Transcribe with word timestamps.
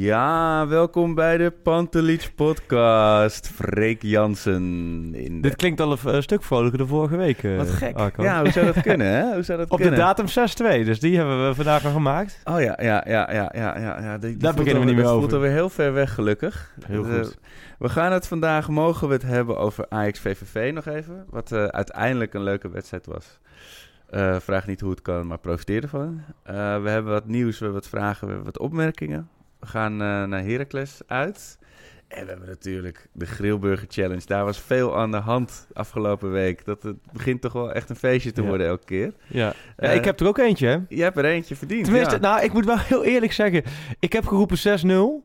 Ja, 0.00 0.66
welkom 0.66 1.14
bij 1.14 1.36
de 1.36 1.50
Pantelich 1.62 2.34
podcast. 2.34 3.48
Freek 3.48 4.02
Jansen. 4.02 4.62
In 5.14 5.34
de... 5.34 5.40
Dit 5.40 5.56
klinkt 5.56 5.80
al 5.80 5.92
een 5.92 6.12
eh, 6.14 6.20
stuk 6.20 6.42
vrolijker 6.42 6.78
dan 6.78 6.86
vorige 6.88 7.16
week. 7.16 7.42
eh, 7.42 7.56
Wat 7.56 7.70
gek. 7.70 7.96
Arco. 7.96 8.22
Ja, 8.22 8.40
hoe 8.42 8.50
zou 8.52 8.66
dat 8.66 8.80
kunnen, 8.88 9.06
hè? 9.06 9.34
Hoe 9.34 9.42
zou 9.42 9.58
dat 9.58 9.70
Op 9.70 9.78
de 9.78 9.90
datum 9.90 10.26
6-2, 10.26 10.84
dus 10.84 11.00
die 11.00 11.16
hebben 11.16 11.48
we 11.48 11.54
vandaag 11.54 11.84
al 11.84 11.90
gemaakt. 11.92 12.40
Oh 12.44 12.60
ja, 12.60 12.78
ja, 12.82 13.04
ja, 13.06 13.32
ja, 13.32 13.52
ja, 13.54 13.78
ja. 13.78 14.00
ja. 14.00 14.18
Die- 14.18 14.30
die 14.30 14.38
Daar 14.38 14.54
beginnen 14.54 14.80
we 14.80 14.86
niet 14.86 14.94
meer 14.94 15.04
dat 15.04 15.12
over. 15.12 15.20
voelt 15.28 15.34
alweer 15.34 15.50
heel 15.56 15.70
ver 15.70 15.92
weg, 15.92 16.14
gelukkig. 16.14 16.74
Heel 16.86 17.06
Eh, 17.06 17.14
goed. 17.14 17.38
we 17.78 17.88
gaan 17.88 18.12
het 18.12 18.26
vandaag, 18.26 18.68
mogen 18.68 19.08
we 19.08 19.14
het 19.14 19.22
hebben 19.22 19.58
over 19.58 19.86
Ajax-VVV 19.88 20.70
nog 20.74 20.86
even. 20.86 21.24
Wat 21.30 21.52
uiteindelijk 21.52 22.34
een 22.34 22.42
leuke 22.42 22.68
wedstrijd 22.70 23.06
was. 23.06 23.38
Vraag 24.42 24.66
niet 24.66 24.80
hoe 24.80 24.90
het 24.90 25.02
kan, 25.02 25.26
maar 25.26 25.38
profiteer 25.38 25.82
ervan. 25.82 26.20
Eh, 26.42 26.54
we 26.82 26.88
hebben 26.90 27.12
wat 27.12 27.26
nieuws, 27.26 27.58
we 27.58 27.64
hebben 27.64 27.80
wat 27.82 27.90
vragen, 27.90 28.26
we 28.26 28.32
hebben 28.34 28.52
wat 28.52 28.58
opmerkingen. 28.62 29.28
We 29.60 29.66
gaan 29.66 29.92
eh, 29.92 29.98
naar 30.24 30.44
Heracles 30.44 31.00
uit. 31.06 31.58
En 32.08 32.24
we 32.24 32.30
hebben 32.30 32.48
natuurlijk 32.48 33.08
de 33.12 33.26
Grillburger 33.26 33.86
Challenge. 33.90 34.22
Daar 34.26 34.44
was 34.44 34.60
veel 34.60 34.96
aan 34.98 35.10
de 35.10 35.16
hand 35.16 35.66
afgelopen 35.72 36.30
week. 36.30 36.64
Dat 36.64 36.82
het 36.82 36.96
begint 37.12 37.40
toch 37.40 37.52
wel 37.52 37.72
echt 37.72 37.90
een 37.90 37.96
feestje 37.96 38.32
te 38.32 38.42
Ja. 38.42 38.48
worden 38.48 38.66
elke 38.66 38.84
keer. 38.84 39.12
Ja. 39.26 39.46
ja, 39.46 39.54
Eh, 39.76 39.94
ik 39.94 40.04
heb 40.04 40.20
er 40.20 40.26
ook 40.26 40.38
eentje, 40.38 40.66
hè? 40.66 40.78
Jij 40.88 41.04
hebt 41.04 41.16
er 41.16 41.24
eentje 41.24 41.56
verdiend. 41.56 41.84
Tenminste, 41.84 42.14
ja. 42.14 42.20
nou, 42.20 42.44
ik 42.44 42.52
moet 42.52 42.64
wel 42.64 42.78
heel 42.92 43.04
eerlijk 43.04 43.32
zeggen. 43.32 43.62
Ik 43.98 44.12
heb 44.12 44.26
geroepen 44.26 44.58
6-0. 44.58 45.24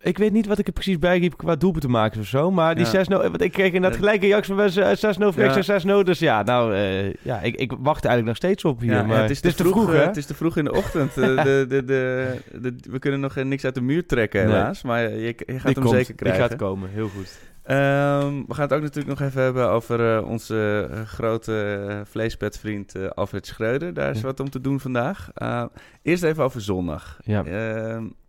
Ik 0.00 0.18
weet 0.18 0.32
niet 0.32 0.46
wat 0.46 0.58
ik 0.58 0.66
er 0.66 0.72
precies 0.72 0.98
bij 0.98 1.18
riep 1.18 1.36
qua 1.36 1.56
doelpunt 1.56 1.82
te 1.82 1.88
maken 1.90 2.20
of 2.20 2.26
zo. 2.26 2.50
Maar 2.50 2.74
die 2.74 2.84
Ja. 2.92 3.04
6-0... 3.04 3.08
Want 3.08 3.40
ik 3.42 3.52
kreeg 3.52 3.66
inderdaad 3.66 3.92
Ja. 3.92 3.98
gelijk 3.98 4.22
een 4.22 4.28
reactie 4.28 4.54
van 4.54 4.62
mensen, 4.62 4.84
eh, 4.84 4.96
6-0, 4.96 5.32
Freek 5.32 5.46
Ja. 5.54 5.62
zei 5.62 5.80
6-0. 5.80 6.04
Dus 6.04 6.18
ja, 6.18 6.42
nou... 6.42 6.74
eh, 6.74 7.12
ja, 7.14 7.40
ik, 7.40 7.54
ik 7.56 7.70
wacht 7.78 8.04
eigenlijk 8.04 8.26
nog 8.26 8.36
steeds 8.36 8.64
op 8.64 8.80
hier. 8.80 8.92
Ja, 8.92 9.02
maar 9.02 9.20
het 9.22 9.30
is 9.30 9.40
te 9.40 9.50
vroeg, 9.52 9.86
hè? 9.92 10.00
eh, 10.00 10.06
Het 10.06 10.16
is 10.16 10.26
te 10.26 10.34
vroeg 10.34 10.56
in 10.56 10.64
de 10.64 10.72
ochtend. 10.72 11.16
Eh, 11.16 11.24
de, 11.44 11.64
de, 11.68 11.84
de, 11.84 12.74
we 12.90 12.98
kunnen 12.98 13.20
nog 13.20 13.36
eh, 13.36 13.44
niks 13.44 13.64
uit 13.64 13.74
de 13.74 13.80
muur 13.80 14.06
trekken, 14.06 14.44
Nee. 14.46 14.54
helaas. 14.54 14.82
Maar 14.82 15.02
je, 15.10 15.20
je 15.26 15.34
gaat 15.36 15.46
Die 15.46 15.56
hem 15.62 15.72
komt, 15.74 15.88
zeker 15.90 16.14
krijgen. 16.14 16.40
Die 16.40 16.48
gaat 16.48 16.58
komen, 16.58 16.90
heel 16.90 17.08
goed. 17.08 17.38
Ehm, 17.62 18.34
we 18.46 18.54
gaan 18.54 18.64
het 18.64 18.72
ook 18.72 18.82
natuurlijk 18.82 19.18
nog 19.18 19.28
even 19.28 19.42
hebben 19.42 19.68
over 19.70 20.16
eh, 20.16 20.28
onze 20.28 20.88
eh, 20.92 21.00
grote 21.02 21.84
uh, 21.88 22.00
vleespetvriend 22.04 22.94
eh, 22.94 23.08
Alfred 23.08 23.46
Schreuder. 23.46 23.94
Daar 23.94 24.10
is 24.10 24.20
Ja. 24.20 24.26
wat 24.26 24.40
om 24.40 24.50
te 24.50 24.60
doen 24.60 24.80
vandaag. 24.80 25.30
Eh, 25.34 25.64
eerst 26.02 26.22
even 26.22 26.44
over 26.44 26.60
zondag. 26.60 27.18
Ja. 27.24 27.44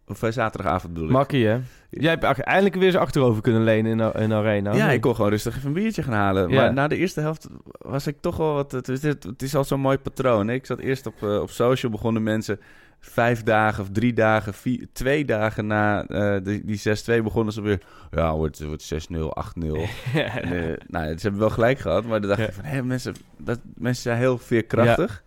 Of 0.10 0.24
eh, 0.24 0.32
zaterdagavond 0.32 0.94
bedoel 0.94 1.08
ik. 1.08 1.14
Makkie, 1.16 1.46
hè? 1.46 1.60
Jij 1.90 2.18
hebt 2.20 2.40
eindelijk 2.40 2.76
weer 2.76 2.86
eens 2.86 2.96
achterover 2.96 3.42
kunnen 3.42 3.64
lenen 3.64 4.00
in, 4.00 4.22
in 4.22 4.34
Arena. 4.34 4.74
ja, 4.74 4.92
ik 4.92 5.02
kon 5.02 5.16
gewoon 5.16 5.30
rustig 5.32 5.56
even 5.56 5.68
een 5.68 5.74
biertje 5.74 6.04
gaan 6.04 6.14
halen. 6.14 6.50
Ja. 6.50 6.56
Maar 6.62 6.74
na 6.74 6.88
de 6.88 6.98
eerste 6.98 7.20
helft 7.22 7.48
was 7.78 8.08
ik 8.08 8.18
toch 8.22 8.38
wel 8.38 8.54
wat... 8.54 8.72
Het 8.72 8.88
is, 8.88 9.02
het 9.02 9.42
is 9.42 9.56
al 9.56 9.64
zo'n 9.64 9.80
mooi 9.80 9.98
patroon. 9.98 10.48
Hè? 10.48 10.54
Ik 10.54 10.66
zat 10.66 10.80
eerst 10.80 11.06
op, 11.06 11.24
eh, 11.24 11.40
op 11.42 11.50
social, 11.50 11.92
begonnen 11.92 12.24
mensen 12.24 12.60
vijf 13.00 13.44
dagen 13.44 13.84
of 13.84 13.90
drie 13.92 14.14
dagen, 14.14 14.54
vier, 14.54 14.88
twee 14.94 15.26
dagen 15.26 15.68
na 15.68 16.06
eh, 16.06 16.36
die, 16.44 16.66
die 16.66 16.82
6-2 17.20 17.24
begonnen 17.24 17.54
ze 17.54 17.62
weer... 17.62 17.82
Ja, 18.12 18.36
wordt, 18.36 18.66
wordt 18.66 18.94
6-0, 18.94 18.98
8-0. 19.18 19.22
En, 20.14 20.44
eh, 20.44 20.78
nou, 20.88 21.08
ze 21.08 21.22
hebben 21.22 21.40
wel 21.40 21.50
gelijk 21.50 21.80
gehad, 21.80 22.06
maar 22.06 22.20
dan 22.20 22.30
dacht 22.30 22.42
Ja. 22.42 22.48
ik 22.48 22.54
van... 22.54 22.64
Hé, 22.64 22.84
mensen, 22.84 23.16
dat, 23.38 23.60
mensen 23.76 24.04
zijn 24.04 24.18
heel 24.18 24.38
veerkrachtig. 24.38 25.24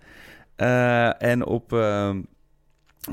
En 1.18 1.44
op... 1.44 1.72
ehm, 1.72 2.20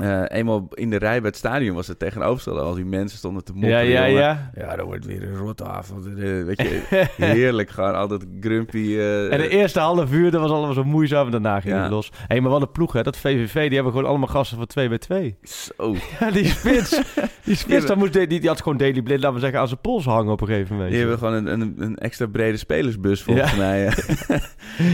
eh, 0.00 0.22
eenmaal 0.28 0.68
in 0.74 0.90
de 0.90 0.96
rij 0.96 1.18
bij 1.20 1.28
het 1.28 1.36
stadion 1.38 1.74
was 1.74 1.86
het 1.86 1.98
tegenovergestelde. 1.98 2.60
Al 2.60 2.74
die 2.74 2.84
mensen 2.84 3.18
stonden 3.18 3.44
te 3.44 3.52
mopperen. 3.52 3.84
ja, 3.86 4.00
ja, 4.00 4.06
jongen. 4.08 4.22
ja. 4.22 4.50
Ja, 4.54 4.76
dan 4.76 4.86
wordt 4.86 5.06
weer 5.06 5.22
een 5.22 5.36
rotte 5.36 5.64
avond. 5.64 6.06
Eh, 6.06 6.12
Weet 6.44 6.60
je, 6.62 7.06
heerlijk. 7.16 7.70
Gewoon 7.70 7.94
altijd 7.94 8.24
grumpy. 8.40 8.94
eh, 8.96 9.32
En 9.32 9.38
de 9.38 9.48
eerste 9.48 9.80
half 9.80 10.12
uur, 10.12 10.30
dat 10.30 10.40
was 10.40 10.50
allemaal 10.50 10.72
zo 10.74 10.84
moeizaam. 10.84 11.24
En 11.26 11.30
daarna 11.32 11.60
ging 11.60 11.74
Ja. 11.74 11.82
het 11.82 11.90
los. 11.90 12.10
Hé, 12.14 12.24
hey, 12.26 12.40
maar 12.40 12.50
wat 12.50 12.60
een 12.62 12.70
ploeg, 12.72 12.92
hè. 12.92 13.02
Dat 13.02 13.16
VVV, 13.16 13.52
die 13.66 13.74
hebben 13.74 13.92
gewoon 13.92 14.08
allemaal 14.08 14.28
gasten 14.28 14.56
van 14.56 14.66
2 14.66 14.88
bij 14.88 14.98
2. 14.98 15.36
Zo. 15.42 15.94
Ja, 16.20 16.30
die 16.30 16.44
spits. 16.46 17.00
Die 17.44 17.56
spits, 17.56 17.86
dan 17.86 17.98
moest, 17.98 18.12
die, 18.12 18.26
die 18.26 18.48
had 18.48 18.62
gewoon 18.62 18.78
Daily 18.78 19.02
Blind, 19.02 19.20
laten 19.20 19.34
we 19.34 19.40
zeggen, 19.40 19.60
aan 19.60 19.68
zijn 19.68 19.80
pols 19.80 20.04
hangen 20.04 20.32
op 20.32 20.40
een 20.40 20.46
gegeven 20.46 20.72
moment. 20.74 20.90
Die 20.90 21.00
hebben 21.00 21.18
gewoon 21.18 21.34
een, 21.34 21.46
een, 21.60 21.74
een 21.78 21.96
extra 21.96 22.26
brede 22.26 22.56
spelersbus 22.56 23.22
volgens 23.22 23.50
Ja. 23.50 23.56
mij. 23.56 23.82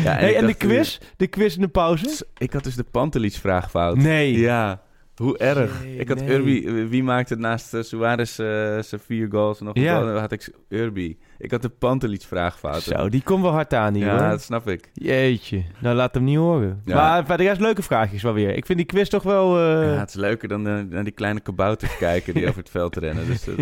ja, 0.04 0.12
hey, 0.12 0.36
en 0.36 0.46
de 0.46 0.54
quiz? 0.54 0.98
De 1.16 1.26
quiz 1.26 1.54
in 1.54 1.60
de 1.60 1.68
pauze? 1.68 2.26
Ik 2.38 2.52
had 2.52 2.64
dus 2.64 2.74
de 2.74 2.84
Pantelich 2.90 3.34
vraag 3.34 3.70
fout. 3.70 3.96
Nee. 3.96 4.38
Ja. 4.38 4.82
Hoe 5.16 5.38
erg. 5.38 5.82
Jee, 5.84 5.96
ik 5.96 6.08
had 6.08 6.18
nee. 6.20 6.28
Urbi. 6.30 6.66
eh, 6.66 6.86
Wie 6.88 7.02
maakte 7.02 7.32
het 7.32 7.42
naast 7.42 7.74
uh, 7.74 7.82
Suarez 7.82 8.38
eh, 8.38 8.46
zijn 8.78 9.00
vier 9.04 9.28
goals 9.30 9.60
nog? 9.60 9.74
Ja. 9.76 10.00
Ja. 10.00 10.18
had 10.18 10.32
ik 10.32 10.52
Urbi. 10.68 11.18
Ik 11.38 11.50
had 11.50 11.62
de 11.62 11.68
Pantelich 11.68 12.22
vraag 12.26 12.58
fout. 12.58 12.82
Zo, 12.82 13.08
die 13.08 13.22
komt 13.22 13.42
wel 13.42 13.50
hard 13.52 13.74
aan 13.74 13.94
hier, 13.94 14.06
ja, 14.06 14.18
hoor. 14.18 14.28
dat 14.28 14.42
snap 14.42 14.68
ik. 14.68 14.90
Jeetje. 14.92 15.62
Nou, 15.78 15.96
laat 15.96 16.14
hem 16.14 16.24
niet 16.24 16.36
horen. 16.36 16.82
Ja. 16.84 16.94
Maar 16.94 17.16
verder, 17.18 17.36
de 17.36 17.42
rest 17.42 17.60
leuke 17.60 17.82
vraagjes 17.82 18.22
wel 18.22 18.32
weer. 18.32 18.56
Ik 18.56 18.66
vind 18.66 18.78
die 18.78 18.86
quiz 18.86 19.08
toch 19.08 19.22
wel... 19.22 19.58
eh, 19.58 19.92
ja, 19.92 19.98
het 19.98 20.08
is 20.08 20.14
leuker 20.14 20.48
dan 20.48 20.68
eh, 20.68 20.74
naar 20.90 21.04
die 21.04 21.12
kleine 21.12 21.40
kabouters 21.40 21.96
kijken 22.06 22.34
die 22.34 22.46
over 22.48 22.58
het 22.58 22.70
veld 22.70 22.96
rennen. 22.96 23.26
Dus 23.26 23.46
eh, 23.48 23.54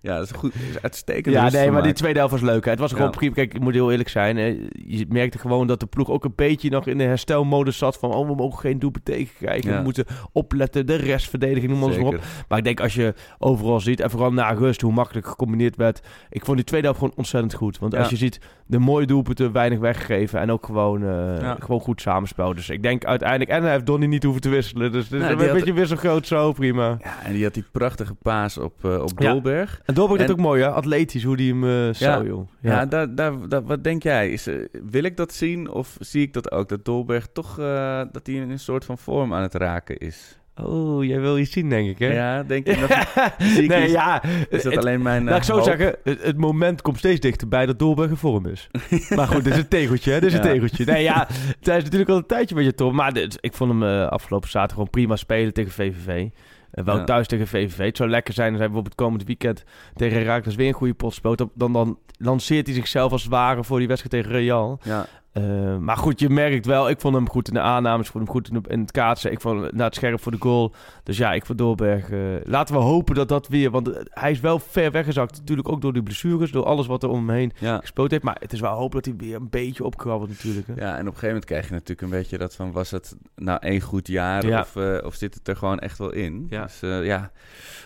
ja, 0.00 0.16
dat 0.18 0.24
is 0.24 0.30
goed. 0.36 0.52
Dat 0.52 0.62
is 0.70 0.82
uitstekend. 0.82 1.34
Ja, 1.34 1.50
nee, 1.50 1.70
maar 1.70 1.82
die 1.82 1.92
tweede 1.92 2.18
helft 2.18 2.32
was 2.34 2.42
leuk. 2.42 2.64
hè. 2.64 2.70
Het 2.70 2.80
was 2.80 2.92
gewoon 2.92 3.10
prima. 3.10 3.34
Kijk, 3.34 3.54
ik 3.54 3.60
moet 3.60 3.74
heel 3.74 3.90
eerlijk 3.90 4.08
zijn. 4.08 4.36
hè. 4.36 4.66
Je 4.72 5.06
merkte 5.08 5.38
gewoon 5.38 5.66
dat 5.66 5.80
de 5.80 5.86
ploeg 5.86 6.10
ook 6.10 6.24
een 6.24 6.32
beetje 6.36 6.70
nog 6.70 6.86
in 6.86 6.98
de 6.98 7.04
herstelmodus 7.04 7.78
zat. 7.78 7.96
Van, 7.96 8.14
oh, 8.14 8.28
we 8.28 8.34
mogen 8.34 8.58
geen 8.60 8.78
doelpunt 8.78 9.04
tegenkrijgen. 9.04 9.76
We 9.76 9.82
moeten 9.82 10.04
opletten. 10.32 10.86
De 10.86 10.94
restverdediging, 10.96 11.70
noem 11.78 11.90
maar 11.90 11.98
op. 11.98 12.18
Maar 12.48 12.58
ik 12.58 12.64
denk 12.64 12.80
als 12.80 12.94
je 12.94 13.14
overal 13.38 13.80
ziet, 13.80 14.00
en 14.00 14.10
vooral 14.10 14.32
na 14.32 14.50
rust, 14.50 14.80
hoe 14.80 14.92
makkelijk 14.92 15.26
gecombineerd 15.26 15.76
werd. 15.76 16.00
Ik 16.30 16.44
vond 16.44 16.56
die 16.56 16.66
tweede 16.66 16.86
helft 16.86 17.00
gewoon 17.02 17.13
ontzettend 17.16 17.54
goed. 17.54 17.78
Want 17.78 17.96
als 17.96 18.10
je 18.10 18.16
ziet, 18.16 18.40
de 18.66 18.78
mooie 18.78 19.06
doelpunten, 19.06 19.52
weinig 19.52 19.78
weggegeven. 19.78 20.40
En 20.40 20.50
ook 20.50 20.66
gewoon, 20.66 21.02
eh, 21.02 21.40
Ja. 21.40 21.56
gewoon 21.60 21.80
goed 21.80 22.00
samenspel. 22.00 22.54
Dus 22.54 22.70
ik 22.70 22.82
denk 22.82 23.04
uiteindelijk, 23.04 23.50
en 23.50 23.62
hij 23.62 23.72
heeft 23.72 23.86
Donny 23.86 24.06
niet 24.06 24.22
hoeven 24.22 24.40
te 24.42 24.48
wisselen. 24.48 24.92
Dus 24.92 25.04
het 25.04 25.12
is 25.12 25.20
Nee, 25.20 25.30
een 25.32 25.38
had- 25.38 25.52
beetje 25.52 25.72
wisselgroot 25.72 26.26
zo, 26.26 26.52
prima. 26.52 26.96
Ja, 27.02 27.22
en 27.24 27.32
die 27.32 27.44
had 27.44 27.54
die 27.54 27.64
prachtige 27.72 28.14
paas 28.14 28.58
op, 28.58 28.84
eh, 28.84 29.02
op 29.02 29.12
Ja. 29.20 29.32
Dolberg. 29.32 29.80
En 29.84 29.94
Dolberg 29.94 30.20
En- 30.20 30.26
dat 30.26 30.36
ook 30.36 30.42
mooi, 30.42 30.62
hè? 30.62 30.70
Atletisch, 30.70 31.24
hoe 31.24 31.36
die 31.36 31.52
hem 31.52 31.64
eh 31.64 31.70
Ja. 31.86 31.92
zou, 31.92 32.26
joh. 32.26 32.48
Ja, 32.60 32.86
daar, 32.86 33.14
daar, 33.14 33.48
daar- 33.48 33.64
wat 33.64 33.84
denk 33.84 34.02
jij? 34.02 34.30
Is, 34.30 34.48
wil 34.84 35.02
ik 35.04 35.16
dat 35.16 35.32
zien 35.32 35.70
of 35.70 35.96
zie 36.00 36.22
ik 36.22 36.32
dat 36.32 36.52
ook? 36.52 36.68
Dat 36.68 36.84
Dolberg 36.84 37.26
toch 37.32 37.58
eh, 37.58 38.02
dat 38.12 38.26
hij 38.26 38.34
in 38.36 38.50
een 38.50 38.58
soort 38.58 38.84
van 38.84 38.98
vorm 38.98 39.34
aan 39.34 39.42
het 39.42 39.54
raken 39.54 39.96
is. 39.98 40.38
Oh, 40.56 41.04
jij 41.04 41.20
wil 41.20 41.38
iets 41.38 41.52
zien, 41.52 41.68
denk 41.68 41.88
ik, 41.88 41.98
hè? 41.98 42.12
Ja, 42.14 42.42
denk 42.42 42.66
je 42.66 42.86
dat? 42.88 43.22
zie 43.48 43.62
ik 43.64 43.68
nee, 43.68 43.90
ja. 43.90 44.22
Is 44.24 44.48
dat 44.50 44.62
het- 44.62 44.76
alleen 44.76 45.02
mijn. 45.02 45.24
Laat 45.24 45.34
ik 45.36 45.40
eh, 45.40 45.46
zo 45.48 45.54
hoop? 45.54 45.64
zeggen, 45.64 45.96
het, 46.04 46.22
het 46.22 46.36
moment 46.36 46.82
komt 46.82 46.98
steeds 46.98 47.20
dichterbij 47.20 47.66
dat 47.66 47.78
Dolberg 47.78 48.18
vorm 48.18 48.46
is. 48.46 48.68
maar 49.16 49.26
goed, 49.28 49.44
dit 49.44 49.52
is 49.52 49.58
een 49.58 49.68
tegeltje, 49.68 50.12
hè? 50.12 50.20
Dit 50.20 50.28
is 50.28 50.34
een 50.36 50.42
tegeltje. 50.42 50.84
Nee, 50.84 51.02
ja, 51.02 51.26
hij 51.60 51.76
is 51.76 51.82
natuurlijk 51.84 52.10
al 52.10 52.16
een 52.16 52.26
tijdje 52.26 52.54
met 52.54 52.64
je 52.64 52.74
top. 52.74 52.92
Maar 52.92 53.12
dit, 53.12 53.38
ik 53.40 53.52
vond 53.54 53.70
hem 53.70 53.82
eh, 53.82 54.06
afgelopen 54.08 54.48
zaterdag 54.48 54.76
gewoon 54.76 54.90
prima 54.90 55.16
spelen 55.16 55.52
tegen 55.52 55.72
VVV. 55.72 56.28
Eh, 56.70 56.84
wel 56.84 56.96
Ja. 56.96 57.04
thuis 57.04 57.26
tegen 57.26 57.46
VVV. 57.46 57.78
Het 57.78 57.96
zou 57.96 58.08
lekker 58.10 58.34
zijn 58.34 58.48
als 58.48 58.56
hij 58.58 58.66
bijvoorbeeld 58.66 58.94
komend 58.94 59.24
weekend 59.24 59.64
tegen 59.94 60.18
Herakles 60.18 60.54
weer 60.54 60.68
een 60.68 60.72
goede 60.74 60.94
pot 60.94 61.14
speelt. 61.14 61.38
Dan, 61.38 61.50
dan, 61.54 61.72
dan 61.72 61.98
lanceert 62.18 62.66
hij 62.66 62.74
zichzelf 62.74 63.12
als 63.12 63.22
het 63.22 63.30
ware 63.30 63.64
voor 63.64 63.78
die 63.78 63.88
wedstrijd 63.88 64.24
tegen 64.24 64.38
Real. 64.40 64.80
Ja, 64.82 65.06
Eh, 65.34 65.76
maar 65.76 65.96
goed, 65.96 66.20
je 66.20 66.28
merkt 66.30 66.66
wel, 66.66 66.88
ik 66.90 67.00
vond 67.00 67.14
hem 67.14 67.28
goed 67.28 67.48
in 67.48 67.54
de 67.54 67.60
aannames, 67.60 68.06
ik 68.06 68.12
vond 68.12 68.24
hem 68.24 68.32
goed 68.32 68.48
in, 68.50 68.62
in 68.68 68.80
het 68.80 68.90
kaatsen. 68.90 69.32
Ik 69.32 69.40
vond 69.40 69.60
hem 69.60 69.70
naar 69.74 69.86
het 69.86 69.94
scherp 69.94 70.20
voor 70.22 70.32
de 70.32 70.38
goal. 70.40 70.74
Dus 71.02 71.16
ja, 71.16 71.32
ik 71.32 71.46
vond 71.46 71.58
Dolberg. 71.58 72.10
eh, 72.10 72.18
laten 72.44 72.74
we 72.74 72.80
hopen 72.80 73.14
dat 73.14 73.28
dat 73.28 73.48
weer, 73.48 73.70
want 73.70 73.88
eh, 73.88 74.00
hij 74.10 74.30
is 74.30 74.40
wel 74.40 74.58
ver 74.58 74.90
weggezakt. 74.90 75.38
Natuurlijk 75.38 75.68
ook 75.68 75.80
door 75.80 75.92
die 75.92 76.02
blessures, 76.02 76.50
door 76.50 76.64
alles 76.64 76.86
wat 76.86 77.02
er 77.02 77.08
om 77.08 77.28
hem 77.28 77.36
heen 77.36 77.52
ja. 77.58 77.78
gespeeld 77.78 78.10
heeft. 78.10 78.22
Maar 78.22 78.36
het 78.40 78.52
is 78.52 78.60
wel 78.60 78.72
hoop 78.72 78.92
dat 78.92 79.04
hij 79.04 79.14
weer 79.16 79.34
een 79.36 79.50
beetje 79.50 79.84
opkrabbelt 79.84 80.30
natuurlijk. 80.30 80.66
Hè? 80.66 80.72
ja, 80.74 80.80
en 80.80 80.92
op 80.92 80.98
een 80.98 81.04
gegeven 81.06 81.26
moment 81.26 81.44
krijg 81.44 81.66
je 81.66 81.72
natuurlijk 81.72 82.00
een 82.02 82.18
beetje 82.18 82.38
dat 82.38 82.54
van... 82.54 82.72
was 82.72 82.90
het 82.90 83.16
nou 83.36 83.58
één 83.62 83.80
goed 83.80 84.06
jaar 84.08 84.46
Ja. 84.46 84.60
of, 84.60 84.76
of 85.04 85.14
zit 85.14 85.34
het 85.34 85.48
er 85.48 85.56
gewoon 85.56 85.78
echt 85.78 85.98
wel 85.98 86.12
in? 86.12 86.46
Ja. 86.50 86.62
Dus 86.62 86.80
ja, 86.80 87.30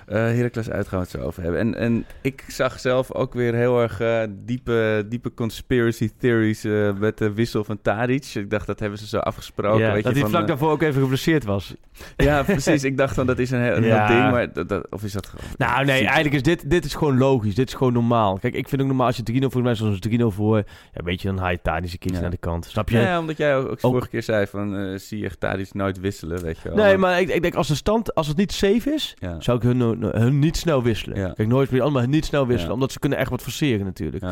Heracles 0.06 0.70
uit 0.70 0.88
gaan 0.88 0.98
we 0.98 1.04
het 1.04 1.14
zo 1.20 1.26
over 1.26 1.42
hebben. 1.42 1.60
En, 1.60 1.74
en 1.74 2.04
ik 2.22 2.44
zag 2.48 2.80
zelf 2.80 3.12
ook 3.12 3.34
weer 3.34 3.54
heel 3.54 3.80
erg 3.82 4.26
diepe, 4.30 5.06
diepe 5.08 5.34
conspiracy 5.34 6.10
theories... 6.18 6.62
met 6.98 7.18
de 7.18 7.34
wissel 7.38 7.64
van 7.64 7.78
Tadic. 7.82 8.24
Ik 8.34 8.50
dacht, 8.50 8.66
dat 8.66 8.80
hebben 8.80 8.98
ze 8.98 9.06
zo 9.06 9.18
afgesproken. 9.18 9.80
Ja, 9.80 9.92
weet 9.92 10.04
dat 10.04 10.14
je, 10.14 10.20
hij 10.20 10.28
vlak 10.28 10.42
eh, 10.42 10.48
daarvoor 10.48 10.70
ook 10.70 10.82
even 10.82 11.00
geblesseerd 11.02 11.44
was. 11.44 11.74
Ja, 12.16 12.42
precies. 12.42 12.84
Ik 12.84 12.96
dacht 12.96 13.14
van, 13.14 13.26
dat 13.26 13.38
is 13.38 13.50
een 13.50 13.60
heel, 13.62 13.76
een 13.76 13.82
heel 13.82 13.92
Ja. 13.94 14.06
ding. 14.06 14.30
Maar 14.30 14.52
dat, 14.52 14.68
dat- 14.68 14.86
of 14.90 15.04
is 15.04 15.12
dat 15.12 15.26
gewoon... 15.26 15.44
Nou, 15.56 15.84
nee, 15.84 16.00
eigenlijk 16.04 16.34
is 16.34 16.42
dit, 16.42 16.70
dit 16.70 16.84
is 16.84 16.94
gewoon 16.94 17.18
logisch. 17.18 17.54
Dit 17.54 17.68
is 17.68 17.74
gewoon 17.74 17.92
normaal. 17.92 18.38
Kijk, 18.38 18.54
ik 18.54 18.68
vind 18.68 18.80
ook 18.80 18.86
normaal 18.86 19.06
als 19.06 19.16
je 19.16 19.22
3-0 19.42 19.44
voor 19.46 19.62
mij 19.62 19.74
zoals 19.74 19.98
3-0 20.08 20.12
voor. 20.26 20.56
Ja, 20.94 21.02
weet 21.04 21.22
je, 21.22 21.28
dan 21.28 21.38
haal 21.38 21.50
je 21.50 21.58
Tadic 21.62 21.92
een 21.92 21.98
keertje 21.98 22.20
naar 22.20 22.30
de 22.30 22.36
kant. 22.36 22.64
Snap 22.64 22.88
je? 22.88 22.98
Ja, 22.98 23.18
omdat 23.18 23.36
jij 23.36 23.56
ook, 23.56 23.80
vorige 23.80 24.08
keer 24.08 24.22
zei 24.22 24.46
van, 24.46 24.76
eh, 24.76 24.98
zie 24.98 25.18
je 25.18 25.30
Tadic 25.38 25.74
nooit 25.74 26.00
wisselen, 26.00 26.42
weet 26.42 26.58
je 26.62 26.68
wel. 26.68 26.76
Nee, 26.84 26.96
maar 26.96 27.20
ik, 27.20 27.28
ik 27.28 27.42
denk 27.42 27.54
als 27.54 27.68
de 27.68 27.74
stand, 27.74 28.14
als 28.14 28.26
het 28.26 28.36
niet 28.36 28.52
safe 28.52 28.90
is, 28.94 29.16
zou 29.38 29.56
ik 29.56 29.62
hun, 29.62 29.80
hun 30.02 30.38
niet 30.38 30.56
snel 30.56 30.82
wisselen. 30.82 31.34
Kijk, 31.34 31.48
nooit 31.48 31.70
meer 31.70 31.82
allemaal 31.82 32.06
niet 32.06 32.24
snel 32.24 32.46
wisselen, 32.46 32.74
omdat 32.74 32.92
ze 32.92 32.98
kunnen 32.98 33.18
echt 33.18 33.30
wat 33.30 33.42
forceren 33.42 33.84
natuurlijk. 33.84 34.24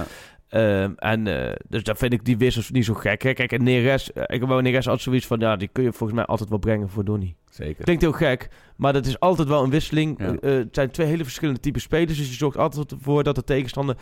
Ehm, 0.48 0.92
en 0.96 1.26
eh, 1.26 1.52
dus 1.68 1.82
daar 1.82 1.96
vind 1.96 2.12
ik 2.12 2.24
die 2.24 2.36
wissels 2.36 2.70
niet 2.70 2.84
zo 2.84 2.94
gek. 2.94 3.22
Hè. 3.22 3.32
Kijk, 3.32 3.52
en 3.52 3.62
Neres, 3.62 4.12
eh, 4.12 4.22
ik 4.26 4.40
heb 4.40 4.48
wel 4.48 4.60
Neres 4.60 4.84
altijd 4.86 5.02
zoiets 5.04 5.26
van, 5.26 5.38
ja, 5.38 5.56
die 5.56 5.68
kun 5.72 5.82
je 5.84 5.92
volgens 5.92 6.18
mij 6.18 6.26
altijd 6.26 6.48
wel 6.48 6.58
brengen 6.58 6.88
voor 6.88 7.04
Donny. 7.04 7.34
Zeker. 7.50 7.84
Klinkt 7.84 8.02
heel 8.02 8.12
gek, 8.12 8.48
maar 8.76 8.92
dat 8.92 9.06
is 9.06 9.20
altijd 9.20 9.48
wel 9.48 9.62
een 9.64 9.70
wisseling. 9.70 10.18
Ja. 10.18 10.34
Eh, 10.40 10.50
het 10.50 10.68
zijn 10.74 10.90
twee 10.90 11.06
hele 11.06 11.24
verschillende 11.24 11.60
typen 11.60 11.80
spelers, 11.80 12.18
dus 12.18 12.28
je 12.28 12.34
zorgt 12.34 12.56
altijd 12.56 12.92
ervoor 12.92 13.22
dat 13.22 13.34
de 13.34 13.44
tegenstander 13.44 13.96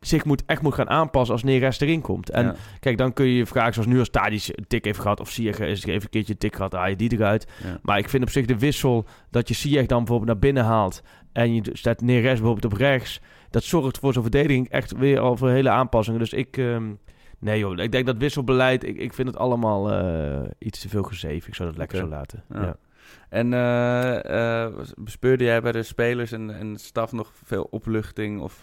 zich 0.00 0.24
moet, 0.24 0.42
echt 0.46 0.62
moet 0.62 0.74
gaan 0.74 0.88
aanpassen 0.88 1.34
als 1.34 1.42
Neres 1.42 1.80
erin 1.80 2.00
komt. 2.00 2.30
En 2.30 2.44
Ja. 2.44 2.54
kijk, 2.80 2.98
dan 2.98 3.12
kun 3.12 3.26
je 3.26 3.34
je 3.34 3.46
vragen, 3.46 3.72
zoals 3.74 3.88
nu 3.88 3.98
als 3.98 4.10
Tadic 4.10 4.48
een 4.52 4.66
tik 4.66 4.84
heeft 4.84 4.98
gehad, 4.98 5.20
of 5.20 5.30
Ziyech 5.30 5.58
is 5.58 5.84
even 5.84 6.02
een 6.02 6.08
keertje 6.08 6.32
een 6.32 6.38
tik 6.38 6.56
gehad, 6.56 6.72
haal 6.72 6.88
je 6.88 6.96
die 6.96 7.12
eruit. 7.12 7.46
Ja. 7.64 7.78
Maar 7.82 7.98
ik 7.98 8.08
vind 8.08 8.22
op 8.22 8.30
zich 8.30 8.46
de 8.46 8.58
wissel 8.58 9.06
dat 9.30 9.48
je 9.48 9.54
Ziyech 9.54 9.86
dan 9.86 9.98
bijvoorbeeld 9.98 10.30
naar 10.30 10.38
binnen 10.38 10.64
haalt 10.64 11.02
en 11.32 11.54
je 11.54 11.62
zet 11.72 12.00
Neres 12.00 12.38
bijvoorbeeld 12.40 12.72
op 12.72 12.78
rechts, 12.78 13.20
dat 13.56 13.64
zorgt 13.64 13.98
voor 13.98 14.12
zo'n 14.12 14.22
verdediging 14.22 14.68
echt 14.68 14.92
weer 14.92 15.18
al 15.20 15.36
voor 15.36 15.50
hele 15.50 15.70
aanpassingen. 15.70 16.20
Dus 16.20 16.32
ik, 16.32 16.56
ehm, 16.56 16.92
nee 17.38 17.58
joh, 17.58 17.78
ik 17.78 17.92
denk 17.92 18.06
dat 18.06 18.16
wisselbeleid, 18.16 18.84
ik, 18.84 18.96
ik 18.96 19.12
vind 19.12 19.28
het 19.28 19.36
allemaal 19.36 19.92
eh, 19.92 20.50
iets 20.58 20.80
te 20.80 20.88
veel 20.88 21.02
gezeven. 21.02 21.48
Ik 21.48 21.54
zou 21.54 21.68
dat 21.68 21.78
lekker 21.78 21.98
zo 21.98 22.06
laten. 22.06 22.44
Ja. 22.48 22.62
Ja. 22.62 22.76
En 23.28 23.52
eh, 23.52 24.64
eh, 24.64 24.72
bespeurde 24.96 25.44
jij 25.44 25.62
bij 25.62 25.72
de 25.72 25.82
spelers 25.82 26.32
en, 26.32 26.58
en 26.58 26.76
staf 26.76 27.12
nog 27.12 27.32
veel 27.44 27.66
opluchting 27.70 28.40
of 28.40 28.62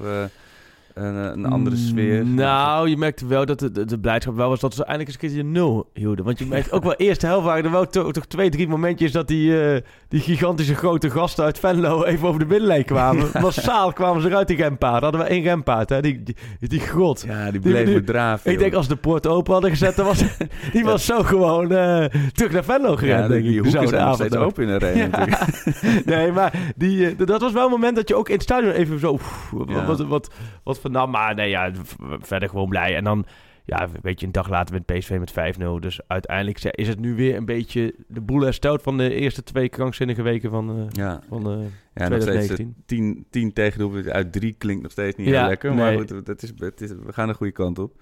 een, 0.93 1.15
een 1.15 1.45
andere 1.45 1.75
sfeer? 1.75 2.25
Nou, 2.25 2.89
je 2.89 2.97
merkte 2.97 3.27
wel 3.27 3.45
dat 3.45 3.59
de, 3.59 3.71
de, 3.71 3.85
de 3.85 3.99
blijdschap 3.99 4.35
wel 4.35 4.49
was 4.49 4.59
dat 4.59 4.73
ze 4.73 4.83
eindelijk 4.85 5.07
eens 5.13 5.21
een 5.23 5.27
keertje 5.29 5.51
nul 5.51 5.89
hielden. 5.93 6.25
Want 6.25 6.39
je 6.39 6.45
merkt 6.45 6.71
ook 6.71 6.83
wel 6.83 6.93
eerst 7.07 7.21
helft 7.21 7.45
waren 7.45 7.63
er 7.65 7.71
wel 7.71 7.87
to- 7.87 8.11
toch 8.11 8.25
twee, 8.25 8.49
drie 8.49 8.67
momentjes 8.67 9.11
dat 9.11 9.27
die, 9.27 9.61
eh, 9.73 9.81
die 10.07 10.19
gigantische 10.19 10.75
grote 10.75 11.09
gasten 11.09 11.43
uit 11.43 11.59
Venlo 11.59 12.03
even 12.03 12.27
over 12.27 12.39
de 12.39 12.45
binnenlijn 12.45 12.85
kwamen. 12.85 13.27
Massaal 13.41 13.93
kwamen 13.93 14.21
ze 14.21 14.27
eruit 14.27 14.47
die 14.47 14.57
rempaard. 14.57 15.03
Hadden 15.03 15.21
we 15.21 15.27
één 15.27 15.43
rempaard, 15.43 15.89
hè? 15.89 16.01
Die, 16.01 16.23
die, 16.23 16.35
die 16.59 16.79
grot. 16.79 17.23
Ja, 17.27 17.51
die 17.51 17.59
bleef 17.59 17.85
die- 17.85 17.93
maar 17.93 18.03
draven. 18.03 18.51
Ik 18.51 18.59
denk 18.59 18.73
als 18.73 18.87
de 18.87 18.95
poort 18.95 19.27
open 19.27 19.51
hadden 19.53 19.69
gezet, 19.71 19.95
dan 19.95 20.05
was 20.05 20.23
die 20.73 20.83
was 20.83 21.05
zo 21.05 21.23
gewoon 21.23 21.71
eh, 21.71 22.05
terug 22.33 22.51
naar 22.51 22.63
Venlo 22.63 22.95
gerend, 22.95 23.21
ja, 23.21 23.27
denk 23.27 23.43
die, 23.43 23.55
ik. 23.57 23.61
die 23.63 23.71
Zo 23.71 23.77
hoeken 23.77 23.81
de 23.81 23.87
zijn 23.97 24.07
nog 24.07 24.13
avond 24.13 24.29
steeds 24.29 24.43
open 24.43 24.63
in 24.67 24.79
de 24.79 24.85
Ja. 24.95 25.07
natuurlijk. 25.07 26.05
nee, 26.05 26.31
maar 26.31 26.53
die, 26.75 27.07
eh, 27.07 27.17
dat 27.25 27.41
was 27.41 27.51
wel 27.51 27.65
een 27.65 27.71
moment 27.71 27.95
dat 27.95 28.07
je 28.07 28.15
ook 28.15 28.27
in 28.27 28.33
het 28.33 28.43
stadion 28.43 28.71
even 28.71 28.99
zo... 28.99 29.11
oef, 29.11 29.51
wat, 29.85 29.99
wat, 30.05 30.29
wat, 30.63 30.79
vernam. 30.83 31.11
Maar 31.11 31.35
nee, 31.35 31.49
ja, 31.49 31.71
verder 32.19 32.49
gewoon 32.49 32.69
blij. 32.69 32.95
En 32.95 33.03
dan, 33.03 33.25
ja, 33.65 33.87
weet 34.01 34.19
je, 34.19 34.25
een 34.25 34.31
dag 34.31 34.49
later 34.49 34.73
met 34.73 34.85
PSV 34.85 35.17
met 35.19 35.57
5-0. 35.59 35.79
Dus 35.79 35.99
uiteindelijk 36.07 36.63
is 36.63 36.87
het 36.87 36.99
nu 36.99 37.15
weer 37.15 37.35
een 37.35 37.45
beetje 37.45 37.95
de 38.07 38.21
boel 38.21 38.41
hersteld 38.41 38.81
van 38.81 38.97
de 38.97 39.13
eerste 39.13 39.43
twee 39.43 39.69
krankzinnige 39.69 40.21
weken 40.21 40.49
van, 40.49 40.69
eh, 40.69 40.85
Ja, 40.89 41.21
van 41.29 41.51
eh, 41.51 41.57
ja 41.95 42.07
nog 42.07 42.21
steeds 42.21 42.49
eh, 42.49 42.55
2019. 42.55 42.75
10, 42.85 43.25
10 43.29 43.53
tegendoelpunten 43.53 44.13
uit 44.13 44.31
3 44.31 44.55
klinkt 44.57 44.83
nog 44.83 44.91
steeds 44.91 45.17
niet 45.17 45.27
Ja, 45.27 45.39
heel 45.39 45.47
lekker. 45.47 45.73
Maar 45.73 45.89
nee. 45.89 45.97
goed, 45.97 46.25
dat 46.25 46.43
is, 46.43 46.53
het 46.57 46.81
is, 46.81 46.89
we 46.89 47.13
gaan 47.13 47.27
de 47.27 47.33
goede 47.33 47.53
kant 47.53 47.79
op. 47.79 47.95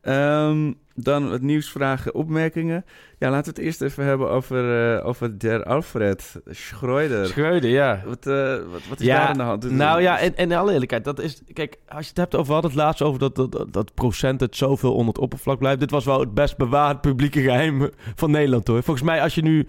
Ehm, 0.00 0.72
dan 0.94 1.32
het 1.32 1.42
nieuwsvragen, 1.42 2.14
opmerkingen. 2.14 2.84
Ja, 3.18 3.30
laten 3.30 3.54
we 3.54 3.58
het 3.58 3.66
eerst 3.68 3.82
even 3.82 4.04
hebben 4.04 4.30
over, 4.30 4.94
eh, 4.96 5.06
over 5.06 5.38
Der 5.38 5.64
Alfred 5.64 6.40
Schreuder. 6.46 7.26
Schreuder, 7.26 7.70
ja. 7.70 8.02
Wat, 8.06 8.26
eh, 8.26 8.56
wat, 8.70 8.86
wat 8.88 9.00
is 9.00 9.06
Ja, 9.06 9.18
daar 9.18 9.28
aan 9.28 9.36
de 9.36 9.42
hand? 9.42 9.70
Nou 9.70 10.00
ja, 10.02 10.18
en, 10.18 10.36
en 10.36 10.50
in 10.50 10.56
alle 10.56 10.72
eerlijkheid, 10.72 11.04
dat 11.04 11.20
is... 11.20 11.42
Kijk, 11.52 11.76
als 11.88 12.02
je 12.02 12.08
het 12.08 12.18
hebt 12.18 12.34
over... 12.34 12.46
We 12.46 12.52
hadden 12.52 12.70
het 12.70 12.80
laatst 12.80 13.02
over 13.02 13.18
dat, 13.18 13.34
dat, 13.34 13.52
dat, 13.52 13.72
dat 13.72 13.94
procent 13.94 14.40
het 14.40 14.56
zoveel 14.56 14.92
onder 14.94 15.14
het 15.14 15.22
oppervlak 15.22 15.58
blijft. 15.58 15.80
Dit 15.80 15.90
was 15.90 16.04
wel 16.04 16.20
het 16.20 16.34
best 16.34 16.56
bewaard 16.56 17.00
publieke 17.00 17.40
geheim 17.40 17.90
van 18.14 18.30
Nederland, 18.30 18.66
hoor. 18.66 18.82
Volgens 18.82 19.06
mij, 19.06 19.22
als 19.22 19.34
je 19.34 19.42
nu 19.42 19.66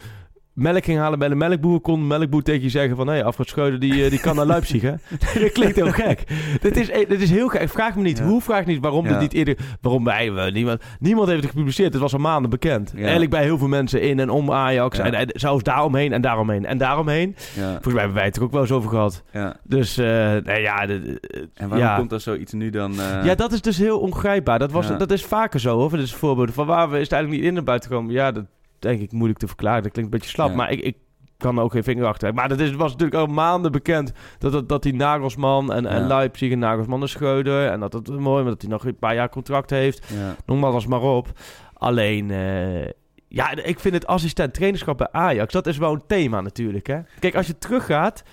melk 0.54 0.84
ging 0.84 1.00
halen 1.00 1.20
bij 1.20 1.28
de 1.30 1.36
melkboer... 1.36 1.80
kon 1.80 2.00
de 2.00 2.06
melkboer 2.06 2.42
tegen 2.44 2.62
je 2.62 2.70
zeggen 2.70 2.96
van... 2.96 3.08
hé, 3.08 3.14
hey, 3.14 3.24
Alfred 3.24 3.48
Schreuder, 3.48 3.80
die, 3.80 4.04
eh, 4.04 4.10
die 4.10 4.20
kan 4.20 4.36
naar 4.36 4.46
Leipzig, 4.46 4.82
hè? 4.82 4.92
dat 5.42 5.52
klinkt 5.52 5.76
heel 5.76 5.92
gek. 5.92 6.24
dit, 6.62 6.78
is, 6.78 6.90
eh, 6.90 7.10
dit 7.10 7.22
is 7.22 7.30
heel 7.30 7.48
gek. 7.48 7.70
Vraag 7.70 7.96
me 7.96 8.02
niet 8.02 8.18
Ja. 8.18 8.24
hoe, 8.24 8.42
vraag 8.42 8.66
niet 8.66 8.80
waarom 8.82 9.04
Ja. 9.06 9.12
dit 9.12 9.20
niet 9.20 9.34
eerder... 9.34 9.58
Waarom 9.82 10.04
wij... 10.04 10.32
we- 10.34 10.52
niemand, 10.54 10.82
niemand 11.00 11.28
heeft 11.28 11.42
het 11.42 11.50
gepubliceerd. 11.52 11.94
Het 11.94 12.02
was 12.02 12.14
al 12.14 12.20
maanden 12.20 12.50
bekend. 12.50 12.92
Ja. 12.96 13.00
Eigenlijk 13.02 13.32
bij 13.32 13.44
heel 13.44 13.58
veel 13.58 13.68
mensen 13.68 14.02
in 14.02 14.20
en 14.20 14.30
om 14.30 14.52
Ajax. 14.52 14.98
Ja. 14.98 15.04
En, 15.04 15.14
en 15.14 15.28
zelfs 15.34 15.64
daaromheen 15.64 16.14
en 16.14 16.22
daaromheen 16.22 16.66
en 16.66 16.78
daaromheen. 16.78 17.34
Volgens 17.36 17.86
mij 17.86 17.94
hebben 17.96 18.14
wij 18.14 18.26
het 18.26 18.36
er 18.36 18.44
ook 18.44 18.52
wel 18.52 18.62
eens 18.62 18.72
over 18.72 18.90
gehad. 18.90 19.24
Dus, 19.64 19.98
eh 19.98 20.06
nee, 20.44 20.62
ja... 20.62 20.86
de- 20.86 21.02
de- 21.02 21.50
En 21.54 21.70
waarom 21.70 21.98
komt 21.98 22.12
er 22.12 22.20
zoiets 22.20 22.54
nu 22.54 22.70
dan? 22.70 23.00
eh, 23.00 23.24
ja, 23.26 23.36
dat 23.36 23.52
is 23.52 23.62
dus 23.62 23.78
heel 23.78 24.00
ongrijpbaar. 24.00 24.60
Dat, 24.60 24.72
was, 24.72 24.98
dat 24.98 25.12
is 25.12 25.26
vaker 25.26 25.60
zo, 25.60 25.78
hoor. 25.78 25.90
Dit 25.90 26.00
is 26.00 26.14
voorbeelden 26.14 26.54
van 26.54 26.66
waar 26.66 26.90
we 26.90 26.96
is 26.98 27.04
het 27.04 27.12
eigenlijk 27.12 27.42
niet 27.42 27.50
in 27.52 27.56
naar 27.56 27.66
buiten 27.66 27.90
gekomen. 27.90 28.14
Ja, 28.14 28.32
dat 28.32 28.46
denk 28.82 29.02
ik 29.02 29.12
moeilijk 29.12 29.40
te 29.40 29.48
verklaren. 29.48 29.84
Dat 29.84 29.92
klinkt 29.92 30.14
een 30.14 30.20
beetje 30.20 30.34
slap, 30.36 30.50
Ja. 30.50 30.56
maar 30.56 30.72
ik, 30.72 30.80
ik 30.80 30.98
kan 31.38 31.60
ook 31.60 31.72
geen 31.72 31.84
vinger 31.84 32.06
achter. 32.06 32.34
Maar 32.34 32.50
dat 32.50 32.60
is, 32.60 32.72
was 32.72 32.92
natuurlijk 32.92 33.20
al 33.20 33.34
maanden 33.34 33.72
bekend 33.72 34.12
dat, 34.38 34.52
dat, 34.52 34.70
dat 34.70 34.84
die 34.84 34.94
Nagelsman 34.94 35.74
en, 35.74 35.86
en. 35.86 36.08
Leipzig 36.08 36.52
en 36.52 36.60
Nagelsman 36.60 37.02
en 37.02 37.10
Schreuder... 37.10 37.68
en 37.70 37.80
dat 37.80 37.94
het 37.94 38.10
mooi, 38.20 38.42
maar 38.42 38.52
dat 38.52 38.62
hij 38.62 38.72
nog 38.72 38.86
een 38.86 38.96
paar 38.98 39.16
jaar 39.16 39.30
contract 39.30 39.70
heeft. 39.70 40.06
ja. 40.14 40.36
Noem 40.46 40.60
maar 40.60 40.70
alles 40.70 40.88
maar 40.88 41.02
op. 41.02 41.28
Alleen, 41.74 42.32
eh, 42.32 42.86
ja, 43.28 43.52
ik 43.52 43.80
vind 43.80 43.94
het 43.94 44.08
assistent 44.08 44.54
trainerschap 44.54 44.98
bij 44.98 45.08
Ajax, 45.12 45.54
dat 45.54 45.68
is 45.68 45.78
wel 45.78 45.94
een 45.94 46.04
thema 46.08 46.42
natuurlijk. 46.42 46.88
Hè? 46.88 47.00
Kijk, 47.20 47.36
als 47.36 47.48
je 47.48 47.58
teruggaat, 47.58 48.24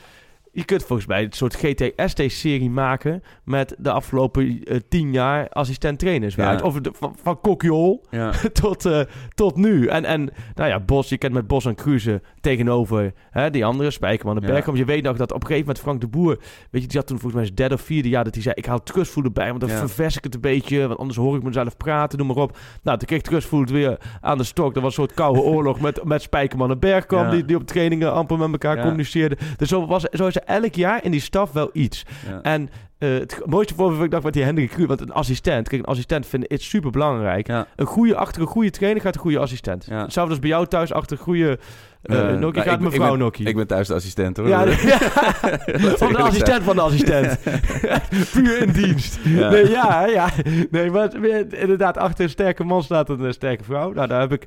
je 0.58 0.64
kunt 0.64 0.84
volgens 0.84 1.08
mij 1.08 1.22
een 1.24 1.32
soort 1.32 1.54
GTST-serie 1.54 2.70
maken 2.70 3.22
met 3.44 3.74
de 3.78 3.90
afgelopen 3.90 4.64
eh, 4.64 4.76
tien 4.88 5.12
jaar 5.12 5.48
assistent 5.48 5.98
trainers. 5.98 6.34
Ja. 6.34 6.60
Of 6.62 6.80
de, 6.80 6.90
van, 6.94 7.16
van 7.22 7.40
Kokjol 7.40 8.04
ja. 8.10 8.32
tot, 8.62 8.84
eh, 8.84 9.00
tot 9.34 9.56
nu. 9.56 9.86
En, 9.86 10.04
en 10.04 10.30
nou 10.54 10.68
ja, 10.68 10.80
Bos, 10.80 11.08
je 11.08 11.18
kent 11.18 11.32
met 11.32 11.46
Bos 11.46 11.64
en 11.64 11.74
Cruze 11.74 12.22
tegenover 12.40 13.12
hè, 13.30 13.50
die 13.50 13.64
andere, 13.64 13.90
Spijkerman 13.90 14.36
en. 14.36 14.46
Bergkamp. 14.46 14.76
Je 14.76 14.84
weet 14.84 15.02
nog 15.02 15.16
dat 15.16 15.32
op 15.32 15.40
een 15.40 15.46
gegeven 15.46 15.66
moment 15.66 15.84
Frank 15.84 16.00
de 16.00 16.08
Boer, 16.08 16.36
weet 16.70 16.82
je, 16.82 16.88
die 16.88 16.90
zat 16.90 17.06
toen 17.06 17.18
volgens 17.18 17.34
mij 17.34 17.44
zijn 17.44 17.56
derde 17.56 17.74
of 17.74 17.80
vierde 17.80 18.08
jaar, 18.08 18.24
dat 18.24 18.34
hij 18.34 18.42
zei, 18.42 18.54
ik 18.54 18.66
haal 18.66 18.82
trustvoelen 18.82 19.32
bij, 19.32 19.48
want 19.48 19.60
dan 19.60 19.70
ververs 19.70 20.16
ik 20.16 20.24
het 20.24 20.34
een 20.34 20.40
beetje, 20.40 20.86
want 20.86 20.98
anders 20.98 21.18
hoor 21.18 21.36
ik 21.36 21.42
mezelf 21.42 21.76
praten, 21.76 22.18
noem 22.18 22.26
maar 22.26 22.36
op. 22.36 22.56
Nou, 22.82 22.98
toen 22.98 23.06
kreeg 23.06 23.22
trustvoelen 23.22 23.72
weer 23.72 23.98
aan 24.20 24.38
de 24.38 24.44
stok. 24.44 24.74
Dat 24.74 24.82
was 24.82 24.96
een 24.96 25.02
soort 25.02 25.14
koude 25.14 25.40
oorlog 25.40 25.80
met, 25.80 26.04
met 26.04 26.22
Spijkerman 26.22 26.70
en 26.70 26.78
Bergkamp, 26.78 27.30
die, 27.30 27.44
die 27.44 27.56
op 27.56 27.66
trainingen 27.66 28.12
amper 28.12 28.38
met 28.38 28.52
elkaar 28.52 28.76
Ja. 28.76 28.82
communiceerden. 28.82 29.38
Dus 29.56 29.68
zo, 29.68 29.86
was, 29.86 30.02
zo 30.02 30.26
is 30.26 30.36
elk 30.48 30.74
jaar 30.74 31.04
in 31.04 31.10
die 31.10 31.20
staf 31.20 31.52
wel 31.52 31.70
iets. 31.72 32.04
ja. 32.28 32.40
En 32.42 32.70
eh, 32.98 33.18
het 33.18 33.40
mooiste 33.44 33.74
voorbeeld 33.74 33.94
vind 33.94 34.04
ik 34.04 34.10
dacht 34.10 34.24
met 34.24 34.32
die 34.32 34.42
Hendrik 34.42 34.86
want 34.86 35.00
een 35.00 35.12
assistent, 35.12 35.68
kijk, 35.68 35.82
een 35.82 35.88
assistent 35.88 36.26
vind 36.26 36.44
ik 36.44 36.50
is 36.50 36.68
super 36.68 36.90
belangrijk. 36.90 37.46
ja. 37.46 37.66
Een 37.76 37.86
goede, 37.86 38.16
achter 38.16 38.42
een 38.42 38.48
goede 38.48 38.70
trainer 38.70 39.02
gaat 39.02 39.14
een 39.14 39.20
goede 39.20 39.38
assistent. 39.38 39.86
Ja. 39.88 40.02
Hetzelfde 40.02 40.32
als 40.32 40.40
bij 40.40 40.50
jou 40.50 40.66
thuis, 40.66 40.92
achter 40.92 41.16
een 41.16 41.22
goede 41.22 41.58
uh, 42.02 42.16
Nokia 42.16 42.38
nou, 42.38 42.68
gaat 42.68 42.80
mevrouw 42.80 43.14
Nokia. 43.14 43.48
Ik 43.48 43.56
ben 43.56 43.66
thuis 43.66 43.86
de 43.86 43.94
assistent 43.94 44.36
hoor. 44.36 44.48
ja, 44.48 44.66
van 46.02 46.12
de 46.12 46.18
assistent 46.18 46.62
van 46.62 46.76
de 46.76 46.82
assistent. 46.82 47.38
Puur 48.32 48.62
in 48.62 48.72
dienst. 48.72 49.18
Ja. 49.24 49.50
Nee, 49.50 49.70
ja, 49.70 50.06
ja. 50.06 50.30
Nee, 50.70 50.90
maar 50.90 51.14
inderdaad, 51.50 51.96
achter 51.96 52.24
een 52.24 52.30
sterke 52.30 52.64
man 52.64 52.82
staat 52.82 53.08
een 53.08 53.32
sterke 53.32 53.64
vrouw. 53.64 53.92
Nou, 53.92 54.08
daar 54.08 54.20
heb 54.20 54.32
ik... 54.32 54.46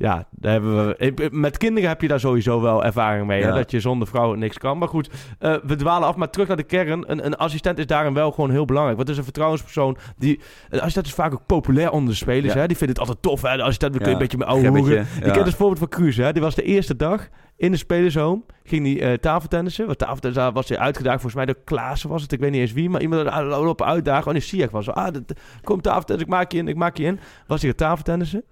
Ja, 0.00 0.26
daar 0.30 0.52
hebben 0.52 0.86
we, 0.86 1.28
met 1.30 1.58
kinderen 1.58 1.88
heb 1.88 2.00
je 2.00 2.08
daar 2.08 2.20
sowieso 2.20 2.60
wel 2.60 2.84
ervaring 2.84 3.26
mee. 3.26 3.40
Ja. 3.40 3.54
Dat 3.54 3.70
je 3.70 3.80
zonder 3.80 4.08
vrouw 4.08 4.34
niks 4.34 4.58
kan. 4.58 4.78
Maar 4.78 4.88
goed, 4.88 5.10
eh, 5.38 5.54
we 5.62 5.76
dwalen 5.76 6.08
af. 6.08 6.16
Maar 6.16 6.30
terug 6.30 6.48
naar 6.48 6.56
de 6.56 6.62
kern. 6.62 7.10
Een, 7.10 7.26
een 7.26 7.36
assistent 7.36 7.78
is 7.78 7.86
daarin 7.86 8.14
wel 8.14 8.30
gewoon 8.30 8.50
heel 8.50 8.64
belangrijk. 8.64 8.96
Want 8.96 9.08
het 9.08 9.16
is 9.18 9.24
een 9.24 9.32
vertrouwenspersoon. 9.32 9.96
Die, 10.16 10.40
een 10.68 10.78
assistent 10.78 11.06
is 11.06 11.12
vaak 11.12 11.32
ook 11.32 11.46
populair 11.46 11.90
onder 11.90 12.10
de 12.10 12.16
spelers. 12.16 12.52
Ja. 12.52 12.60
Hè? 12.60 12.66
Die 12.66 12.76
vinden 12.76 12.96
het 12.96 13.08
altijd 13.08 13.22
tof. 13.22 13.42
Hè? 13.42 13.56
De 13.56 13.62
assistent, 13.62 13.96
we 13.96 14.04
Ja, 14.04 14.10
een 14.10 14.18
beetje 14.18 14.38
met 14.38 14.46
oude 14.46 14.64
gebbetje, 14.64 14.88
hoeren. 14.88 15.06
ja. 15.20 15.26
Ik 15.26 15.32
ken 15.32 15.44
het 15.44 15.54
voorbeeld 15.54 15.78
van 15.78 15.88
Cruze. 15.88 16.22
Hè? 16.22 16.32
Die 16.32 16.42
was 16.42 16.54
de 16.54 16.62
eerste 16.62 16.96
dag 16.96 17.28
in 17.56 17.70
de 17.70 17.76
spelershome. 17.76 18.42
Ging 18.64 18.84
die 18.84 19.00
eh 19.00 19.12
tafeltennissen. 19.12 19.86
Want 19.86 19.98
tafeltennissen 19.98 20.52
was 20.52 20.68
hij 20.68 20.78
uitgedaagd. 20.78 21.20
Volgens 21.20 21.44
mij 21.44 21.46
door 21.46 21.62
Klaassen 21.64 22.10
was 22.10 22.22
het. 22.22 22.32
Ik 22.32 22.40
weet 22.40 22.50
niet 22.50 22.60
eens 22.60 22.72
wie. 22.72 22.90
Maar 22.90 23.00
iemand 23.00 23.26
ah, 23.26 23.48
lopen 23.48 23.86
uitdagen. 23.86 24.26
Oh 24.26 24.32
nee, 24.32 24.42
Ziyech 24.42 24.70
was 24.70 24.84
zo. 24.84 24.90
Ah, 24.90 25.12
dat, 25.12 25.22
kom 25.62 25.80
tafeltennis. 25.80 26.22
Ik 26.22 26.28
maak 26.30 26.52
je 26.52 26.58
in. 26.58 26.68
Ik 26.68 26.76
maak 26.76 26.96
je 26.96 27.04
in. 27.04 27.20
Was 27.46 27.62
hij 27.62 27.72
tafeltennissen. 27.72 28.44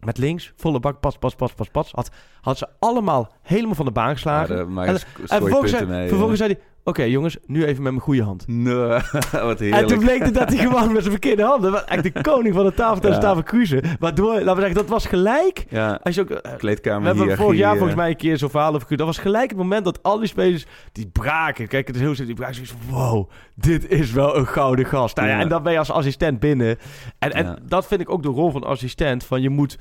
Met 0.00 0.18
links, 0.18 0.52
volle 0.56 0.80
bak, 0.80 1.00
pas, 1.00 1.18
pas, 1.18 1.34
pas, 1.34 1.52
pas, 1.52 1.68
pas. 1.68 1.92
Had, 1.92 2.10
had 2.40 2.58
ze 2.58 2.68
allemaal 2.78 3.32
helemaal 3.42 3.74
van 3.74 3.84
de 3.84 3.90
baan 3.92 4.12
geslagen. 4.12 4.58
En- 4.58 5.00
vervolgens, 5.28 5.70
zei, 5.70 6.08
vervolgens 6.08 6.38
zei 6.38 6.52
hij... 6.52 6.62
oké 6.88 7.02
jongens, 7.02 7.36
nu 7.46 7.64
even 7.64 7.82
met 7.82 7.92
mijn 7.92 8.04
goede 8.04 8.22
hand. 8.22 8.44
Nee, 8.46 8.74
wat 9.32 9.58
heerlijk. 9.58 9.74
En 9.74 9.86
toen 9.86 9.98
bleek 9.98 10.24
het 10.24 10.34
dat 10.34 10.48
hij 10.48 10.58
gewoon 10.58 10.86
met 10.92 10.98
zijn 11.00 11.10
verkeerde 11.10 11.42
handen... 11.42 11.70
was 11.70 11.84
Eigenlijk 11.84 12.24
de 12.24 12.30
koning 12.30 12.54
van 12.54 12.64
de 12.64 12.74
tafel 12.74 13.00
tijdens 13.00 13.22
Ja. 13.22 13.28
tafel 13.28 13.42
cruisen. 13.42 13.82
Waardoor, 13.98 14.32
laten 14.32 14.54
we 14.54 14.60
zeggen, 14.60 14.74
dat 14.74 14.88
was 14.88 15.06
gelijk... 15.06 15.64
Ja, 15.70 16.00
Als 16.02 16.14
je 16.14 16.20
ook, 16.20 16.30
eh, 16.30 16.52
kleedkamer 16.56 17.12
we 17.12 17.18
hebben 17.18 17.36
vorig 17.36 17.58
jaar 17.58 17.76
volgens 17.76 17.96
mij 17.96 18.10
een 18.10 18.16
keer 18.16 18.38
zo'n 18.38 18.50
verhaal 18.50 18.74
over. 18.74 18.96
Dat 18.96 19.06
was 19.06 19.18
gelijk 19.18 19.48
het 19.48 19.58
moment 19.58 19.84
dat 19.84 20.02
al 20.02 20.18
die 20.18 20.28
spelers 20.28 20.66
die 20.92 21.06
braken. 21.06 21.68
Kijk, 21.68 21.86
het 21.86 21.96
is 21.96 22.02
heel 22.02 22.14
simpel. 22.14 22.34
Die 22.34 22.44
braken 22.44 22.54
zoiets 22.66 22.74
wow, 22.90 23.30
dit 23.54 23.88
is 23.90 24.12
wel 24.12 24.36
een 24.36 24.46
gouden 24.46 24.84
gast. 24.86 25.16
Nou 25.16 25.28
ja, 25.28 25.34
Ja. 25.34 25.40
en 25.40 25.48
dan 25.48 25.62
ben 25.62 25.72
je 25.72 25.78
als 25.78 25.90
assistent 25.90 26.40
binnen. 26.40 26.76
En, 27.18 27.32
en 27.32 27.44
Ja. 27.44 27.58
dat 27.66 27.86
vind 27.86 28.00
ik 28.00 28.10
ook 28.10 28.22
de 28.22 28.28
rol 28.28 28.50
van 28.50 28.64
assistent. 28.64 29.24
Van 29.24 29.42
je 29.42 29.48
moet, 29.50 29.78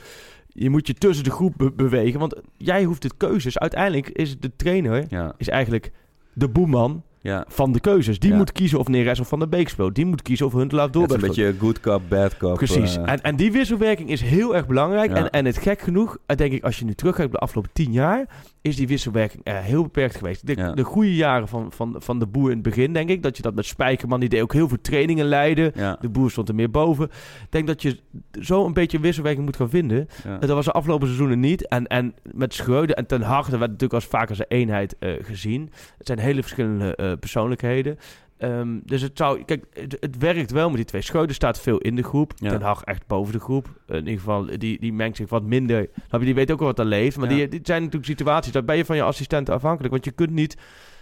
je 0.47 0.69
moet 0.69 0.87
je 0.87 0.93
tussen 0.93 1.23
de 1.23 1.31
groep 1.31 1.53
be- 1.57 1.71
bewegen. 1.71 2.19
Want 2.19 2.35
jij 2.57 2.83
hoeft 2.83 3.03
het 3.03 3.17
keuzes. 3.17 3.57
Uiteindelijk 3.59 4.09
is 4.09 4.39
de 4.39 4.55
trainer 4.55 5.05
Ja, 5.09 5.33
is 5.37 5.49
eigenlijk 5.49 5.91
de 6.37 6.47
boeman 6.47 7.03
ja. 7.21 7.45
van 7.47 7.71
de 7.71 7.79
keuzes. 7.79 8.19
Die 8.19 8.31
Ja. 8.31 8.37
moet 8.37 8.51
kiezen 8.51 8.79
of 8.79 8.87
Neres 8.87 9.19
of 9.19 9.27
Van 9.27 9.39
der 9.39 9.49
Beek 9.49 9.69
speelt. 9.69 9.95
Die 9.95 10.05
moet 10.05 10.21
kiezen 10.21 10.45
of 10.45 10.53
Huntelaar 10.53 10.91
door 10.91 11.01
Het 11.01 11.11
is 11.11 11.21
een 11.21 11.27
beetje 11.27 11.55
good 11.59 11.79
cop, 11.79 12.01
bad 12.09 12.37
cop. 12.37 12.53
Precies. 12.55 12.97
eh, 12.97 13.11
En, 13.11 13.21
en 13.21 13.35
die 13.35 13.51
wisselwerking 13.51 14.09
is 14.09 14.21
heel 14.21 14.55
erg 14.55 14.67
belangrijk. 14.67 15.09
Ja. 15.09 15.15
En, 15.15 15.29
en 15.29 15.45
het 15.45 15.57
gek 15.57 15.81
genoeg, 15.81 16.17
eh, 16.25 16.37
denk 16.37 16.51
ik, 16.53 16.63
als 16.63 16.79
je 16.79 16.85
nu 16.85 16.93
terugkijkt 16.93 17.29
op 17.33 17.37
de 17.39 17.43
afgelopen 17.45 17.71
tien 17.73 17.91
jaar, 17.91 18.25
is 18.67 18.75
die 18.75 18.87
wisselwerking 18.87 19.43
eh, 19.43 19.59
heel 19.59 19.83
beperkt 19.83 20.15
geweest. 20.15 20.47
De, 20.47 20.55
Ja. 20.55 20.71
de 20.71 20.83
goede 20.83 21.15
jaren 21.15 21.47
van, 21.47 21.71
van, 21.71 21.95
van 21.97 22.19
de 22.19 22.25
boer 22.27 22.49
in 22.49 22.53
het 22.53 22.61
begin, 22.63 22.93
denk 22.93 23.09
ik, 23.09 23.23
dat 23.23 23.37
je 23.37 23.43
dat 23.43 23.55
met 23.55 23.65
Spijkerman, 23.65 24.19
die 24.19 24.29
deed 24.29 24.41
ook 24.41 24.53
heel 24.53 24.67
veel 24.67 24.81
trainingen 24.81 25.25
leiden. 25.25 25.71
ja, 25.75 25.97
De 26.01 26.09
boer 26.09 26.31
stond 26.31 26.49
er 26.49 26.55
meer 26.55 26.71
boven. 26.71 27.05
Ik 27.05 27.47
denk 27.49 27.67
dat 27.67 27.81
je 27.81 27.99
zo 28.41 28.65
een 28.65 28.73
beetje 28.73 28.99
wisselwerking 28.99 29.45
moet 29.45 29.55
gaan 29.55 29.69
vinden. 29.69 30.07
ja. 30.23 30.37
Dat 30.37 30.49
was 30.49 30.65
de 30.65 30.71
afgelopen 30.71 31.07
seizoenen 31.07 31.39
niet. 31.39 31.67
En, 31.67 31.87
en 31.87 32.13
met 32.31 32.53
Schreuder 32.53 32.95
en 32.95 33.05
Ten 33.05 33.21
Hag, 33.21 33.41
dat 33.49 33.59
werd 33.59 33.71
natuurlijk 33.71 33.93
als 33.93 34.05
vaak 34.05 34.29
als 34.29 34.39
een 34.39 34.45
eenheid 34.47 34.95
eh, 34.99 35.11
gezien. 35.21 35.69
Het 35.97 36.07
zijn 36.07 36.19
hele 36.19 36.41
verschillende 36.41 36.95
eh, 36.95 37.11
persoonlijkheden. 37.19 37.97
Ehm, 38.37 38.79
dus 38.83 39.01
het 39.01 39.17
zou... 39.17 39.43
Kijk, 39.43 39.65
het, 39.73 39.97
het 39.99 40.17
werkt 40.17 40.51
wel 40.51 40.67
met 40.67 40.75
die 40.75 40.85
twee. 40.85 41.01
Schreuder 41.01 41.35
staat 41.35 41.59
veel 41.59 41.77
in 41.77 41.95
de 41.95 42.03
groep. 42.03 42.31
Ja. 42.35 42.49
Ten 42.49 42.61
Hag 42.61 42.83
echt 42.83 43.07
boven 43.07 43.33
de 43.33 43.39
groep. 43.39 43.67
in 43.87 43.95
ieder 43.97 44.13
geval, 44.13 44.45
die, 44.57 44.79
die 44.79 44.93
mengt 44.93 45.17
zich 45.17 45.29
wat 45.29 45.43
minder. 45.43 45.79
Je, 46.11 46.19
Die 46.19 46.35
weet 46.35 46.51
ook 46.51 46.59
wel 46.59 46.67
wat 46.67 46.79
er 46.79 46.85
leeft. 46.85 47.17
Maar 47.17 47.29
Ja. 47.29 47.35
die, 47.35 47.47
die 47.47 47.59
zijn 47.63 47.79
natuurlijk 47.81 48.05
situaties... 48.11 48.51
Daar 48.51 48.63
ben 48.65 48.77
je 48.77 48.85
van 48.85 48.95
je 48.95 49.01
assistenten 49.03 49.53
afhankelijk. 49.53 49.91
Want 49.93 50.05
je 50.05 50.11
kunt 50.11 50.31
niet... 50.31 50.57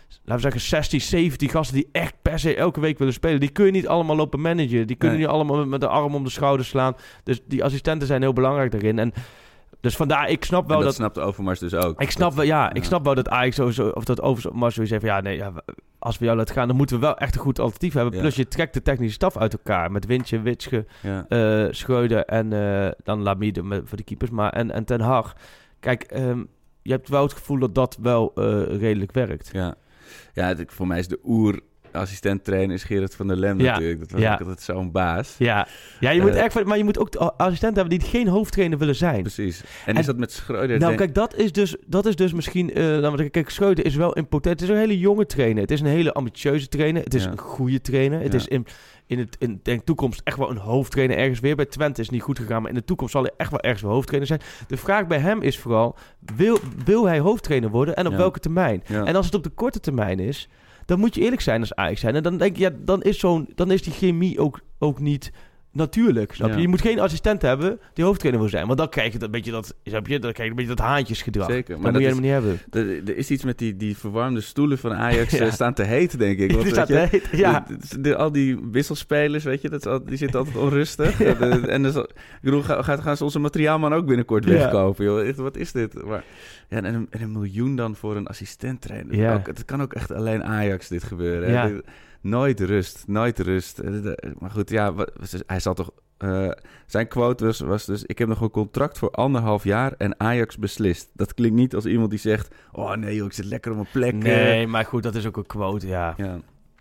Laten 0.10 0.36
we 0.36 0.42
zeggen 0.42 0.62
16, 0.62 1.02
17 1.02 1.50
gasten 1.50 1.76
die 1.76 1.90
echt 1.92 2.14
per 2.22 2.40
se 2.40 2.56
elke 2.56 2.80
week 2.80 2.98
willen 2.98 3.14
spelen. 3.14 3.40
Die 3.40 3.50
kun 3.50 3.66
je 3.66 3.72
niet 3.72 3.88
allemaal 3.88 4.16
lopen 4.16 4.42
managen. 4.42 4.88
Die 4.88 4.96
kunnen 4.96 5.18
Nee. 5.18 5.26
niet 5.26 5.36
allemaal 5.36 5.66
met, 5.66 5.82
de 5.82 5.88
arm 5.88 6.16
om 6.16 6.24
de 6.24 6.30
schouder 6.30 6.66
slaan. 6.66 6.96
Dus 7.24 7.42
die 7.48 7.64
assistenten 7.64 8.08
zijn 8.08 8.22
heel 8.22 8.34
belangrijk 8.34 8.72
daarin. 8.72 9.00
En 9.00 9.14
dus 9.82 9.96
vandaar, 9.96 10.30
ik 10.30 10.44
snap 10.46 10.68
wel 10.68 10.78
En 10.78 10.84
dat, 10.84 10.86
dat... 10.86 10.96
snapt 10.96 11.20
Overmars 11.20 11.60
dus 11.60 11.74
ook. 11.74 12.02
Ik 12.02 12.12
snap, 12.12 12.34
wel, 12.34 12.46
ja, 12.46 12.74
ik 12.74 12.84
snap 12.84 13.04
wel 13.04 13.16
dat 13.16 13.30
Ajax 13.30 13.56
sowieso, 13.56 13.88
of 13.88 14.04
dat 14.04 14.22
Overmars 14.22 14.74
sowieso 14.76 15.00
van 15.00 15.10
ja, 15.10 15.22
nee, 15.22 15.38
ja, 15.38 15.54
als 16.06 16.18
we 16.18 16.26
jou 16.26 16.38
laten 16.38 16.56
gaan, 16.56 16.68
dan 16.68 16.78
moeten 16.78 16.96
we 16.96 17.02
wel 17.02 17.18
echt 17.18 17.36
een 17.36 17.42
goed 17.42 17.60
alternatief 17.60 17.94
hebben. 17.94 18.14
Ja. 18.14 18.20
Plus 18.20 18.36
je 18.36 18.48
trekt 18.48 18.74
de 18.74 18.82
technische 18.82 19.14
staf 19.14 19.38
uit 19.38 19.54
elkaar 19.54 19.92
met 19.92 20.06
Wintje, 20.06 20.42
Witsche, 20.42 20.86
Ja. 21.02 21.26
eh 21.28 21.68
Schreuder 21.72 22.26
en 22.26 22.54
eh, 22.54 22.92
dan 23.04 23.22
Lamide 23.22 23.82
voor 23.86 23.98
de 23.98 24.04
keepers, 24.04 24.32
maar 24.32 24.52
en, 24.54 24.72
en 24.72 24.86
Ten 24.86 25.02
Hag. 25.02 25.36
Kijk, 25.80 26.04
ehm, 26.04 26.44
je 26.82 26.92
hebt 26.92 27.10
wel 27.10 27.22
het 27.24 27.34
gevoel 27.34 27.60
dat 27.60 27.76
dat 27.76 27.98
wel 28.02 28.32
eh, 28.36 28.44
redelijk 28.80 29.12
werkt. 29.12 29.50
Ja, 29.54 29.76
ja 30.34 30.48
het- 30.48 30.74
voor 30.74 30.88
mij 30.88 31.00
is 31.00 31.08
de 31.08 31.20
oer 31.24 31.60
assistent 31.96 32.44
trainer 32.44 32.76
is 32.76 32.84
Gerard 32.84 33.16
van 33.16 33.28
der 33.28 33.38
Lem 33.38 33.60
Ja, 33.60 33.72
natuurlijk. 33.72 34.00
Dat 34.00 34.12
was 34.12 34.22
ja. 34.22 34.34
ook 34.34 34.40
altijd 34.40 34.62
zo'n 34.62 34.92
baas. 34.92 35.36
Ja, 35.38 35.68
ja 36.00 36.10
je 36.10 36.22
moet 36.22 36.30
Eh, 36.30 36.44
echt, 36.44 36.64
maar 36.64 36.78
je 36.78 36.84
moet 36.84 37.00
ook 37.00 37.16
assistenten 37.16 37.80
hebben 37.82 38.00
die 38.00 38.08
geen 38.10 38.28
hoofdtrainer 38.28 38.78
willen 38.78 38.96
zijn. 38.96 39.22
Precies. 39.22 39.62
En, 39.62 39.94
En- 39.94 40.00
is 40.00 40.06
dat 40.06 40.18
met 40.18 40.32
Schreuder? 40.32 40.80
Nou, 40.80 40.96
kijk, 40.96 41.16
dat 41.16 41.36
is 41.36 41.52
dus, 41.52 41.76
dat 41.88 42.06
is 42.06 42.16
dus 42.16 42.34
misschien. 42.34 42.72
zeggen, 42.76 43.32
kijk, 43.32 43.50
Schreuder 43.50 43.86
is 43.86 43.96
wel 43.96 44.14
impotent. 44.14 44.60
Het 44.60 44.70
is 44.70 44.76
een 44.76 44.82
hele 44.82 45.00
jonge 45.00 45.26
trainer. 45.26 45.62
Het 45.62 45.72
is 45.72 45.80
een 45.80 45.86
hele 45.88 46.14
ambitieuze 46.14 46.68
trainer. 46.68 47.04
Het 47.04 47.14
is 47.14 47.24
Ja. 47.24 47.32
een 47.32 47.38
goede 47.38 47.82
trainer. 47.82 48.22
Het 48.22 48.34
is 48.34 48.48
in, 48.48 48.66
in, 49.08 49.20
het, 49.20 49.36
in 49.40 49.60
de 49.64 49.84
toekomst 49.84 50.22
echt 50.24 50.38
wel 50.38 50.50
een 50.50 50.58
hoofdtrainer 50.58 51.18
ergens 51.18 51.40
weer. 51.40 51.56
Bij 51.56 51.66
Twente 51.66 52.00
is 52.02 52.06
het 52.06 52.16
niet 52.16 52.24
goed 52.26 52.40
gegaan, 52.40 52.62
maar 52.62 52.70
in 52.72 52.78
de 52.78 52.84
toekomst 52.84 53.12
zal 53.14 53.22
hij 53.22 53.32
echt 53.38 53.52
wel 53.52 53.60
ergens 53.62 53.82
wel 53.82 53.92
hoofdtrainer 53.92 54.28
zijn. 54.28 54.42
De 54.68 54.78
vraag 54.78 55.08
bij 55.08 55.20
hem 55.20 55.42
is 55.42 55.60
vooral: 55.60 55.96
wil, 56.36 56.58
wil 56.86 57.06
hij 57.06 57.20
hoofdtrainer 57.20 57.70
worden 57.70 57.96
en 57.96 58.08
op 58.08 58.16
welke 58.16 58.40
termijn? 58.40 58.84
En 58.86 59.16
als 59.16 59.26
het 59.26 59.36
op 59.36 59.44
de 59.44 59.50
korte 59.50 59.80
termijn 59.80 60.20
is, 60.20 60.50
dan 60.86 61.00
moet 61.00 61.16
je 61.16 61.22
eerlijk 61.22 61.42
zijn 61.42 61.60
als 61.60 61.76
Ajax 61.76 62.00
zijn. 62.00 62.16
En 62.16 62.24
dan 62.24 62.38
denk 62.38 62.56
je, 62.56 62.62
ja, 62.62 62.72
dan 62.80 63.02
is, 63.02 63.20
zo'n, 63.20 63.48
dan 63.56 63.72
is 63.72 63.82
die 63.82 63.94
chemie 63.94 64.40
ook, 64.40 64.62
ook 64.80 65.00
niet 65.00 65.32
natuurlijk. 65.76 66.34
Snap 66.34 66.50
je? 66.50 66.56
Ja. 66.56 66.62
Je 66.62 66.68
moet 66.68 66.82
geen 66.82 67.00
assistent 67.00 67.42
hebben 67.42 67.80
die 67.94 68.06
hoofdtrainer 68.06 68.42
wil 68.42 68.50
zijn. 68.52 68.66
Want 68.68 68.78
dan 68.78 68.90
krijg 68.90 69.14
je 69.14 69.20
dat 69.20 69.32
beetje 69.32 69.52
dat, 69.52 69.76
snap 69.84 70.08
je, 70.08 70.20
dan 70.20 70.32
krijg 70.32 70.44
je 70.50 70.50
een 70.50 70.56
beetje 70.68 70.76
dat 70.76 70.86
haantjesgedrag. 70.86 71.50
Zeker, 71.50 71.74
Dat 71.74 71.84
maar 71.84 71.92
moet 71.92 72.02
je 72.02 72.08
dat 72.08 72.18
helemaal 72.18 72.42
niet 72.44 72.62
hebben. 72.72 73.02
Er, 73.06 73.10
er 73.14 73.18
is 73.18 73.30
iets 73.32 73.44
met 73.44 73.58
die, 73.58 73.76
die 73.76 73.98
verwarmde 73.98 74.42
stoelen 74.42 74.78
van 74.78 74.94
Ajax 74.94 75.32
Ja. 75.38 75.46
eh, 75.46 75.52
staan 75.52 75.74
te 75.74 75.84
heet, 75.84 76.18
denk 76.20 76.40
ik. 76.40 76.52
Want, 76.56 76.64
weet 76.64 76.88
je, 76.88 76.94
heet, 76.96 77.28
ja. 77.32 77.66
de- 78.00 78.16
al 78.16 78.32
die 78.32 78.60
wisselspelers, 78.72 79.44
weet 79.44 79.62
je, 79.62 79.70
dat 79.70 79.86
al- 79.86 80.04
die 80.06 80.18
zitten 80.18 80.40
altijd 80.40 80.58
onrustig. 80.58 81.18
De- 81.18 81.68
en 81.68 81.84
dus, 81.84 81.96
ik 81.96 82.08
bedoel, 82.42 82.62
ga- 82.62 82.82
gaat, 82.82 83.02
gaan 83.02 83.18
ze 83.18 83.24
onze 83.24 83.40
materiaalman 83.40 83.94
ook 83.94 84.06
binnenkort 84.06 84.46
wegkopen, 84.46 85.06
joh. 85.06 85.28
Echt, 85.28 85.38
wat 85.38 85.58
is 85.58 85.72
dit? 85.72 86.04
Maar, 86.06 86.24
ja, 86.70 86.78
en, 86.78 86.86
een, 86.94 87.08
en 87.10 87.22
een 87.22 87.32
miljoen 87.32 87.76
dan 87.76 87.96
voor 87.96 88.16
een 88.16 88.28
assistent-trainer. 88.28 89.16
Ja. 89.16 89.34
Ook, 89.34 89.48
het 89.48 89.66
kan 89.66 89.82
ook 89.82 89.94
echt 89.94 90.12
alleen 90.12 90.44
Ajax 90.44 90.88
dit 90.88 91.04
gebeuren. 91.04 91.60
hè. 91.60 91.78
Nooit 92.26 92.60
rust, 92.60 93.04
nooit 93.08 93.40
rust. 93.40 93.80
Eh, 93.80 93.94
Maar 94.40 94.50
goed, 94.52 94.70
ja, 94.70 94.94
wat- 94.94 95.12
hij 95.46 95.60
zal 95.60 95.74
toch... 95.74 95.92
eh, 96.18 96.50
zijn 96.86 97.08
quote 97.08 97.46
was, 97.46 97.60
was 97.60 97.86
dus... 97.86 98.04
Ik 98.04 98.18
heb 98.18 98.28
nog 98.28 98.42
een 98.42 98.50
contract 98.50 98.98
voor 98.98 99.12
anderhalf 99.12 99.64
jaar 99.64 99.94
en 99.98 100.20
Ajax 100.20 100.58
beslist. 100.58 101.10
Dat 101.14 101.34
klinkt 101.34 101.56
niet 101.56 101.76
als 101.76 101.86
iemand 101.86 102.10
die 102.10 102.20
zegt... 102.20 102.56
Oh 102.72 102.94
nee 102.96 103.16
joh, 103.16 103.26
ik 103.26 103.34
zit 103.34 103.46
lekker 103.46 103.72
op 103.72 103.78
mijn 103.78 103.90
plek. 103.92 104.14
eh." 104.14 104.20
Nee, 104.20 104.68
maar 104.68 104.86
goed, 104.86 105.04
dat 105.04 105.16
is 105.16 105.26
ook 105.26 105.38
een 105.38 105.46
quote, 105.46 105.88
ja. 105.88 106.14
Ja. 106.18 106.40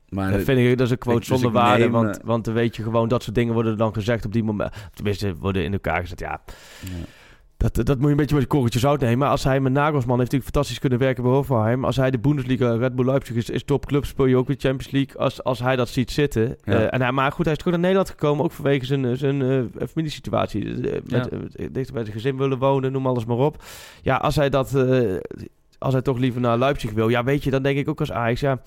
Maar 0.09 0.31
Dat 0.33 0.43
vind 0.43 0.59
ik, 0.59 0.79
dat 0.79 0.87
is 0.87 0.93
een 0.93 0.99
quote 0.99 1.19
dus 1.19 1.29
zonder 1.29 1.51
waarde, 1.53 1.83
neem, 1.83 1.93
want, 1.93 2.19
eh, 2.19 2.25
want 2.25 2.45
dan 2.45 2.55
weet 2.55 2.77
je 2.77 2.83
gewoon, 2.83 3.09
dat 3.09 3.23
soort 3.23 3.35
dingen 3.35 3.55
worden 3.55 3.77
dan 3.79 3.95
gezegd 3.95 4.25
op 4.25 4.33
die 4.33 4.45
moment. 4.45 4.73
Tenminste, 4.95 5.35
worden 5.37 5.65
in 5.65 5.73
elkaar 5.73 6.01
gezet, 6.01 6.21
ja. 6.21 6.41
ja. 6.81 6.89
Dat, 7.73 7.87
dat 7.87 7.97
moet 7.97 8.05
je 8.05 8.11
een 8.11 8.17
beetje 8.17 8.35
met 8.35 8.43
een 8.45 8.49
korreltje 8.51 8.79
zout 8.79 9.01
nemen. 9.01 9.19
Maar 9.19 9.29
als 9.29 9.45
hij 9.45 9.61
met 9.61 9.73
Nagelsman 9.73 10.19
heeft 10.19 10.33
natuurlijk 10.33 10.45
fantastisch 10.45 10.79
kunnen 10.79 10.99
werken 10.99 11.23
bij 11.23 11.33
Hoffenheim. 11.33 11.85
Als 11.85 11.97
hij 11.97 12.11
de 12.11 12.19
Bundesliga, 12.19 12.75
Red 12.77 12.95
Bull 12.95 13.05
Leipzig 13.07 13.37
is, 13.37 13.51
is 13.51 13.65
topclub, 13.65 14.05
speel 14.05 14.27
je 14.27 14.37
ook 14.37 14.47
weer 14.47 14.57
Champions 14.59 14.91
League. 14.93 15.17
Als, 15.21 15.45
als 15.45 15.59
hij 15.59 15.77
dat 15.77 15.89
ziet 15.89 16.11
zitten. 16.11 16.57
Ja. 16.65 16.73
Eh, 16.73 16.87
en 16.95 17.01
hij, 17.03 17.13
maar 17.13 17.33
goed, 17.33 17.45
hij 17.45 17.53
is 17.53 17.59
terug 17.59 17.73
naar 17.73 17.83
Nederland 17.83 18.11
gekomen, 18.11 18.45
ook 18.45 18.53
vanwege 18.53 18.87
zijn, 18.87 19.17
zijn 19.17 19.43
eh, 19.43 19.87
familiesituatie. 19.89 20.65
Eh, 20.91 20.93
met, 20.93 21.03
Ja. 21.11 21.27
eh, 21.31 21.67
dichter 21.73 21.95
bij 21.95 22.03
zijn 22.03 22.17
gezin 22.17 22.37
willen 22.37 22.59
wonen, 22.59 22.93
noem 22.93 23.07
alles 23.07 23.25
maar 23.25 23.37
op. 23.37 23.63
Ja, 24.03 24.17
als 24.17 24.37
hij 24.37 24.51
dat... 24.51 24.75
eh, 24.75 25.15
als 25.79 25.93
hij 25.93 26.03
toch 26.03 26.19
liever 26.19 26.41
naar 26.41 26.59
Leipzig 26.59 26.93
wil, 26.93 27.09
ja, 27.09 27.25
weet 27.25 27.45
je, 27.45 27.51
dan 27.51 27.63
denk 27.63 27.79
ik 27.79 27.89
ook 27.89 28.01
als 28.01 28.13
Ajax, 28.13 28.41
ja, 28.41 28.63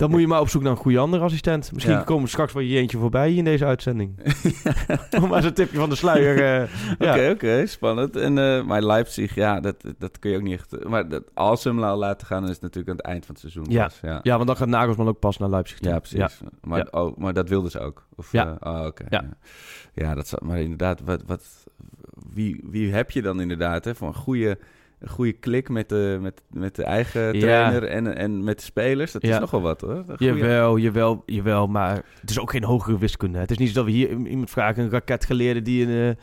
dan 0.00 0.10
moet 0.10 0.20
je 0.20 0.26
maar 0.26 0.40
op 0.40 0.48
zoek 0.48 0.62
naar 0.62 0.70
een 0.70 0.76
goede 0.76 0.98
andere 0.98 1.22
assistent. 1.24 1.72
Misschien 1.72 1.94
Ja. 1.94 2.02
komen 2.02 2.22
we 2.24 2.28
straks 2.28 2.52
wel 2.52 2.62
je 2.62 2.76
eentje 2.78 2.98
voorbij 2.98 3.28
hier 3.28 3.38
in 3.38 3.44
deze 3.44 3.64
uitzending. 3.64 4.18
Om 5.22 5.28
maar 5.28 5.44
een 5.44 5.54
tipje 5.54 5.78
van 5.78 5.88
de 5.88 5.94
sluier. 5.94 6.60
eh. 6.62 7.10
Oké, 7.10 7.30
oké, 7.34 7.66
spannend. 7.66 8.16
En, 8.16 8.38
eh, 8.38 8.62
maar 8.64 8.82
Leipzig, 8.82 9.34
ja, 9.34 9.60
dat, 9.60 9.76
dat 9.98 10.18
kun 10.18 10.30
je 10.30 10.36
ook 10.36 10.42
niet 10.42 10.52
echt... 10.52 10.84
Maar 10.88 11.08
dat, 11.08 11.22
als 11.34 11.62
ze 11.62 11.68
hem 11.68 11.76
nou 11.78 11.98
laten 11.98 12.26
gaan, 12.26 12.42
is 12.44 12.50
het 12.50 12.60
natuurlijk 12.60 12.90
aan 12.90 12.96
het 12.96 13.06
eind 13.06 13.26
van 13.26 13.34
het 13.34 13.40
seizoen. 13.40 13.66
Ja. 13.68 13.84
pas. 13.84 13.98
ja. 14.02 14.20
Ja, 14.22 14.34
want 14.34 14.46
dan 14.46 14.56
gaat 14.56 14.68
Nagelsman 14.68 15.08
ook 15.08 15.18
pas 15.18 15.38
naar 15.38 15.48
Leipzig. 15.50 15.78
toe. 15.78 15.90
Ja, 15.90 15.98
precies. 15.98 16.40
Maar. 16.62 16.86
Oh, 16.90 17.16
maar 17.16 17.32
dat 17.32 17.48
wilden 17.48 17.70
ze 17.70 17.80
ook? 17.80 18.06
Of, 18.16 18.32
Ja. 18.32 18.56
oh, 18.60 18.84
oké. 18.86 19.04
Ja. 19.08 19.22
Ja. 19.22 19.28
ja, 20.04 20.14
dat 20.14 20.28
zou, 20.28 20.44
maar 20.44 20.58
inderdaad, 20.60 21.00
wat, 21.04 21.22
wat, 21.26 21.64
wie, 22.32 22.60
wie 22.70 22.92
heb 22.92 23.10
je 23.10 23.22
dan 23.22 23.40
inderdaad 23.40 23.84
hè, 23.84 23.94
voor 23.94 24.08
een 24.08 24.14
goede, 24.14 24.58
een 25.00 25.08
goede 25.08 25.32
klik 25.32 25.68
met 25.68 25.88
de, 25.88 26.18
met, 26.20 26.42
met 26.50 26.74
de 26.76 26.84
eigen 26.84 27.32
Ja. 27.34 27.40
trainer 27.40 27.84
en, 27.84 28.16
en 28.16 28.44
met 28.44 28.58
de 28.58 28.64
spelers? 28.64 29.12
Dat 29.12 29.22
Ja. 29.22 29.34
is 29.34 29.40
nogal 29.40 29.60
wat 29.60 29.80
hoor. 29.80 30.04
Goeie- 30.16 30.34
Jawel, 30.34 30.78
jawel, 30.78 31.22
jawel, 31.26 31.66
maar 31.66 32.02
het 32.20 32.30
is 32.30 32.40
ook 32.40 32.50
geen 32.50 32.64
hogere 32.64 32.98
wiskunde. 32.98 33.38
Het 33.38 33.50
is 33.50 33.58
niet 33.58 33.68
zo 33.68 33.74
dat 33.74 33.84
we 33.84 33.90
hier 33.90 34.08
iemand 34.08 34.50
vragen, 34.50 34.82
een 34.82 34.90
raketgeleerde 34.90 35.62
die 35.62 35.86
een, 35.86 36.08
eh, 36.10 36.16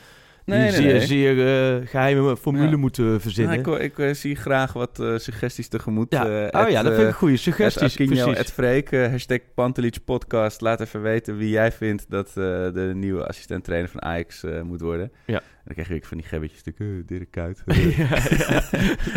die 0.45 0.55
Nee, 0.55 0.57
een 0.67 0.71
nee, 0.73 0.81
zeer, 0.81 0.93
nee. 0.93 1.05
zeer 1.05 1.77
eh, 1.81 1.87
geheime 1.87 2.37
formule 2.37 2.69
Ja. 2.69 2.77
moet 2.77 2.99
eh, 2.99 3.05
verzinnen. 3.17 3.61
Nou, 3.61 3.79
ik, 3.79 3.97
ik 3.97 4.15
zie 4.15 4.35
graag 4.35 4.73
wat 4.73 5.03
suggesties 5.15 5.67
tegemoet. 5.67 6.13
ja. 6.13 6.23
oh 6.23 6.29
ja, 6.49 6.77
at, 6.79 6.85
dat 6.85 6.93
vind 6.93 6.97
ik 6.99 7.07
een 7.07 7.13
goede 7.13 7.37
suggesties. 7.37 7.95
Precies. 7.95 8.23
at 8.37 8.51
Freek, 8.51 8.91
hashtag 8.91 9.39
Pantelic 9.55 9.97
podcast. 10.05 10.61
Laat 10.61 10.81
even 10.81 11.01
weten 11.01 11.37
wie 11.37 11.49
jij 11.49 11.71
vindt 11.71 12.05
dat 12.09 12.31
de 12.33 12.91
nieuwe 12.95 13.27
assistent-trainer 13.27 13.89
van 13.89 14.01
Ajax 14.01 14.43
moet 14.63 14.81
worden. 14.81 15.11
Ja. 15.25 15.41
Dan 15.67 15.75
krijg 15.75 15.89
ik 15.89 16.05
van 16.05 16.17
die 16.17 16.25
gebbetjes, 16.25 16.61
uh, 16.77 16.87
Dirk 17.05 17.31
Kuyt. 17.31 17.63
ja, 17.65 18.07
ja. 18.37 18.63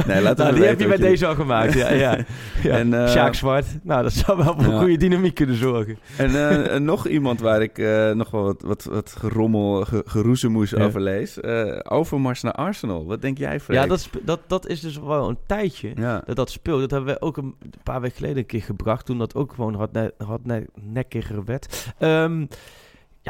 nee, 0.06 0.22
laat 0.22 0.36
nou, 0.36 0.54
die 0.54 0.64
heb 0.64 0.80
je 0.80 0.86
met 0.86 0.98
deze 0.98 1.26
al 1.26 1.34
gemaakt. 1.34 1.72
Ja, 1.72 1.92
ja. 1.92 2.18
ja. 2.62 2.78
En, 2.78 2.94
eh, 2.94 3.08
Sjaak 3.08 3.34
Zwart. 3.34 3.66
Nou, 3.82 4.02
dat 4.02 4.12
zou 4.12 4.36
wel 4.36 4.54
voor 4.54 4.72
een 4.72 4.78
goede 4.78 4.96
dynamiek 4.96 5.34
kunnen 5.34 5.56
zorgen. 5.56 5.98
En 6.16 6.48
eh, 6.48 6.78
nog 6.78 7.06
iemand 7.06 7.40
waar 7.40 7.62
ik 7.62 7.78
eh, 7.78 8.10
nog 8.10 8.30
wel 8.30 8.42
wat, 8.42 8.62
wat, 8.62 8.84
wat 8.84 9.14
gerommel, 9.18 9.84
ge, 9.84 10.02
geroezemoes 10.06 10.74
over 10.74 11.00
lees. 11.00 11.42
Overmars 11.84 12.42
naar 12.42 12.52
Arsenal. 12.52 13.06
Wat 13.06 13.22
denk 13.22 13.38
jij, 13.38 13.60
Freek? 13.60 13.78
Ja, 13.78 13.86
dat, 13.86 14.08
dat, 14.22 14.40
dat 14.46 14.66
is 14.66 14.80
dus 14.80 14.98
wel 14.98 15.28
een 15.28 15.38
tijdje. 15.46 15.94
Dat 16.24 16.36
dat 16.36 16.50
speelt. 16.50 16.80
Dat 16.80 16.90
hebben 16.90 17.14
we 17.14 17.20
ook 17.20 17.36
een 17.36 17.54
paar 17.82 18.00
weken 18.00 18.16
geleden 18.16 18.38
een 18.38 18.46
keer 18.46 18.62
gebracht. 18.62 19.06
Toen 19.06 19.18
dat 19.18 19.34
ook 19.34 19.52
gewoon 19.52 19.74
had, 19.74 19.90
had 20.18 20.40
nekkiger 20.74 21.44
werd. 21.44 21.92
Ehm, 21.98 22.44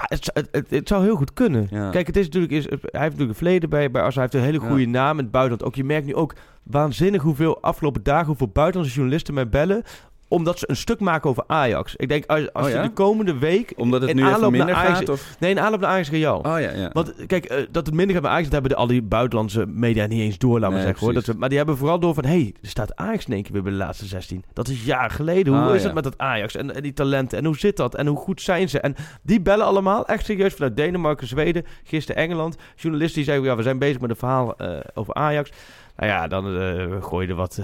ja, 0.01 0.17
het, 0.17 0.25
zou- 0.25 0.39
het, 0.39 0.49
het, 0.51 0.71
het 0.71 0.89
zou 0.89 1.05
heel 1.05 1.17
goed 1.17 1.33
kunnen. 1.33 1.67
Ja. 1.71 1.91
Kijk, 1.91 2.07
het 2.07 2.17
is 2.17 2.25
natuurlijk, 2.25 2.53
is, 2.53 2.65
hij 2.65 2.79
heeft 2.81 2.93
natuurlijk 2.93 3.29
een 3.31 3.35
verleden 3.35 3.71
bij, 3.71 3.91
bij 3.91 4.03
Arsenal. 4.03 4.29
Hij 4.29 4.39
heeft 4.39 4.55
een 4.55 4.61
hele 4.61 4.71
goede 4.73 4.91
naam 4.91 5.17
in 5.19 5.23
het 5.23 5.33
buitenland. 5.33 5.65
Ook 5.65 5.75
je 5.75 5.85
merkt 5.85 6.07
nu 6.07 6.15
ook 6.15 6.35
waanzinnig 6.63 7.23
hoeveel 7.23 7.63
afgelopen 7.63 8.03
dagen, 8.03 8.27
hoeveel 8.27 8.49
buitenlandse 8.49 8.97
journalisten 8.97 9.35
mij 9.35 9.49
bellen. 9.49 9.83
Omdat 10.31 10.59
ze 10.59 10.65
een 10.71 10.77
stuk 10.77 11.01
maken 11.01 11.31
over 11.31 11.45
Ajax. 11.47 11.97
Ik 11.97 12.09
denk, 12.09 12.27
als, 12.27 12.53
als 12.53 12.67
Oh, 12.67 12.73
ja? 12.73 12.83
je 12.83 12.89
de 12.89 12.95
komende 12.95 13.39
week... 13.39 13.73
Omdat 13.77 14.01
het 14.03 14.15
nu 14.15 14.27
even 14.27 14.51
minder 14.51 14.75
Ajax- 14.75 14.99
gaat? 14.99 15.09
Of? 15.09 15.35
Nee, 15.39 15.51
in 15.51 15.61
aanloop 15.61 15.81
naar 15.81 15.91
Ajax 15.91 16.11
Real. 16.11 16.39
Oh 16.39 16.45
ja, 16.45 16.59
ja. 16.59 16.91
Want 16.93 17.15
kijk, 17.27 17.45
eh, 17.45 17.67
dat 17.71 17.87
het 17.87 17.95
minder 17.95 18.15
gaat 18.15 18.23
bij 18.23 18.31
Ajax, 18.33 18.45
dat 18.45 18.53
hebben 18.53 18.71
de, 18.71 18.77
al 18.77 18.87
die 18.87 19.03
buitenlandse 19.03 19.67
media 19.67 20.07
niet 20.07 20.21
eens 20.21 20.39
door, 20.39 20.61
laten 20.61 20.77
Nee, 20.77 20.85
zeggen. 20.87 21.05
Hoor. 21.07 21.15
Dat 21.23 21.37
maar 21.37 21.49
die 21.49 21.59
hebben 21.59 21.77
vooral 21.77 21.99
door 22.01 22.15
van, 22.15 22.25
hé, 22.25 22.31
hey, 22.31 22.55
er 22.63 22.69
staat 22.69 22.97
Ajax 22.97 23.27
in 23.27 23.33
één 23.33 23.43
keer 23.43 23.53
weer 23.53 23.63
bij 23.63 23.73
de 23.73 23.79
laatste 23.79 24.07
16. 24.07 24.45
Dat 24.53 24.69
is 24.69 24.85
jaren 24.85 25.11
geleden. 25.11 25.53
Hoe 25.53 25.69
Ah, 25.69 25.75
is 25.75 25.85
het 25.85 25.95
met 25.95 26.05
dat 26.05 26.19
Ajax 26.19 26.57
en, 26.57 26.75
en 26.75 26.83
die 26.83 26.93
talenten? 26.93 27.39
En 27.39 27.45
hoe 27.45 27.59
zit 27.59 27.77
dat? 27.77 27.95
En 27.95 28.07
hoe 28.07 28.19
goed 28.19 28.41
zijn 28.41 28.69
ze? 28.69 28.81
En 28.81 28.95
die 29.23 29.41
bellen 29.41 29.67
allemaal, 29.67 30.07
echt 30.07 30.25
serieus, 30.25 30.55
vanuit 30.55 30.77
Denemarken, 30.77 31.27
Zweden, 31.27 31.65
gisteren 31.85 32.23
Engeland. 32.23 32.57
Journalisten 32.77 33.17
die 33.17 33.25
zeggen, 33.25 33.45
ja, 33.45 33.57
we 33.57 33.63
zijn 33.63 33.79
bezig 33.79 34.01
met 34.01 34.11
een 34.11 34.17
verhaal 34.17 34.57
eh, 34.57 34.79
over 34.95 35.15
Ajax. 35.15 35.51
Nou 35.97 36.13
ja, 36.13 36.29
dan 36.29 36.57
eh 36.61 37.03
gooi 37.03 37.27
je 37.27 37.33
er 37.33 37.39
wat... 37.39 37.61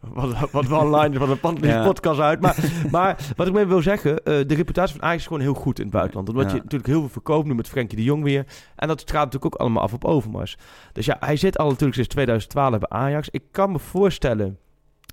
wat, 0.00 0.50
wat 0.50 0.70
one-liners 0.72 1.18
van 1.18 1.30
een 1.30 1.40
Pantelis 1.40 1.70
Ja. 1.74 1.82
podcast 1.84 2.20
uit. 2.20 2.40
Maar, 2.40 2.56
maar 2.90 3.16
wat 3.36 3.46
ik 3.46 3.52
mee 3.52 3.64
wil 3.66 3.82
zeggen, 3.82 4.24
eh, 4.24 4.34
de 4.46 4.54
reputatie 4.54 4.94
van 4.96 5.04
Ajax 5.04 5.20
is 5.20 5.26
gewoon 5.26 5.42
heel 5.42 5.54
goed 5.54 5.78
in 5.78 5.84
het 5.84 5.94
buitenland. 5.94 6.28
Omdat 6.28 6.44
Ja. 6.44 6.50
je 6.54 6.56
natuurlijk 6.56 6.86
heel 6.86 7.00
veel 7.00 7.08
verkoopt 7.08 7.46
nu 7.46 7.54
met 7.54 7.68
Frenkie 7.68 7.96
de 7.96 8.04
Jong 8.04 8.22
weer. 8.22 8.44
En 8.76 8.88
dat 8.88 9.00
straalt 9.00 9.24
natuurlijk 9.24 9.54
ook 9.54 9.60
allemaal 9.60 9.82
af 9.82 9.92
op 9.92 10.04
Overmars. 10.04 10.56
Dus 10.92 11.06
ja, 11.06 11.16
hij 11.20 11.36
zit 11.36 11.58
al 11.58 11.66
natuurlijk 11.66 11.94
sinds 11.94 12.08
2012 12.08 12.78
bij 12.78 12.88
Ajax. 12.88 13.28
Ik 13.30 13.42
kan 13.50 13.72
me 13.72 13.78
voorstellen 13.78 14.58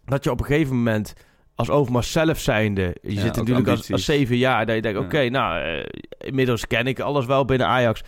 dat 0.06 0.24
je 0.24 0.32
op 0.32 0.40
een 0.40 0.46
gegeven 0.46 0.76
moment 0.76 1.14
als 1.56 1.70
Overmars 1.70 2.12
zelf 2.12 2.40
zijnde... 2.40 2.96
Je 3.02 3.14
Ja, 3.14 3.22
zit 3.22 3.36
natuurlijk 3.36 3.68
als, 3.68 3.86
zeven 4.06 4.38
jaar, 4.38 4.66
dat 4.66 4.76
je 4.76 4.82
denkt... 4.82 5.00
Oké, 5.00 5.30
nou, 5.30 5.62
eh, 5.62 5.86
inmiddels 6.18 6.68
ken 6.68 6.88
ik 6.88 7.00
alles 7.00 7.26
wel 7.26 7.46
binnen 7.46 7.68
Ajax. 7.68 8.02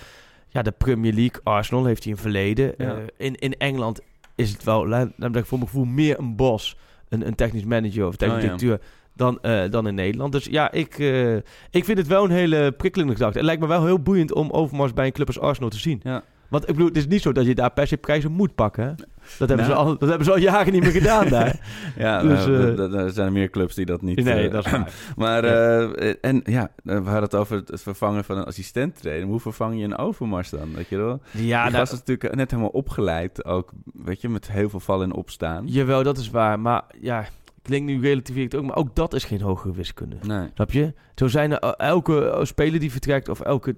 Ja, 0.47 0.61
de 0.61 0.71
Premier 0.71 1.13
League, 1.13 1.41
Arsenal 1.43 1.85
heeft 1.85 2.03
hij 2.03 2.13
een 2.13 2.19
verleden. 2.19 2.73
Ja. 2.77 2.93
Eh, 2.95 2.97
in, 3.17 3.35
in 3.35 3.53
Engeland 3.57 4.01
is 4.39 4.51
het 4.51 4.63
wel, 4.63 4.87
laat 4.87 5.17
me 5.17 5.45
voor 5.45 5.57
mijn 5.57 5.69
gevoel, 5.69 5.85
meer 5.85 6.19
een 6.19 6.35
bos. 6.35 6.77
Een, 7.09 7.27
een 7.27 7.35
technisch 7.35 7.63
manager 7.63 8.07
of 8.07 8.15
technisch 8.15 8.51
Oh, 8.51 8.59
ja. 8.59 8.77
dan, 9.13 9.41
eh, 9.41 9.69
dan 9.69 9.87
in 9.87 9.95
Nederland. 9.95 10.31
Dus 10.31 10.45
ja, 10.45 10.71
ik, 10.71 10.99
eh, 10.99 11.35
ik 11.69 11.85
vind 11.85 11.97
het 11.97 12.07
wel 12.07 12.23
een 12.23 12.31
hele 12.31 12.71
prikkelende 12.71 13.13
gedachte. 13.13 13.37
Het 13.37 13.45
lijkt 13.45 13.61
me 13.61 13.67
wel 13.67 13.85
heel 13.85 14.01
boeiend 14.01 14.33
om 14.33 14.49
Overmars 14.49 14.93
bij 14.93 15.05
een 15.05 15.11
club 15.11 15.27
als 15.27 15.39
Arsenal 15.39 15.69
te 15.69 15.79
zien. 15.79 15.99
Ja. 16.03 16.23
Want 16.49 16.63
ik 16.63 16.69
bedoel, 16.73 16.87
het 16.87 16.97
is 16.97 17.07
niet 17.07 17.21
zo 17.21 17.31
dat 17.31 17.45
je 17.45 17.55
daar 17.55 17.71
per 17.71 17.87
se 17.87 17.97
prijzen 17.97 18.31
moet 18.31 18.55
pakken. 18.55 18.83
Hè? 18.83 18.93
Dat, 19.37 19.47
hebben 19.47 19.65
ze 19.65 19.71
Nou. 19.71 19.85
al, 19.85 19.97
dat 19.97 20.09
hebben 20.09 20.25
ze 20.25 20.31
al 20.31 20.37
jaren 20.37 20.73
niet 20.73 20.81
meer 20.81 20.91
gedaan 21.01 21.27
daar. 21.27 21.59
Ja, 21.97 22.21
Dus, 22.21 22.45
nou, 22.45 22.93
eh, 22.93 22.93
er 22.93 23.11
zijn 23.11 23.33
meer 23.33 23.49
clubs 23.49 23.75
die 23.75 23.85
dat 23.85 24.01
niet... 24.01 24.23
nee, 24.23 24.45
eh, 24.45 24.51
dat 24.51 24.65
is 24.65 24.71
waar. 24.71 24.93
Maar, 25.15 25.43
eh, 25.43 26.13
en 26.21 26.41
ja, 26.45 26.71
we 26.83 26.93
hadden 26.93 27.23
het 27.23 27.35
over 27.35 27.63
het 27.65 27.81
vervangen 27.81 28.23
van 28.23 28.37
een 28.37 28.43
assistent 28.45 29.01
Hoe 29.23 29.39
vervang 29.39 29.79
je 29.79 29.83
een 29.83 29.97
Overmars 29.97 30.49
dan? 30.49 30.73
Weet 30.75 30.87
je 30.87 30.97
wel? 30.97 31.21
Ja, 31.31 31.63
die 31.63 31.71
nou, 31.71 31.83
is 31.83 31.91
natuurlijk 31.91 32.35
net 32.35 32.51
helemaal 32.51 32.71
opgeleid, 32.71 33.45
ook, 33.45 33.71
weet 33.93 34.21
je, 34.21 34.29
met 34.29 34.51
heel 34.51 34.69
veel 34.69 34.79
vallen 34.79 35.09
en 35.09 35.15
opstaan. 35.15 35.67
jawel, 35.67 36.03
dat 36.03 36.17
is 36.17 36.29
waar. 36.29 36.59
Maar 36.59 36.83
ja, 37.01 37.25
klinkt 37.61 37.85
nu 37.85 38.01
relativeer 38.01 38.43
ik 38.43 38.51
het 38.51 38.61
ook. 38.61 38.67
Maar 38.67 38.75
ook 38.75 38.95
dat 38.95 39.13
is 39.13 39.23
geen 39.23 39.41
hogere 39.41 39.73
wiskunde. 39.73 40.15
Nee. 40.21 40.47
Snap 40.53 40.71
je? 40.71 40.93
Zo 41.15 41.27
zijn 41.27 41.51
er 41.51 41.73
elke 41.73 42.39
speler 42.43 42.79
die 42.79 42.91
vertrekt 42.91 43.29
of 43.29 43.39
elke... 43.39 43.75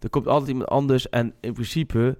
Er 0.00 0.10
komt 0.10 0.26
altijd 0.26 0.50
iemand 0.50 0.68
anders. 0.68 1.08
En 1.08 1.34
in 1.40 1.52
principe... 1.52 2.16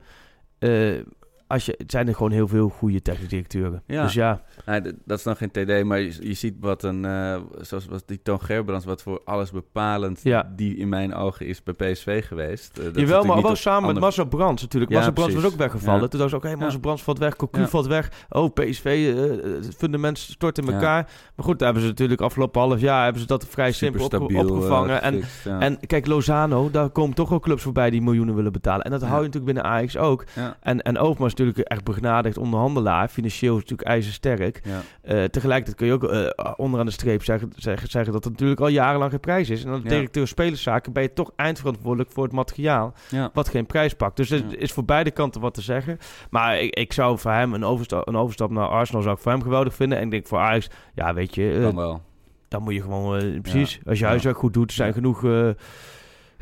als 1.52 1.66
je, 1.66 1.74
het 1.78 1.90
zijn 1.90 2.08
er 2.08 2.14
gewoon 2.14 2.32
heel 2.32 2.48
veel 2.48 2.68
goede 2.68 3.02
technische 3.02 3.28
directeuren. 3.28 3.82
Ja. 3.86 4.02
Dus 4.02 4.12
ja, 4.14 4.42
Nee, 4.66 4.80
dat 5.04 5.18
is 5.18 5.24
nog 5.24 5.38
geen 5.38 5.50
TD, 5.50 5.84
maar 5.84 6.00
je, 6.00 6.16
je 6.28 6.34
ziet 6.34 6.54
wat 6.60 6.82
een, 6.82 7.04
eh, 7.04 7.36
zoals 7.60 7.86
wat 7.86 8.02
die 8.06 8.20
Toon 8.22 8.40
Gerbrands, 8.40 8.84
wat 8.84 9.02
voor 9.02 9.20
alles 9.24 9.50
bepalend 9.50 10.20
Ja. 10.22 10.52
die 10.56 10.76
in 10.76 10.88
mijn 10.88 11.14
ogen 11.14 11.46
is 11.46 11.62
bij 11.62 11.74
PSV 11.74 12.26
geweest. 12.26 12.78
Eh, 12.78 12.84
dat 12.84 12.98
Jawel, 12.98 13.24
maar 13.24 13.42
wel 13.42 13.56
samen 13.56 13.80
met 13.80 13.88
andere- 13.88 14.04
Marcel 14.04 14.24
Brands 14.26 14.62
natuurlijk. 14.62 14.90
Ja, 14.92 14.96
Marcel 14.96 15.14
Brands 15.14 15.34
was 15.34 15.44
ook 15.44 15.58
weggevallen. 15.58 16.10
Toen 16.10 16.18
dacht 16.20 16.32
ik, 16.32 16.38
oké, 16.38 16.48
Marcel 16.50 16.70
Ja. 16.72 16.78
Brands 16.78 17.02
valt 17.02 17.18
weg, 17.18 17.36
Cocu 17.36 17.66
valt 17.66 17.86
weg. 17.86 18.26
Oh, 18.28 18.52
PSV, 18.52 19.14
eh, 19.16 19.52
het 19.64 19.74
fundament 19.76 20.18
stort 20.18 20.58
in 20.58 20.64
elkaar. 20.72 21.10
Maar 21.36 21.44
goed, 21.46 21.58
daar 21.58 21.64
hebben 21.66 21.82
ze 21.82 21.88
natuurlijk 21.88 22.20
afgelopen 22.20 22.60
half 22.60 22.80
jaar... 22.80 23.02
hebben 23.04 23.20
ze 23.20 23.26
dat 23.28 23.46
vrij 23.46 23.72
simpel 23.72 24.04
opge- 24.04 24.16
opgevangen. 24.38 25.02
en 25.02 25.12
gefixt. 25.14 25.46
En 25.46 25.78
kijk, 25.86 26.06
Lozano, 26.06 26.70
daar 26.70 26.90
komen 26.90 27.14
toch 27.14 27.28
wel 27.28 27.40
clubs 27.40 27.62
voorbij 27.62 27.90
die 27.90 28.02
miljoenen 28.02 28.34
willen 28.34 28.52
betalen. 28.52 28.84
En 28.84 28.90
dat 28.90 29.00
hou 29.02 29.14
je 29.20 29.26
natuurlijk 29.26 29.54
binnen 29.54 29.64
Ajax 29.72 29.96
ook. 29.96 30.24
En, 30.60 30.82
en 30.82 30.98
Overmars 30.98 31.34
natuurlijk 31.46 31.68
echt 31.68 31.84
begnadigd 31.84 32.38
onderhandelaar. 32.38 33.08
Financieel 33.08 33.54
is 33.54 33.60
natuurlijk 33.60 33.88
ijzersterk. 33.88 34.60
ja. 34.64 34.80
Eh 35.02 35.24
tegelijkertijd 35.24 35.76
kun 35.76 35.86
je 35.86 35.92
ook 35.92 36.04
eh, 36.04 36.52
onderaan 36.56 36.86
de 36.86 36.92
streep 36.92 37.24
zeggen, 37.24 37.52
zeggen, 37.56 37.90
zeggen 37.90 38.12
dat 38.12 38.24
het 38.24 38.32
natuurlijk 38.32 38.60
al 38.60 38.68
jarenlang 38.68 39.10
geen 39.10 39.20
prijs 39.20 39.50
is. 39.50 39.64
En 39.64 39.70
als 39.70 39.80
Ja. 39.82 39.88
directeur 39.88 40.26
spelerszaken 40.28 40.92
ben 40.92 41.02
je 41.02 41.12
toch 41.12 41.30
eindverantwoordelijk 41.36 42.10
voor 42.10 42.24
het 42.24 42.32
materiaal 42.32 42.94
ja. 43.10 43.30
wat 43.32 43.48
geen 43.48 43.66
prijs 43.66 43.94
pakt. 43.94 44.16
Dus 44.16 44.30
er 44.30 44.38
Ja. 44.48 44.56
is 44.58 44.72
voor 44.72 44.84
beide 44.84 45.10
kanten 45.10 45.40
wat 45.40 45.54
te 45.54 45.62
zeggen. 45.62 45.98
Maar 46.30 46.60
ik, 46.60 46.74
ik 46.74 46.92
zou 46.92 47.18
voor 47.18 47.30
hem 47.30 47.54
een 47.54 47.64
overstap, 47.64 48.08
een 48.08 48.16
overstap 48.16 48.50
naar 48.50 48.68
Arsenal 48.68 49.02
zou 49.02 49.14
ik 49.14 49.20
voor 49.20 49.32
hem 49.32 49.42
geweldig 49.42 49.74
vinden. 49.74 49.98
En 49.98 50.04
ik 50.04 50.10
denk 50.10 50.26
voor 50.26 50.38
Ajax, 50.38 50.68
ja 50.94 51.14
weet 51.14 51.34
je, 51.34 51.52
eh, 51.52 51.62
Kan 51.62 51.74
wel. 51.76 52.02
dan 52.48 52.62
moet 52.62 52.74
je 52.74 52.82
gewoon, 52.82 53.16
eh, 53.18 53.40
precies, 53.40 53.80
als 53.86 53.98
je 53.98 54.04
huiswerk 54.04 54.36
goed 54.36 54.52
doet, 54.52 54.72
zijn 54.72 54.92
genoeg, 54.92 55.24
eh, 55.24 55.48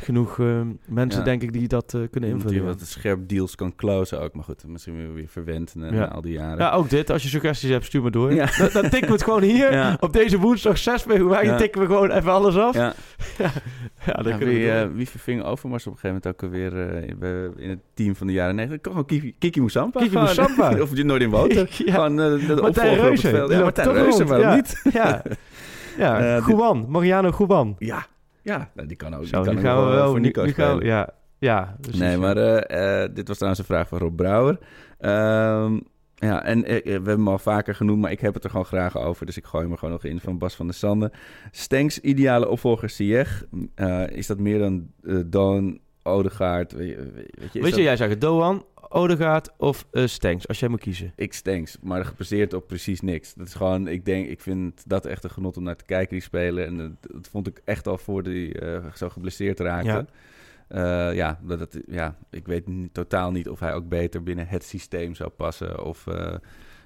genoeg 0.01 0.39
eh, 0.39 0.61
mensen 0.87 1.19
Ja. 1.19 1.25
denk 1.27 1.43
ik 1.43 1.53
die 1.53 1.69
dat 1.69 1.85
eh, 1.95 2.01
kunnen 2.11 2.29
Iemand 2.31 2.49
die 2.49 2.57
invullen. 2.59 2.79
wat 2.79 2.89
scherp 2.89 3.29
deals 3.29 3.55
kan 3.55 3.75
closen 3.77 4.21
ook. 4.21 4.35
Maar 4.35 4.45
goed, 4.45 4.65
misschien 4.67 4.97
weer, 4.97 5.15
weer 5.15 5.29
verwend 5.29 5.75
na, 5.75 5.93
Ja. 5.93 6.05
al 6.05 6.21
die 6.21 6.33
jaren. 6.33 6.59
Ja, 6.59 6.71
ook 6.73 6.91
dit. 6.91 7.11
Als 7.11 7.23
je 7.23 7.29
suggesties 7.29 7.71
hebt, 7.71 7.85
stuur 7.85 8.03
maar 8.03 8.11
door. 8.11 8.33
Ja. 8.33 8.49
Dan, 8.59 8.69
dan 8.73 8.83
tikken 8.83 9.07
we 9.09 9.13
het 9.13 9.23
gewoon 9.23 9.43
hier. 9.43 9.97
Op 10.01 10.13
deze 10.13 10.39
woensdag 10.39 10.79
6 10.79 11.03
februari 11.03 11.57
tikken 11.57 11.81
we 11.81 11.87
gewoon 11.87 12.11
even 12.11 12.33
alles 12.33 12.57
af. 12.57 12.75
Ja, 12.75 12.95
Ja. 14.07 14.13
dan 14.23 14.39
wie, 14.39 14.73
door. 14.73 14.95
wie 14.95 15.09
verving 15.09 15.43
Overmars 15.43 15.87
op 15.87 15.93
een 15.93 15.99
gegeven 15.99 16.21
moment 16.25 16.27
ook 16.27 16.43
alweer 16.51 17.03
in- 17.05 17.63
in 17.63 17.69
het 17.71 17.79
team 17.95 18.17
van 18.17 18.27
de 18.27 18.33
jaren 18.33 18.55
90? 18.55 18.93
Gewoon 18.93 19.07
Kiki, 19.07 19.35
Kiki 19.39 19.61
Moussampa. 19.61 20.01
Kiki. 20.01 20.15
Moussampa. 20.15 20.75
of 20.83 20.97
je 20.97 21.05
nooit 21.05 21.23
in 21.23 21.31
Wouten. 21.31 21.67
Ja. 21.85 21.93
Gewoon 21.95 22.21
eh, 22.21 22.47
de 22.47 22.55
Martijn 22.55 22.59
opvolger 22.61 22.91
op 22.91 22.97
het 22.99 23.07
Reuze. 23.07 23.29
veld. 23.29 23.49
Die 23.49 23.57
Ja, 23.59 23.63
Martijn 23.63 24.27
waarom 24.27 24.41
Ja. 24.49 24.55
niet? 24.55 24.81
Ja, 24.93 25.23
ja. 25.99 26.41
Guban. 26.41 26.87
Mariano 26.89 27.31
Guban. 27.31 27.77
Ja, 27.79 28.07
ja 28.43 28.71
nou, 28.75 28.89
die 28.89 28.97
kan 28.97 29.15
ook. 29.15 29.25
Zo, 29.27 29.43
die 29.43 29.45
kan 29.45 29.55
nu 29.55 29.61
ook 29.61 29.67
gaan 29.67 29.77
we 29.77 29.83
wel 29.83 29.95
wel... 29.95 30.11
voor 30.11 30.21
Nico 30.21 30.43
nu 30.43 30.53
gaan 30.53 30.81
ja, 30.81 31.09
ja. 31.39 31.77
precies, 31.81 32.01
Nee, 32.01 32.17
maar 32.17 32.37
eh, 32.37 33.03
eh, 33.03 33.11
dit 33.15 33.29
was 33.29 33.37
trouwens 33.37 33.61
een 33.63 33.75
vraag 33.75 33.89
van 33.89 33.99
Rob 33.99 34.17
Brouwer. 34.17 34.59
Ehm, 34.99 35.79
ja, 36.15 36.45
en 36.45 36.65
eh, 36.65 36.85
we 36.85 36.91
hebben 36.91 37.13
hem 37.17 37.29
al 37.29 37.39
vaker 37.39 37.75
genoemd, 37.75 38.01
maar 38.01 38.11
ik 38.11 38.21
heb 38.21 38.35
het 38.35 38.45
er 38.45 38.51
gewoon 38.51 38.65
graag 38.65 38.97
over. 38.99 39.27
Dus 39.27 39.37
ik 39.37 39.45
gooi 39.45 39.63
hem 39.63 39.73
er 39.73 39.79
gewoon 39.79 39.95
nog 39.95 40.05
in 40.05 40.21
van 40.21 40.39
Bas 40.39 40.55
van 40.55 40.67
der 40.67 40.75
Sande. 40.75 41.13
Stenks 41.51 41.99
ideale 42.01 42.49
opvolger 42.49 42.91
Sieg. 42.91 43.45
Eh, 43.75 44.07
is 44.09 44.27
dat 44.27 44.39
meer 44.39 44.59
dan 44.59 44.87
eh 45.03 45.17
Doan, 45.27 45.79
Odegaard? 46.03 46.73
Weet 46.73 46.89
je, 46.89 46.97
weet 46.97 47.13
je, 47.35 47.41
Weet 47.43 47.53
je, 47.53 47.61
dat- 47.71 47.75
jij 47.75 47.97
zegt 47.97 48.21
Doan, 48.21 48.65
Odegaard 48.93 49.51
of 49.57 49.87
eh 49.91 50.07
Stenks, 50.07 50.49
als 50.49 50.61
jij 50.61 50.69
moet 50.69 50.81
kiezen. 50.81 51.13
Ik 51.17 51.33
Stenks, 51.33 51.77
maar 51.83 52.05
gebaseerd 52.05 52.53
op 52.55 52.67
precies 52.67 53.01
niks. 53.01 53.35
Dat 53.35 53.47
is 53.47 53.55
gewoon, 53.55 53.89
ik 53.89 54.05
denk, 54.05 54.29
ik 54.29 54.41
vind 54.41 54.89
dat 54.89 55.07
echt 55.07 55.25
een 55.25 55.31
genot 55.31 55.57
om 55.57 55.63
naar 55.63 55.77
te 55.77 55.85
kijken, 55.85 56.11
die 56.13 56.21
spelen. 56.23 56.67
En 56.67 56.77
dat, 56.77 57.13
dat 57.13 57.29
vond 57.29 57.47
ik 57.47 57.61
echt 57.65 57.87
al 57.87 57.99
voor 57.99 58.23
die 58.23 58.59
eh, 58.61 58.93
zo 58.95 59.09
geblesseerd 59.09 59.61
raakte. 59.61 60.07
Ja. 60.69 61.11
ja, 61.11 61.39
dat, 61.43 61.59
dat- 61.59 61.79
ja, 61.87 62.17
ik 62.31 62.47
weet 62.47 62.67
niet- 62.67 62.95
totaal 62.95 63.31
niet 63.31 63.49
of 63.49 63.61
hij 63.61 63.75
ook 63.75 63.89
beter 63.89 64.23
binnen 64.23 64.47
het 64.49 64.65
systeem 64.65 65.15
zou 65.15 65.31
passen. 65.31 65.85
Of, 65.85 66.07
eh, 66.07 66.35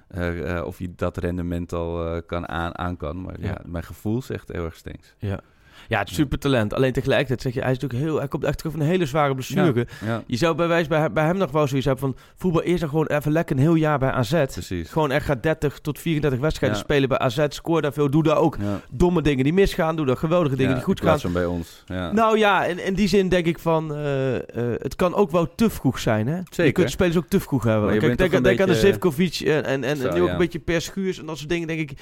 eh, 0.07 0.57
eh, 0.57 0.65
of 0.65 0.77
hij 0.77 0.93
dat 0.95 1.17
rendement 1.17 1.73
al 1.73 2.07
eh, 2.15 2.21
kan 2.25 2.47
aan, 2.47 2.77
aan 2.77 2.97
kan. 2.97 3.21
Maar 3.21 3.39
ja. 3.39 3.47
Ja. 3.47 3.61
mijn 3.65 3.83
gevoel 3.83 4.21
zegt 4.21 4.51
heel 4.51 4.65
erg 4.65 4.75
Stenks. 4.75 5.15
Ja. 5.17 5.39
Ja, 5.87 5.99
het 5.99 6.09
super 6.09 6.39
talent. 6.39 6.73
Alleen 6.73 6.93
tegelijkertijd 6.93 7.41
zeg 7.41 7.53
je, 7.53 7.61
hij 7.61 7.71
is 7.71 7.77
natuurlijk 7.79 8.09
heel, 8.09 8.17
hij 8.19 8.27
komt 8.27 8.43
echt 8.43 8.57
terug 8.57 8.71
van 8.73 8.81
een 8.81 8.87
hele 8.87 9.05
zware 9.05 9.33
blessure. 9.33 9.87
Ja, 10.05 10.23
Je 10.27 10.37
zou 10.37 10.55
bij 10.55 10.67
wijze 10.67 10.89
bij, 10.89 10.99
hem- 10.99 11.13
bij 11.13 11.25
hem 11.25 11.37
nog 11.37 11.51
wel 11.51 11.67
zoiets 11.67 11.85
hebben 11.87 12.03
van 12.13 12.15
voetbal 12.35 12.61
eerst 12.61 12.79
dan 12.79 12.89
gewoon 12.89 13.05
even 13.07 13.31
lekker 13.31 13.55
een 13.55 13.61
heel 13.61 13.75
jaar 13.75 13.99
bij 13.99 14.11
AZ. 14.11 14.43
precies. 14.51 14.89
Gewoon 14.89 15.11
echt 15.11 15.25
gaat 15.25 15.43
30 15.43 15.79
tot 15.79 15.99
34 15.99 16.39
wedstrijden 16.39 16.77
Ja. 16.77 16.83
spelen 16.83 17.09
bij 17.09 17.17
AZ. 17.17 17.45
Scoor 17.49 17.81
daar 17.81 17.93
veel. 17.93 18.09
Doe 18.09 18.23
daar 18.23 18.37
ook 18.37 18.57
Ja. 18.61 18.81
domme 18.91 19.21
dingen 19.21 19.43
die 19.43 19.53
misgaan. 19.53 19.95
Doe 19.95 20.05
daar 20.05 20.17
geweldige 20.17 20.55
dingen 20.55 20.69
Ja, 20.71 20.75
die 20.75 20.85
goed 20.85 21.01
gaan. 21.01 21.19
van 21.19 21.31
bij 21.33 21.45
ons. 21.45 21.83
Ja. 21.85 22.11
Nou 22.11 22.37
ja, 22.37 22.65
in, 22.65 22.85
in 22.85 22.93
die 22.93 23.07
zin 23.07 23.29
denk 23.29 23.45
ik 23.45 23.59
van... 23.59 23.95
eh, 23.95 24.35
eh, 24.35 24.41
het 24.81 24.95
kan 24.95 25.13
ook 25.15 25.31
wel 25.31 25.55
te 25.55 25.69
vroeg 25.69 25.99
zijn, 25.99 26.27
hè? 26.27 26.35
Je 26.37 26.43
Zeker. 26.51 26.73
kunt 26.73 26.91
spelers 26.91 27.17
ook 27.17 27.27
te 27.27 27.39
vroeg 27.39 27.63
hebben. 27.63 27.93
Je 27.93 27.99
Kijk, 27.99 28.17
denk, 28.43 28.59
aan 28.61 28.67
de 28.67 28.75
Zivkovic 28.75 29.39
en, 29.39 29.63
en, 29.65 29.83
en 29.83 29.97
Zo, 29.97 30.13
nu 30.13 30.21
ook 30.21 30.25
ja. 30.27 30.31
een 30.33 30.37
beetje 30.39 30.59
Per 30.59 30.81
Schuurs 30.81 31.19
en 31.19 31.25
dat 31.25 31.37
soort 31.37 31.49
dingen, 31.49 31.67
denk 31.67 31.79
ik... 31.91 31.99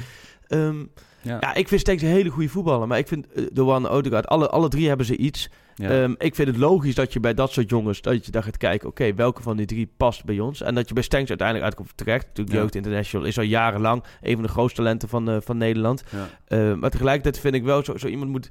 ehm, 0.48 0.76
ja. 1.24 1.38
ja, 1.40 1.54
ik 1.54 1.68
vind 1.68 1.82
Stenks 1.82 2.02
een 2.02 2.08
hele 2.08 2.30
goede 2.30 2.50
voetballer. 2.50 2.88
Maar 2.88 2.98
ik 2.98 3.08
vind 3.08 3.26
uh, 3.36 3.46
Doan 3.54 3.88
Odegaard, 3.88 4.28
alle, 4.28 4.50
alle 4.50 4.68
drie 4.70 4.88
hebben 4.88 5.06
ze 5.06 5.18
iets. 5.18 5.50
Ja. 5.76 5.90
Ehm, 5.90 6.14
ik 6.18 6.36
vind 6.36 6.48
het 6.48 6.58
logisch 6.58 6.96
dat 6.96 7.14
je 7.14 7.20
bij 7.20 7.34
dat 7.34 7.52
soort 7.52 7.70
jongens, 7.70 8.02
dat 8.02 8.26
je 8.26 8.32
daar 8.32 8.44
gaat 8.44 8.58
kijken, 8.58 8.88
oké, 8.90 9.14
welke 9.14 9.42
van 9.42 9.58
die 9.58 9.66
drie 9.66 9.90
past 9.98 10.26
bij 10.26 10.40
ons? 10.40 10.62
En 10.62 10.76
dat 10.76 10.88
je 10.88 10.94
bij 10.94 11.04
Stenks 11.04 11.30
uiteindelijk 11.30 11.68
uitkomt 11.68 11.98
terecht. 11.98 12.26
Natuurlijk, 12.26 12.56
Ja. 12.56 12.62
Jeugd 12.62 12.76
International 12.76 13.28
is 13.28 13.38
al 13.38 13.44
jarenlang 13.44 14.04
een 14.22 14.34
van 14.34 14.44
de 14.44 14.50
grootste 14.50 14.82
talenten 14.82 15.10
van, 15.10 15.30
eh, 15.30 15.38
van 15.42 15.58
Nederland. 15.58 16.04
ja. 16.10 16.28
Eh, 16.48 16.74
maar 16.74 16.90
tegelijkertijd 16.90 17.40
vind 17.40 17.56
ik 17.56 17.64
wel, 17.64 17.84
zo, 17.84 17.98
zo 17.98 18.08
iemand 18.08 18.30
moet... 18.32 18.50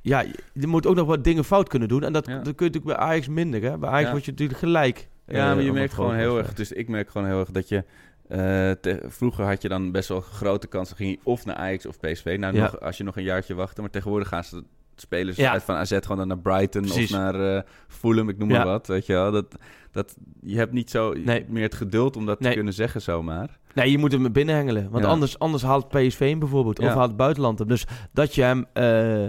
Ja, 0.00 0.20
je- 0.52 0.66
moet 0.66 0.86
ook 0.86 0.94
nog 0.94 1.06
wat 1.06 1.24
dingen 1.24 1.44
fout 1.44 1.68
kunnen 1.68 1.88
doen. 1.88 2.02
En 2.02 2.12
dat, 2.12 2.26
Ja. 2.26 2.32
dat 2.34 2.54
kun 2.54 2.66
je 2.66 2.72
natuurlijk 2.72 2.98
bij 2.98 3.06
Ajax 3.08 3.28
minder. 3.28 3.62
Hè? 3.62 3.78
Bij 3.78 3.88
Ajax 3.88 4.04
Ja. 4.04 4.10
word 4.12 4.24
je 4.24 4.30
natuurlijk 4.30 4.58
gelijk. 4.58 4.98
Ja, 4.98 5.32
eh, 5.34 5.38
maar 5.38 5.46
je 5.48 5.52
allemaal 5.54 5.72
merkt 5.74 5.94
gewoon 5.94 6.14
heel 6.14 6.38
erg. 6.38 6.54
Dus 6.54 6.72
ik 6.72 6.88
merk 6.88 7.10
gewoon 7.10 7.26
heel 7.26 7.40
erg 7.40 7.50
dat 7.50 7.68
je. 7.68 7.84
Eh, 8.28 8.38
te- 8.70 9.02
vroeger 9.06 9.44
had 9.44 9.62
je 9.62 9.68
dan 9.68 9.92
best 9.92 10.08
wel 10.08 10.20
grote 10.20 10.66
kansen. 10.66 10.96
ging 10.96 11.10
je 11.10 11.18
of 11.22 11.44
naar 11.44 11.56
Ajax 11.56 11.86
of 11.86 11.98
PSV. 12.00 12.36
Nou, 12.40 12.54
Ja. 12.54 12.62
nog, 12.62 12.80
als 12.80 12.96
je 12.96 13.04
nog 13.04 13.16
een 13.16 13.22
jaartje 13.22 13.54
wachtte. 13.54 13.80
Maar 13.80 13.90
tegenwoordig 13.90 14.28
gaan 14.28 14.44
ze 14.44 14.62
spelers 14.96 15.36
Ja. 15.36 15.52
uit 15.52 15.62
van 15.62 15.74
AZ 15.74 15.98
gewoon 16.00 16.16
dan 16.16 16.28
naar 16.28 16.38
Brighton 16.38 16.82
Precies. 16.82 17.12
of 17.12 17.18
naar 17.18 17.56
eh 17.56 17.62
Fulham, 17.88 18.28
ik 18.28 18.38
noem 18.38 18.50
Ja. 18.50 18.56
maar 18.56 18.66
wat. 18.66 18.86
Weet 18.86 19.06
je 19.06 19.12
wel. 19.12 19.30
Dat, 19.32 19.54
Dat, 19.92 20.16
je 20.40 20.56
hebt 20.56 20.72
niet 20.72 20.90
zo 20.90 21.12
Nee. 21.12 21.44
meer 21.48 21.62
het 21.62 21.74
geduld 21.74 22.16
om 22.16 22.26
dat 22.26 22.40
Nee. 22.40 22.48
te 22.48 22.54
kunnen 22.56 22.74
zeggen 22.74 23.02
zomaar. 23.02 23.58
Nee, 23.74 23.90
je 23.90 23.98
moet 23.98 24.12
hem 24.12 24.32
binnenhengelen. 24.32 24.90
Want 24.90 25.04
anders, 25.04 25.38
anders 25.38 25.62
haalt 25.62 25.88
PSV 25.88 26.18
hem 26.18 26.38
bijvoorbeeld. 26.38 26.78
Of 26.78 26.86
haalt 26.86 27.08
het 27.08 27.16
buitenland 27.16 27.58
hem. 27.58 27.68
Dus 27.68 27.86
dat 28.12 28.34
je 28.34 28.42
hem 28.42 28.66
eh, 28.72 29.26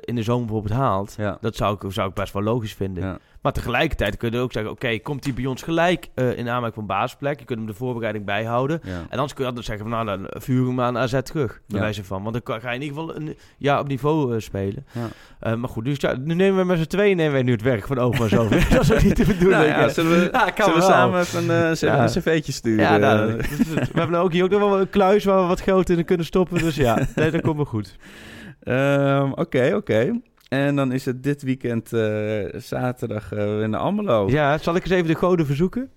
in 0.00 0.14
de 0.14 0.22
zomer 0.22 0.46
bijvoorbeeld 0.46 0.80
haalt... 0.80 1.14
Ja. 1.18 1.38
Dat 1.40 1.56
zou 1.56 1.78
ik, 1.80 1.92
zou 1.92 2.08
ik 2.08 2.14
best 2.14 2.32
wel 2.32 2.42
logisch 2.42 2.74
vinden. 2.74 3.04
Ja. 3.04 3.18
Maar 3.42 3.52
tegelijkertijd 3.52 4.16
kun 4.16 4.30
je 4.30 4.38
ook 4.38 4.52
zeggen... 4.52 4.70
Oké, 4.70 4.98
komt 4.98 5.24
hij 5.24 5.34
bij 5.34 5.46
ons 5.46 5.62
gelijk 5.62 6.08
eh, 6.14 6.38
in 6.38 6.48
aanmerking 6.48 6.74
van 6.74 6.86
basisplek? 6.86 7.38
Je 7.38 7.44
kunt 7.44 7.58
hem 7.58 7.68
de 7.68 7.74
voorbereiding 7.74 8.24
bijhouden. 8.24 8.80
Ja. 8.84 8.90
En 8.90 9.10
anders 9.10 9.32
kun 9.32 9.42
je 9.42 9.48
altijd 9.48 9.66
zeggen... 9.66 9.88
Van, 9.88 10.04
nou, 10.04 10.18
dan 10.18 10.42
vuur 10.42 10.66
hem 10.66 10.80
aan 10.80 10.98
AZ 10.98 11.20
terug. 11.22 11.60
Bij 11.68 11.80
wijze 11.80 12.04
van. 12.04 12.22
Want 12.22 12.46
dan 12.46 12.60
ga 12.60 12.70
je 12.70 12.76
in 12.76 12.82
ieder 12.82 12.98
geval 12.98 13.16
een 13.16 13.36
jaar 13.56 13.80
op 13.80 13.88
niveau 13.88 14.34
eh, 14.34 14.40
spelen. 14.40 14.86
Ja. 14.92 15.08
Eh, 15.40 15.54
maar 15.54 15.68
goed, 15.68 15.84
dus 15.84 15.96
ja, 16.00 16.16
nu 16.16 16.34
nemen 16.34 16.58
we 16.58 16.64
met 16.64 16.78
z'n 16.78 16.84
tweeën 16.84 17.16
nemen 17.16 17.32
wij 17.32 17.42
nu 17.42 17.52
het 17.52 17.62
werk 17.62 17.86
van 17.86 17.98
over. 17.98 18.30
dat 18.70 18.80
is 18.80 18.92
ook 18.92 19.02
niet 19.02 19.16
de 19.16 19.26
bedoeling. 19.26 19.62
Nou 19.62 19.80
ja, 19.80 19.88
zullen 19.88 20.10
we, 20.10 20.52
zullen 20.56 20.74
we 20.74 20.80
samen 20.80 21.20
even 21.20 21.50
een, 21.50 21.76
eh, 21.80 22.04
cv'tje 22.04 22.52
sturen? 22.52 22.84
Ja, 22.84 22.96
nou, 22.96 23.36
we 23.66 23.98
hebben 23.98 24.18
ook 24.18 24.32
hier 24.32 24.44
ook 24.44 24.50
nog 24.50 24.60
wel 24.60 24.80
een 24.80 24.90
kluis 24.90 25.24
waar 25.24 25.40
we 25.40 25.46
wat 25.46 25.60
geld 25.60 25.90
in 25.90 26.04
kunnen 26.04 26.26
stoppen. 26.26 26.58
Dus 26.58 26.76
ja, 26.76 26.98
nee, 27.14 27.30
dat 27.30 27.40
komt 27.40 27.56
wel 27.56 27.64
goed. 27.64 27.96
Ehm, 28.62 29.30
Oké, 29.32 29.72
oké. 29.74 30.20
En 30.48 30.76
dan 30.76 30.92
is 30.92 31.04
het 31.04 31.22
dit 31.22 31.42
weekend 31.42 31.92
eh, 31.92 32.60
zaterdag 32.60 33.32
in 33.32 33.70
de 33.70 33.76
Almelo. 33.76 34.28
Ja, 34.30 34.58
zal 34.58 34.74
ik 34.76 34.82
eens 34.82 34.92
even 34.92 35.06
de 35.06 35.14
goden 35.14 35.46
verzoeken? 35.46 35.90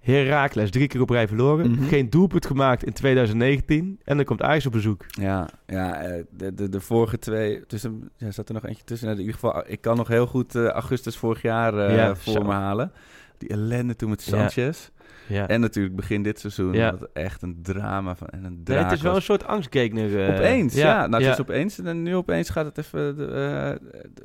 Herakles, 0.00 0.70
drie 0.70 0.86
keer 0.88 1.00
op 1.00 1.10
rij 1.10 1.28
verloren. 1.28 1.70
Mhm. 1.70 1.84
Geen 1.84 2.10
doelpunt 2.10 2.46
gemaakt 2.46 2.84
in 2.84 2.92
2019. 2.92 3.98
En 4.04 4.16
dan 4.16 4.24
komt 4.24 4.42
Ajax 4.42 4.66
op 4.66 4.72
bezoek. 4.72 5.04
Ja, 5.08 5.48
ja 5.66 6.00
eh, 6.02 6.22
de, 6.30 6.54
de, 6.54 6.68
de 6.68 6.80
vorige 6.80 7.18
twee, 7.18 7.66
tussen, 7.66 8.10
ja, 8.16 8.30
zat 8.30 8.48
er 8.48 8.54
nog 8.54 8.66
eentje 8.66 8.84
tussen. 8.84 9.08
In 9.10 9.18
ieder 9.18 9.34
geval, 9.34 9.62
ik 9.66 9.80
kan 9.80 9.96
nog 9.96 10.08
heel 10.08 10.26
goed 10.26 10.54
eh, 10.54 10.66
augustus 10.66 11.16
vorig 11.16 11.42
jaar 11.42 11.92
Ja, 11.92 12.14
voor 12.16 12.32
zo. 12.32 12.42
me 12.42 12.52
halen. 12.52 12.92
Die 13.38 13.48
ellende 13.48 13.96
toen 13.96 14.10
met. 14.10 14.22
Sanchez. 14.22 14.88
Ja. 14.95 14.95
En 15.28 15.60
natuurlijk 15.60 15.96
begin 15.96 16.22
dit 16.22 16.40
seizoen. 16.40 16.72
Ja. 16.72 16.90
Dat 16.90 17.08
echt 17.12 17.42
een 17.42 17.58
drama 17.62 18.14
van, 18.16 18.28
en 18.28 18.44
een 18.44 18.52
Nee, 18.54 18.62
draak 18.64 18.84
het 18.84 18.92
is 18.92 19.00
wel 19.02 19.16
een 19.16 19.22
soort 19.22 19.46
angstgekner. 19.46 20.22
eh, 20.28 20.34
Opeens, 20.34 20.74
ja. 20.74 20.94
Nou, 21.06 21.12
het 21.14 21.22
ja. 21.22 21.32
is 21.32 21.40
opeens. 21.40 21.78
En 21.80 22.02
nu 22.02 22.14
opeens 22.16 22.50
gaat 22.50 22.64
het 22.64 22.78
even 22.78 23.16
de, 23.16 23.26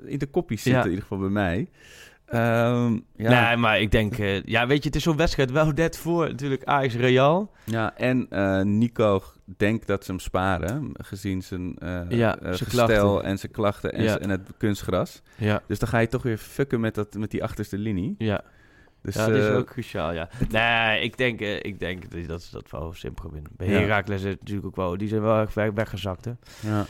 eh, 0.03 0.11
in 0.11 0.17
de 0.17 0.25
koppies 0.27 0.61
zitten, 0.63 0.79
Ja. 0.81 0.85
in 0.87 0.93
ieder 0.93 1.07
geval 1.07 1.23
bij 1.23 1.29
mij. 1.29 1.67
Ehm, 2.25 2.97
ja. 3.15 3.47
Nee, 3.47 3.57
maar 3.57 3.81
ik 3.81 3.91
denk... 3.91 4.17
eh, 4.17 4.43
ja, 4.43 4.67
weet 4.67 4.77
je, 4.81 4.87
het 4.87 4.95
is 4.95 5.03
zo'n 5.03 5.17
wedstrijd 5.17 5.51
wel 5.51 5.71
net 5.71 5.97
voor 5.97 6.27
natuurlijk 6.27 6.63
Ajax 6.63 6.95
Real. 6.95 7.51
Ja, 7.63 7.97
en 7.97 8.27
Nico 8.77 9.21
denkt 9.57 9.87
dat 9.87 10.05
ze 10.05 10.11
hem 10.11 10.19
sparen, 10.19 10.89
gezien 10.93 11.41
zijn 11.41 11.75
Ja, 12.09 12.35
zijn 12.41 12.55
gestel 12.57 12.85
klachten. 12.87 13.23
en 13.23 13.37
zijn 13.39 13.51
klachten 13.51 13.93
en, 13.93 14.03
Ja. 14.03 14.19
en 14.19 14.29
het 14.29 14.41
kunstgras. 14.57 15.21
Ja, 15.35 15.61
Dus 15.67 15.79
dan 15.79 15.89
ga 15.89 15.99
je 15.99 16.07
toch 16.07 16.23
weer 16.23 16.37
fucken 16.37 16.79
met, 16.79 16.95
dat, 16.95 17.13
met 17.13 17.31
die 17.31 17.43
achterste 17.43 17.77
linie. 17.77 18.15
ja. 18.17 18.41
Dus, 19.03 19.15
ja, 19.15 19.27
dat 19.27 19.35
is 19.37 19.47
eh, 19.47 19.55
ook 19.57 19.65
cruciaal, 19.67 20.13
ja. 20.13 20.29
Nee, 20.49 21.01
ik 21.01 21.17
denk, 21.17 21.41
eh, 21.41 21.55
ik 21.55 21.79
denk 21.79 22.11
dat- 22.11 22.27
dat 22.27 22.41
ze 22.41 22.51
dat 22.51 22.69
wel 22.71 22.93
simpel 22.93 23.31
winnen. 23.31 23.51
Bij 23.57 23.67
Ja. 23.67 23.79
Herakles 23.79 24.23
is 24.23 24.35
natuurlijk 24.39 24.67
ook 24.67 24.75
wel... 24.75 24.97
Die 24.97 25.07
zijn 25.07 25.21
wel 25.21 25.45
weg- 25.53 25.71
weggezakt, 25.73 26.25
hè. 26.25 26.31
ja. 26.59 26.85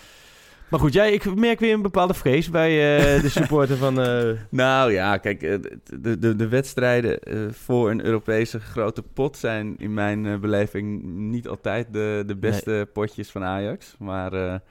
Maar 0.70 0.80
goed, 0.80 0.94
jij, 0.94 1.12
ik 1.14 1.36
merk 1.36 1.60
weer 1.60 1.74
een 1.74 1.82
bepaalde 1.82 2.14
vrees 2.14 2.50
bij 2.50 2.70
eh, 3.16 3.22
de 3.22 3.30
supporter 3.40 3.78
van... 3.78 3.94
Nou 4.50 4.92
ja, 4.92 5.18
kijk, 5.18 5.40
de, 5.40 6.20
de, 6.20 6.36
de 6.36 6.48
wedstrijden 6.48 7.20
voor 7.54 7.90
een 7.92 8.06
Europese 8.06 8.60
grote 8.60 9.04
pot 9.14 9.38
zijn 9.38 9.76
in 9.78 9.94
mijn 9.94 10.40
beleving 10.40 11.04
niet 11.04 11.48
altijd 11.48 11.94
de, 11.94 12.24
de 12.28 12.36
beste 12.36 12.90
potjes 12.94 13.32
van 13.32 13.44
Ajax. 13.44 13.96
Maar 14.00 14.62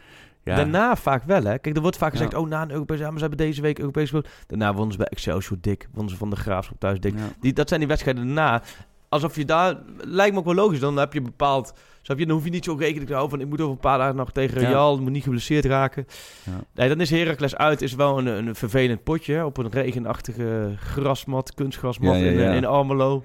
ja, 0.44 0.57
Daarna 0.57 0.96
vaak 0.96 1.24
wel, 1.24 1.42
hè. 1.42 1.59
Kijk, 1.59 1.76
er 1.76 1.83
wordt 1.83 1.96
vaak 1.96 2.11
gezegd... 2.11 2.33
Ja. 2.33 2.38
oh, 2.38 2.48
na 2.48 2.62
een 2.62 2.70
Europese... 2.70 3.03
Ja, 3.03 3.09
maar 3.09 3.18
ze 3.18 3.26
hebben 3.26 3.46
deze 3.46 3.62
week 3.62 3.79
Europese... 3.79 4.07
gespeeld. 4.12 4.35
Daarna 4.46 4.72
wonnen 4.72 4.92
ze 4.92 4.98
bij 4.98 5.07
Excelsior 5.07 5.59
dik. 5.61 5.88
Wonnen 5.92 6.12
ze 6.12 6.18
van 6.18 6.31
de 6.31 6.37
Graafschap 6.37 6.81
thuis 6.81 7.00
dik. 7.00 7.14
Die, 7.40 7.53
dat 7.53 7.68
zijn 7.68 7.81
die 7.81 7.88
wedstrijden 7.88 8.24
daarna. 8.26 8.62
Alsof 9.09 9.37
je 9.37 9.44
daar... 9.44 9.76
Lijkt 9.96 10.33
me 10.33 10.38
ook 10.38 10.44
wel 10.44 10.55
logisch. 10.55 10.81
Dan 10.81 10.96
heb 10.96 11.12
je 11.12 11.20
bepaald... 11.20 11.72
Snap 12.03 12.18
je? 12.18 12.26
Dan 12.26 12.35
hoef 12.35 12.44
je 12.44 12.50
niet 12.50 12.64
zo 12.64 12.74
rekening 12.74 13.07
te 13.07 13.12
houden 13.12 13.38
van... 13.38 13.46
ik 13.46 13.50
moet 13.50 13.61
over 13.61 13.72
een 13.72 13.81
paar 13.81 13.98
dagen 13.98 14.16
nog 14.16 14.33
tegen. 14.33 14.59
Real. 14.59 15.00
Moet 15.00 15.11
niet 15.11 15.22
geblesseerd 15.22 15.64
raken. 15.64 16.07
Ja. 16.44 16.53
Nee, 16.74 16.88
dan 16.88 17.00
is 17.00 17.11
Heracles 17.11 17.57
uit. 17.57 17.83
Is 17.83 17.94
wel 17.94 18.18
een, 18.18 18.26
een 18.26 18.55
vervelend 18.55 19.03
potje. 19.03 19.35
hè, 19.35 19.44
Op 19.44 19.57
een 19.57 19.70
regenachtige 19.70 20.74
grasmat. 20.76 21.55
Kunstgrasmat 21.55 22.14
In, 22.14 22.38
in 22.38 22.64
Almelo. 22.64 23.24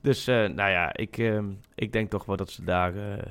Dus, 0.00 0.26
eh, 0.26 0.34
nou 0.36 0.70
ja, 0.70 0.96
ik, 0.96 1.18
eh, 1.18 1.38
ik 1.74 1.92
denk 1.92 2.10
toch 2.10 2.24
wel 2.24 2.36
dat 2.36 2.50
ze 2.50 2.64
daar 2.64 2.96
eh, 2.96 3.22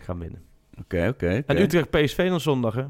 gaan 0.00 0.18
winnen. 0.18 0.42
Oké, 0.80 1.08
oké. 1.08 1.42
En. 1.46 1.60
Utrecht 1.60 1.90
PSV 1.90 2.28
dan 2.28 2.40
zondag, 2.40 2.74
hè? 2.74 2.84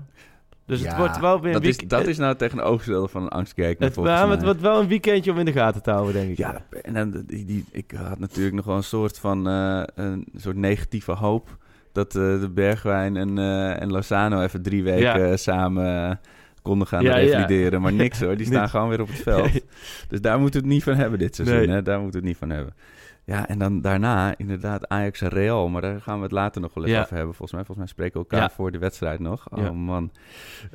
Dus 0.66 0.80
het 0.80 0.96
wordt 0.96 1.20
wel 1.20 1.40
weer 1.40 1.54
een 1.54 1.60
dat 1.62 1.70
is, 1.70 1.76
dat 1.76 2.06
is 2.06 2.18
nou 2.18 2.36
tegenovergestelde 2.36 3.08
van 3.08 3.22
een 3.22 3.28
angstgekijk. 3.28 3.78
het, 3.78 3.94
ja, 3.94 4.30
het 4.30 4.42
wordt 4.42 4.60
wel 4.60 4.80
een 4.80 4.88
weekendje 4.88 5.30
om 5.30 5.38
in 5.38 5.44
de 5.44 5.52
gaten 5.52 5.82
te 5.82 5.90
houden, 5.90 6.14
denk 6.14 6.30
ik. 6.30 6.36
Ja, 6.36 6.62
en 6.82 6.94
dan, 6.94 7.24
die, 7.26 7.44
die, 7.44 7.64
ik 7.70 7.92
had 7.96 8.18
natuurlijk 8.18 8.54
nog 8.54 8.64
wel 8.64 8.76
een 8.76 8.82
soort 8.82 9.18
van 9.18 9.48
eh, 9.48 9.82
een 9.94 10.26
soort 10.36 10.56
negatieve 10.56 11.12
hoop 11.12 11.56
dat 11.92 12.16
eh, 12.16 12.40
de 12.40 12.50
Bergwijn 12.54 13.16
en, 13.16 13.38
eh, 13.38 13.82
en 13.82 13.90
Lozano 13.90 14.42
even 14.42 14.62
drie 14.62 14.82
weken 14.82 15.28
Ja. 15.28 15.36
samen 15.36 16.20
konden 16.62 16.86
gaan 16.86 17.02
Ja, 17.02 17.14
revalideren. 17.14 17.80
Maar 17.80 17.92
niks 17.92 18.20
hoor, 18.20 18.36
die 18.40 18.46
staan 18.46 18.68
gewoon 18.68 18.88
weer 18.88 19.00
op 19.00 19.08
het 19.08 19.22
veld. 19.22 19.50
Dus 20.08 20.20
daar 20.20 20.40
moeten 20.40 20.60
we 20.60 20.66
het 20.66 20.74
niet 20.74 20.84
van 20.84 20.94
hebben 20.94 21.18
dit 21.18 21.34
seizoen. 21.34 21.56
Nee. 21.56 21.68
Hè? 21.68 21.82
Daar 21.82 22.00
moeten 22.00 22.20
we 22.20 22.26
het 22.26 22.38
niet 22.38 22.48
van 22.48 22.50
hebben. 22.50 22.74
Ja, 23.26 23.48
en 23.48 23.58
dan 23.58 23.80
daarna 23.80 24.34
inderdaad 24.36 24.88
Ajax 24.88 25.20
en 25.20 25.28
Real. 25.28 25.68
Maar 25.68 25.82
daar 25.82 26.00
gaan 26.00 26.16
we 26.16 26.22
het 26.22 26.32
later 26.32 26.60
nog 26.60 26.74
wel 26.74 26.84
even 26.84 26.96
Ja. 26.96 27.02
over 27.02 27.16
hebben. 27.16 27.34
Volgens 27.34 27.52
mij, 27.52 27.64
volgens 27.64 27.86
mij 27.86 27.94
spreken 27.96 28.12
we 28.20 28.26
elkaar 28.28 28.48
Ja. 28.48 28.54
voor 28.54 28.70
de 28.72 28.78
wedstrijd 28.78 29.18
nog. 29.20 29.46
Oh 29.50 29.62
Ja. 29.64 29.72
man. 29.72 30.10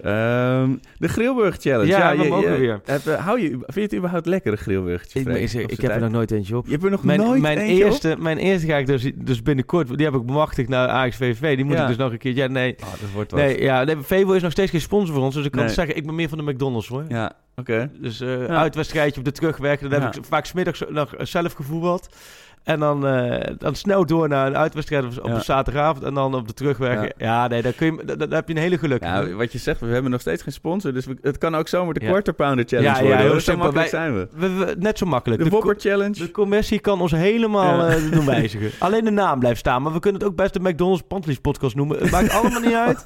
Ehm, 0.03 0.75
de 0.97 1.07
Grilburg 1.07 1.55
Challenge. 1.59 1.87
Ja, 1.89 2.17
we 2.17 2.27
mogen 2.27 2.59
weer. 2.59 2.81
heb, 2.85 3.05
eh, 3.05 3.25
hou 3.25 3.39
je, 3.41 3.49
vind 3.49 3.73
je 3.75 3.81
het 3.81 3.95
überhaupt 3.95 4.25
lekker, 4.25 4.51
een 4.51 4.57
Grilburgertje? 4.57 5.19
Ik, 5.19 5.53
ik, 5.53 5.81
heb 5.81 5.91
er 5.91 5.99
nog 5.99 6.11
nooit 6.11 6.31
eentje 6.31 6.57
op. 6.57 6.65
Je 6.65 6.71
hebt 6.71 6.83
er 6.83 6.89
nog 6.91 7.03
Mijn, 7.03 7.19
nooit 7.19 7.41
mijn, 7.41 7.57
eentje 7.57 7.83
op? 7.85 7.89
eerste, 7.91 8.15
mijn 8.19 8.37
eerste 8.37 8.67
ga 8.67 8.77
ik 8.77 8.85
dus, 8.85 9.11
dus 9.15 9.41
binnenkort, 9.41 9.97
die 9.97 10.05
heb 10.05 10.15
ik 10.15 10.25
bemachtigd 10.25 10.69
naar 10.69 10.87
Ajax 10.87 11.15
VVV. 11.15 11.55
Die 11.55 11.65
moet 11.65 11.77
ik 11.79 11.87
dus 11.87 11.97
nog 11.97 12.11
een 12.11 12.17
keer. 12.17 12.35
Ja, 12.35 12.47
nee. 12.47 12.75
Oh, 12.83 12.91
dat 12.91 13.11
wordt 13.13 13.31
wat. 13.31 13.39
Nee, 13.39 13.61
ja, 13.61 13.83
nee, 13.83 13.95
Vevo 14.01 14.33
is 14.33 14.41
nog 14.41 14.51
steeds 14.51 14.71
geen 14.71 14.81
sponsor 14.81 15.15
voor 15.15 15.23
ons. 15.23 15.35
Dus 15.35 15.45
ik 15.45 15.51
kan 15.51 15.63
Nee. 15.65 15.73
zeggen, 15.73 15.95
ik 15.95 16.05
ben 16.05 16.15
meer 16.15 16.29
van 16.29 16.37
de 16.37 16.43
McDonald's 16.51 16.87
hoor. 16.87 17.03
Ja, 17.07 17.31
oké. 17.59 17.91
Dus 17.93 18.19
eh 18.21 18.47
Ja. 18.47 18.55
uitwedstrijdje 18.57 19.19
op 19.19 19.25
de 19.25 19.31
terugweg. 19.31 19.79
Dan 19.79 19.91
heb 20.01 20.15
ik 20.15 20.25
vaak 20.25 20.45
smiddags 20.45 20.83
nog 20.89 21.13
zelf 21.17 21.53
gevoetbald. 21.53 22.09
En 22.63 22.79
dan, 22.79 23.07
eh, 23.07 23.55
dan 23.57 23.75
snel 23.75 24.05
door 24.05 24.27
naar 24.29 24.47
een 24.47 24.57
uitwedstrijd 24.57 25.19
op, 25.19 25.25
Ja. 25.27 25.33
een 25.33 25.41
zaterdagavond. 25.41 26.03
En 26.03 26.13
dan 26.13 26.35
op 26.35 26.47
de 26.47 26.53
terugweg. 26.53 27.01
Ja. 27.03 27.09
Ja, 27.17 27.47
nee, 27.47 27.61
dan, 27.61 27.75
kun 27.75 27.95
je, 27.95 28.05
dan, 28.05 28.17
dan 28.17 28.31
heb 28.31 28.47
je 28.47 28.53
een 28.55 28.61
hele 28.61 28.77
geluk. 28.77 29.03
Ja, 29.03 29.27
wat 29.29 29.51
je 29.51 29.57
zegt, 29.57 29.79
we 29.79 29.87
hebben 29.87 30.11
nog 30.11 30.21
steeds 30.21 30.43
geen 30.43 30.53
sponsor. 30.53 30.93
Dus 30.93 31.05
we- 31.05 31.17
het 31.21 31.37
kan 31.37 31.55
ook 31.55 31.67
zomaar 31.67 31.93
de 31.93 31.99
Ja. 32.03 32.09
Quarter 32.09 32.33
Pounder 32.33 32.65
Challenge 32.67 32.89
Ja, 32.89 32.95
ja, 32.95 33.01
worden. 33.01 33.17
heel 33.19 33.27
hoor. 33.29 33.41
Zo 33.41 33.51
simpel. 33.51 33.63
makkelijk 33.63 33.91
Wij- 33.91 33.99
zijn 34.01 34.15
we. 34.15 34.27
we, 34.33 34.65
we- 34.65 34.75
net 34.79 34.97
zo 34.97 35.05
makkelijk. 35.05 35.43
De 35.43 35.49
Whopper 35.49 35.75
Challenge. 35.77 36.13
De 36.19 36.31
commissie 36.31 36.79
kan 36.79 37.01
ons 37.01 37.11
helemaal 37.11 37.89
Ja. 37.89 37.95
eh, 37.95 38.11
doen 38.11 38.25
wijzigen. 38.35 38.71
Alleen 38.79 39.03
de 39.03 39.11
naam 39.11 39.39
blijft 39.39 39.59
staan. 39.59 39.81
Maar 39.81 39.93
we 39.93 39.99
kunnen 39.99 40.21
het 40.21 40.29
ook 40.29 40.35
best 40.35 40.53
de 40.53 40.59
McDonald's 40.59 41.03
Pantelis 41.07 41.37
podcast 41.39 41.75
noemen. 41.75 41.97
Het 41.99 42.11
maakt 42.11 42.31
allemaal 42.31 42.61
niet 42.61 42.73
uit. 42.73 43.03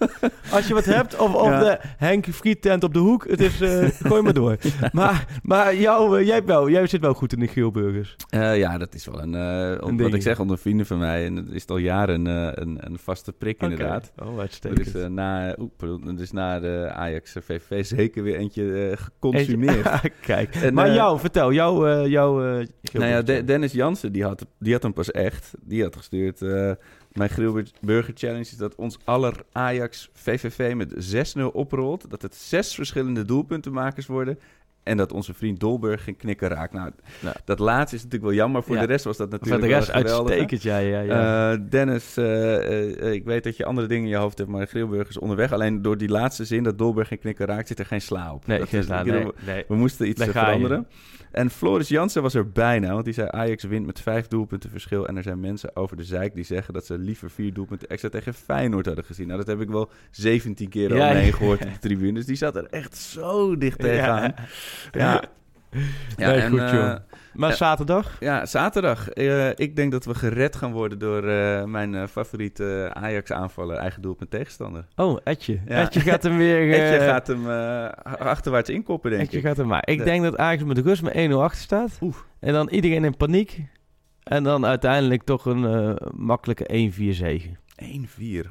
Als 0.52 0.68
je 0.68 0.74
wat 0.74 0.86
hebt. 0.86 1.18
Of, 1.18 1.34
of 1.34 1.48
Ja. 1.50 1.60
de 1.60 1.78
Henk 1.98 2.26
Frietent 2.32 2.84
op 2.84 2.94
de 2.94 3.00
hoek. 3.00 3.28
Het 3.30 3.42
is, 3.42 3.62
eh, 3.62 3.88
gooi 4.04 4.22
maar 4.22 4.34
door. 4.34 4.58
Maar, 4.92 5.26
maar 5.44 5.76
jou, 5.76 6.24
jij, 6.24 6.44
wel, 6.46 6.70
jij 6.70 6.88
zit 6.88 7.02
wel 7.02 7.14
goed 7.14 7.34
in 7.34 7.40
de 7.40 7.48
grillburgers. 7.48 8.16
Eh, 8.30 8.58
ja, 8.58 8.78
dat 8.78 8.94
is 8.94 9.06
wel 9.06 9.22
een, 9.22 9.36
eh, 9.80 9.88
ding. 9.98 10.14
ik 10.14 10.22
zeg, 10.22 10.40
onder 10.40 10.58
vrienden 10.58 10.86
van 10.86 10.98
mij. 10.98 11.26
En 11.26 11.36
het 11.36 11.52
is 11.52 11.68
al 11.68 11.78
jaren 11.78 12.28
eh, 12.28 12.50
een, 12.52 12.78
een 12.80 12.98
vaste 13.00 13.34
prik 13.34 13.62
inderdaad. 13.62 14.12
Oh, 14.24 14.40
uitstekend. 14.40 14.86
is, 14.88 14.94
eh, 14.94 15.08
na, 15.08 15.56
er 15.80 16.20
is 16.22 16.32
na 16.32 16.60
de 16.60 16.90
Ajax 16.94 17.32
VVV 17.42 17.86
zeker 17.86 18.24
weer 18.24 18.36
eentje 18.36 18.92
geconsumeerd. 18.96 19.86
Eentje- 19.86 20.12
Kijk. 20.22 20.56
En, 20.56 20.74
maar 20.74 20.94
jou, 20.94 21.20
vertel. 21.20 21.52
Jou, 21.54 22.08
jouw 22.10 22.46
eh, 22.60 22.68
Nou 22.92 23.06
ja. 23.06 23.22
De- 23.22 23.44
Dennis 23.44 23.72
Jansen, 23.72 24.12
die 24.12 24.24
had, 24.24 24.46
die 24.60 24.74
had 24.74 24.84
hem 24.84 24.94
pas 24.94 25.12
echt. 25.12 25.54
Die 25.62 25.84
had 25.84 25.96
gestuurd. 25.96 26.40
mijn 27.12 27.30
Grillburger 27.30 28.14
Challenge 28.16 28.40
is 28.40 28.58
dat 28.58 28.76
ons 28.76 28.98
aller 29.04 29.34
Ajax 29.52 30.10
VVV 30.14 30.74
met 30.76 31.14
6-0 31.38 31.42
oprolt. 31.54 32.10
Dat 32.10 32.22
het 32.22 32.36
zes 32.36 32.76
verschillende 32.76 33.26
doelpuntenmakers 33.26 34.06
worden. 34.08 34.40
En 34.84 34.98
dat 34.98 35.12
onze 35.12 35.34
vriend 35.34 35.60
Dolberg 35.60 36.04
geen 36.04 36.16
knikker 36.16 36.50
raakt. 36.50 36.74
Nou, 36.74 36.92
dat 37.46 37.60
laatste 37.60 37.96
is 37.96 38.04
natuurlijk 38.04 38.30
wel 38.32 38.40
jammer. 38.40 38.64
Voor 38.64 38.76
Ja. 38.76 38.82
de 38.82 38.88
rest 38.88 39.06
was 39.06 39.18
dat 39.18 39.30
Voor 39.30 39.40
natuurlijk 39.40 39.68
de 39.72 39.78
rest 39.78 39.92
uitstekend. 39.92 40.62
Ja, 40.64 40.78
ja, 40.78 41.00
ja. 41.00 41.52
Eh, 41.52 41.60
Dennis, 41.70 42.18
eh, 42.18 42.98
eh, 43.08 43.14
ik 43.14 43.24
weet 43.26 43.44
dat 43.44 43.58
je 43.58 43.66
andere 43.66 43.88
dingen 43.88 44.04
in 44.04 44.10
je 44.10 44.16
hoofd 44.16 44.38
hebt, 44.38 44.50
maar 44.50 44.68
Grillburg 44.68 45.10
is 45.10 45.18
onderweg. 45.20 45.52
Alleen 45.52 45.82
door 45.82 45.98
die 45.98 46.10
laatste 46.10 46.46
zin 46.46 46.64
dat 46.64 46.78
Dolberg 46.78 47.08
geen 47.08 47.20
knikker 47.20 47.48
raakt, 47.48 47.68
zit 47.68 47.80
er 47.80 47.86
geen 47.86 48.02
sla 48.02 48.34
op. 48.34 48.48
nee, 48.48 48.60
Dat 48.60 48.70
geen 48.70 48.80
is- 48.80 48.88
Nee, 48.88 49.26
nee. 49.46 49.64
we 49.68 49.76
moesten 49.76 50.08
iets 50.08 50.24
je. 50.26 50.32
veranderen. 50.32 50.88
En 51.32 51.50
Floris 51.50 51.88
Jansen 51.88 52.22
was 52.22 52.34
er 52.34 52.52
bijna, 52.52 52.94
want 52.94 53.06
die 53.06 53.14
zei 53.14 53.28
Ajax 53.32 53.64
wint 53.64 53.86
met 53.86 54.00
vijf 54.02 54.28
doelpunten 54.28 54.70
verschil. 54.70 55.08
En 55.08 55.18
er 55.18 55.24
zijn 55.24 55.40
mensen 55.40 55.76
over 55.76 55.98
de 55.98 56.04
zeik 56.04 56.34
die 56.36 56.44
zeggen 56.44 56.74
dat 56.74 56.86
ze 56.86 56.98
liever 56.98 57.30
vier 57.30 57.54
doelpunten 57.54 57.88
extra 57.90 58.10
tegen 58.10 58.34
Feyenoord 58.34 58.86
hadden 58.86 59.04
gezien. 59.04 59.26
Nou, 59.28 59.40
dat 59.40 59.48
heb 59.48 59.62
ik 59.62 59.70
wel 59.70 59.90
17 60.12 60.70
keer 60.70 60.92
al 60.92 61.14
mee 61.14 61.26
ja. 61.26 61.32
gehoord 61.32 61.66
op 61.66 61.72
de 61.74 61.80
tribune. 61.88 62.14
Dus 62.14 62.26
die 62.26 62.36
zat 62.36 62.56
er 62.56 62.66
echt 62.70 62.98
zo 62.98 63.58
dicht 63.58 63.80
tegenaan. 63.80 64.34
Ja, 64.92 65.22
Ja, 66.18 66.30
Nee, 66.30 66.42
en, 66.42 66.50
goed, 66.50 66.60
eh, 66.60 66.72
joh. 66.74 66.96
Maar 67.34 67.50
ja. 67.50 67.56
zaterdag? 67.56 68.18
ja, 68.20 68.46
zaterdag. 68.46 69.10
Eh, 69.10 69.50
ik 69.50 69.76
denk 69.76 69.92
dat 69.92 70.06
we 70.06 70.16
gered 70.16 70.56
gaan 70.56 70.72
worden 70.72 71.00
door 71.00 71.24
eh, 71.28 71.64
mijn 71.64 71.96
eh, 71.96 72.08
favoriete 72.08 72.90
Ajax-aanvaller, 72.94 73.78
eigen 73.78 74.02
doelpunt 74.02 74.30
tegenstander. 74.30 74.86
Oh, 74.96 75.18
Etje. 75.24 75.60
Ja. 75.68 75.82
Etje 75.82 76.00
gaat 76.00 76.24
hem 76.24 76.38
weer... 76.38 76.58
eh, 76.74 76.94
Etje 76.96 77.06
gaat 77.06 77.28
hem 77.28 77.50
eh, 77.50 77.86
achterwaarts 78.20 78.70
inkoppen, 78.70 79.10
denk 79.12 79.24
Etje 79.24 79.38
ik. 79.38 79.44
gaat 79.46 79.58
hem 79.58 79.68
maar. 79.68 79.88
Ik 79.88 79.98
Ja. 80.00 80.04
denk 80.06 80.24
dat 80.24 80.38
Ajax 80.38 80.64
met 80.64 80.76
de 80.76 80.82
rust 80.82 81.02
met 81.02 81.14
1-0 81.32 81.34
achter 81.42 81.62
staat. 81.62 82.00
En 82.40 82.54
dan 82.54 82.70
iedereen 82.70 83.04
in 83.04 83.18
paniek. 83.18 83.62
En 84.24 84.44
dan 84.44 84.66
uiteindelijk 84.66 85.24
toch 85.24 85.46
een 85.46 85.66
eh, 85.66 86.08
makkelijke 86.16 86.92
1-4 86.92 87.16
zegen. 87.16 87.58
1-4. 87.84 87.86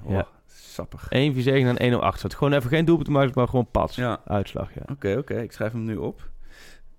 Oh, 0.04 0.11
Ja. 0.11 0.26
Sappig. 0.72 1.04
1-4 1.04 1.08
zegen 1.38 1.76
en 1.78 1.92
1-0 1.92 1.96
achter 1.98 2.18
staat. 2.18 2.35
Gewoon 2.35 2.52
even 2.52 2.68
geen 2.68 2.85
doelpunt 2.85 3.08
maken, 3.08 3.32
maar 3.35 3.48
gewoon 3.48 3.68
pas. 3.70 3.96
Ja, 3.96 4.20
Uitslag, 4.26 4.70
ja. 4.74 4.82
oké, 4.92 5.16
oké. 5.18 5.35
Ik 5.35 5.52
schrijf 5.52 5.72
hem 5.72 5.85
nu 5.85 5.96
op. 5.96 6.28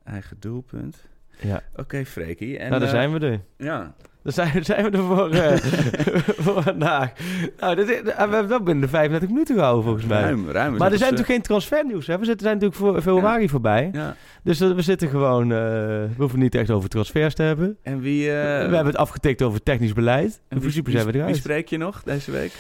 Eigen 0.03 0.37
doelpunt. 0.39 1.07
ja. 1.39 1.61
Oké, 1.75 2.05
Freekie. 2.05 2.57
En, 2.57 2.67
nou, 2.69 2.79
daar 2.81 2.89
eh, 2.89 2.95
zijn 2.95 3.11
we 3.19 3.19
er. 3.27 3.39
Ja, 3.57 3.93
Dan 4.23 4.33
zijn, 4.33 4.65
zijn 4.65 4.83
we 4.91 4.97
er 4.97 5.03
voor, 5.03 5.29
eh, 5.31 5.55
voor 6.45 6.63
vandaag. 6.63 7.11
Nou, 7.59 7.75
dit, 7.75 7.89
is- 7.89 8.01
we 8.01 8.13
hebben 8.15 8.47
wel 8.47 8.61
binnen 8.63 8.83
de 8.83 8.89
35 8.89 9.29
minuten 9.29 9.55
gehouden, 9.55 9.83
volgens 9.83 10.05
mij. 10.05 10.21
ruim, 10.21 10.49
ruim. 10.49 10.71
Maar 10.77 10.91
er 10.91 10.97
zijn 10.97 11.09
natuurlijk 11.11 11.29
geen 11.29 11.41
transfernieuws. 11.41 12.07
Hè? 12.07 12.17
We 12.19 12.25
zitten, 12.25 12.45
zijn 12.47 12.53
natuurlijk 12.59 12.81
voor 12.81 13.01
februari 13.01 13.49
voorbij. 13.49 13.83
eh, 13.93 13.93
Ja. 13.93 14.15
Dus 14.43 14.59
eh, 14.61 14.71
we 14.71 14.81
zitten 14.81 15.09
gewoon... 15.09 15.43
eh, 15.43 15.57
we 15.57 16.09
hoeven 16.17 16.39
niet 16.39 16.55
echt 16.55 16.69
over 16.69 16.89
transfers 16.89 17.33
te 17.33 17.43
hebben. 17.43 17.77
En 17.81 17.99
wie... 17.99 18.27
eh, 18.27 18.33
we 18.69 18.75
hebben 18.75 18.85
het 18.85 18.97
afgetikt 18.97 19.41
over 19.41 19.63
technisch 19.63 19.93
beleid. 19.93 20.25
en 20.31 20.31
In 20.31 20.41
wie, 20.49 20.59
principe 20.59 20.85
wie- 20.85 20.93
zijn 20.93 21.05
we 21.05 21.11
wie 21.11 21.21
eruit. 21.21 21.35
spreek 21.37 21.67
je 21.69 21.77
nog 21.77 22.03
deze 22.03 22.31
week? 22.31 22.51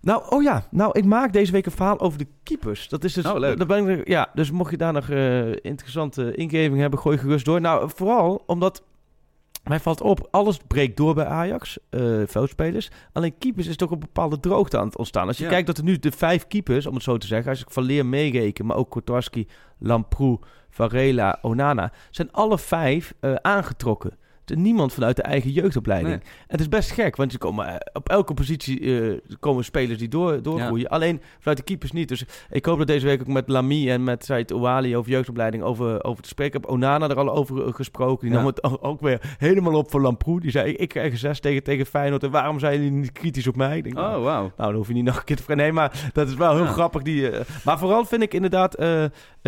Nou, 0.00 0.22
oh 0.28 0.42
ja. 0.42 0.62
Nou, 0.70 0.90
ik 0.98 1.04
maak 1.04 1.32
deze 1.32 1.52
week 1.52 1.66
een 1.66 1.72
verhaal 1.72 2.00
over 2.00 2.18
de 2.18 2.26
keepers. 2.42 2.88
Dat 2.88 3.04
is 3.04 3.12
dus... 3.12 3.26
Oh, 3.26 3.38
leuk. 3.38 3.58
daar 3.58 3.66
ben 3.66 3.88
ik, 3.88 4.08
ja, 4.08 4.30
dus 4.34 4.50
mocht 4.50 4.70
je 4.70 4.76
daar 4.76 4.92
nog 4.92 5.08
eh, 5.10 5.50
interessante 5.50 6.34
ingeving 6.34 6.78
hebben, 6.78 6.98
gooi 6.98 7.18
gerust 7.18 7.44
door. 7.44 7.60
Nou, 7.60 7.90
vooral 7.94 8.42
omdat... 8.46 8.82
Mij 9.64 9.80
valt 9.80 10.00
op, 10.00 10.28
alles 10.30 10.58
breekt 10.66 10.96
door 10.96 11.14
bij 11.14 11.24
Ajax, 11.26 11.78
eh 11.90 12.00
veldspelers. 12.26 12.90
Alleen 13.12 13.38
keepers 13.38 13.66
is 13.66 13.76
toch 13.76 13.90
een 13.90 13.98
bepaalde 13.98 14.40
droogte 14.40 14.78
aan 14.78 14.86
het 14.86 14.96
ontstaan. 14.96 15.26
Als 15.26 15.38
je 15.38 15.44
Ja. 15.44 15.50
kijkt 15.50 15.66
dat 15.66 15.78
er 15.78 15.84
nu 15.84 15.98
de 15.98 16.10
vijf 16.12 16.46
keepers, 16.46 16.86
om 16.86 16.94
het 16.94 17.02
zo 17.02 17.16
te 17.16 17.26
zeggen, 17.26 17.50
als 17.50 17.60
ik 17.60 17.70
Van 17.70 17.82
Leer 17.82 18.06
meereken, 18.06 18.66
maar 18.66 18.76
ook 18.76 18.90
Kotarski, 18.90 19.46
Lamproe, 19.78 20.38
Varela, 20.70 21.38
Onana, 21.42 21.92
zijn 22.10 22.32
alle 22.32 22.58
vijf 22.58 23.14
eh, 23.20 23.34
aangetrokken. 23.34 24.18
Niemand 24.56 24.92
vanuit 24.92 25.16
de 25.16 25.22
eigen 25.22 25.50
jeugdopleiding. 25.50 26.08
Nee. 26.14 26.22
En 26.24 26.46
het 26.46 26.60
is 26.60 26.68
best 26.68 26.90
gek, 26.90 27.16
want 27.16 27.32
je 27.32 27.38
komen, 27.38 27.66
eh, 27.68 27.74
op 27.92 28.08
elke 28.08 28.34
positie 28.34 28.80
eh, 29.00 29.18
komen 29.40 29.64
spelers 29.64 29.98
die 29.98 30.08
door, 30.08 30.42
doorgroeien. 30.42 30.88
Alleen 30.88 31.20
vanuit 31.38 31.58
de 31.58 31.64
keepers 31.64 31.92
niet. 31.92 32.08
Dus 32.08 32.24
ik 32.50 32.64
hoop 32.64 32.78
dat 32.78 32.86
deze 32.86 33.06
week 33.06 33.20
ook 33.20 33.26
met 33.26 33.48
Lamy 33.48 33.90
en 33.90 34.04
met 34.04 34.24
Said 34.24 34.52
Ouali 34.52 34.96
over 34.96 35.10
jeugdopleiding 35.10 35.62
over, 35.62 36.04
over 36.04 36.22
te 36.22 36.28
spreken. 36.28 36.56
Ik 36.56 36.62
heb 36.62 36.70
Onana 36.72 37.08
er 37.08 37.16
al 37.18 37.34
over 37.34 37.66
eh, 37.66 37.72
gesproken. 37.74 38.20
Die 38.26 38.30
Ja. 38.30 38.42
nam 38.42 38.46
het 38.46 38.82
ook 38.82 39.00
weer 39.00 39.34
helemaal 39.38 39.74
op 39.74 39.90
voor 39.90 40.00
Lamproe. 40.00 40.40
Die 40.40 40.50
zei, 40.50 40.72
ik, 40.72 40.88
krijg 40.88 41.12
een 41.12 41.18
zes 41.18 41.40
tegen, 41.40 41.62
tegen 41.62 41.86
Feyenoord. 41.86 42.22
En 42.22 42.30
waarom 42.30 42.58
zijn 42.58 42.74
jullie 42.74 42.90
niet 42.90 43.12
kritisch 43.12 43.46
op 43.46 43.56
mij? 43.56 43.76
Ik 43.76 43.82
denk, 43.82 43.94
nou, 43.94 44.18
Oh, 44.18 44.24
wauw. 44.24 44.40
nou, 44.42 44.52
dan 44.56 44.74
hoef 44.74 44.88
je 44.88 44.94
niet 44.94 45.04
nog 45.04 45.16
een 45.16 45.24
keer 45.24 45.36
te 45.36 45.42
vragen. 45.42 45.62
Nee, 45.62 45.72
maar 45.72 46.10
dat 46.12 46.28
is 46.28 46.34
wel 46.34 46.54
heel 46.54 46.64
Ja. 46.64 46.70
grappig. 46.70 47.02
Die, 47.02 47.30
maar 47.64 47.78
vooral 47.78 48.04
vind 48.04 48.22
ik 48.22 48.34
inderdaad... 48.34 48.74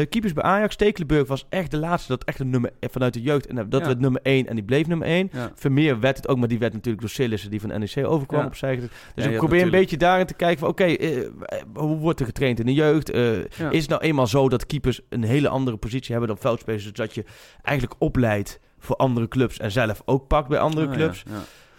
keepers 0.09 0.33
bij 0.33 0.43
Ajax. 0.43 0.75
Stekelenburg 0.75 1.29
was 1.29 1.47
echt 1.49 1.71
de 1.71 1.79
laatste. 1.79 2.09
Dat 2.13 2.25
echt 2.25 2.39
een 2.41 2.51
nummer 2.51 2.71
vanuit 2.81 3.15
de 3.15 3.23
jeugd. 3.23 3.47
En 3.47 3.55
dat 3.69 3.81
Ja. 3.81 3.87
werd 3.87 4.01
nummer 4.01 4.21
1 4.23 4.47
en 4.47 4.55
die 4.55 4.65
bleef 4.65 4.87
nummer 4.91 5.07
1. 5.09 5.29
Ja. 5.33 5.53
Vermeer 5.55 6.01
werd 6.01 6.17
het 6.17 6.29
ook, 6.29 6.37
maar 6.39 6.49
die 6.49 6.59
werd 6.59 6.73
natuurlijk 6.73 7.01
door 7.01 7.11
Sillissen, 7.11 7.51
die 7.51 7.61
van 7.61 7.69
NEC 7.81 8.07
overkwam 8.07 8.41
Ja. 8.41 8.47
opzij. 8.47 8.75
gezet. 8.75 8.91
Dus 9.15 9.25
ik 9.27 9.37
probeer 9.37 9.63
een 9.63 9.71
beetje 9.71 9.97
daarin 9.97 10.27
te 10.27 10.35
kijken 10.35 10.59
van... 10.59 10.69
Oké, 10.69 10.85
eh, 10.85 11.29
hoe 11.75 11.99
wordt 11.99 12.21
er 12.21 12.27
getraind 12.27 12.61
in 12.61 12.67
de 12.67 12.75
jeugd? 12.75 13.11
Eh. 13.11 13.39
Is 13.71 13.81
het 13.81 13.89
nou 13.89 14.03
eenmaal 14.03 14.27
zo 14.27 14.49
dat 14.49 14.67
keepers 14.67 15.01
een 15.09 15.25
hele 15.25 15.49
andere 15.49 15.77
positie 15.77 16.11
hebben 16.11 16.29
dan 16.29 16.39
veldspelers? 16.39 16.83
Dus 16.83 16.93
dat 16.93 17.15
je 17.15 17.25
eigenlijk 17.63 18.01
opleidt 18.01 18.61
voor 18.79 18.97
andere 18.97 19.29
clubs 19.29 19.59
en 19.59 19.71
zelf 19.71 20.03
ook 20.05 20.27
pakt 20.27 20.49
bij 20.49 20.59
andere 20.59 20.87
ja, 20.87 20.93
clubs? 20.93 21.23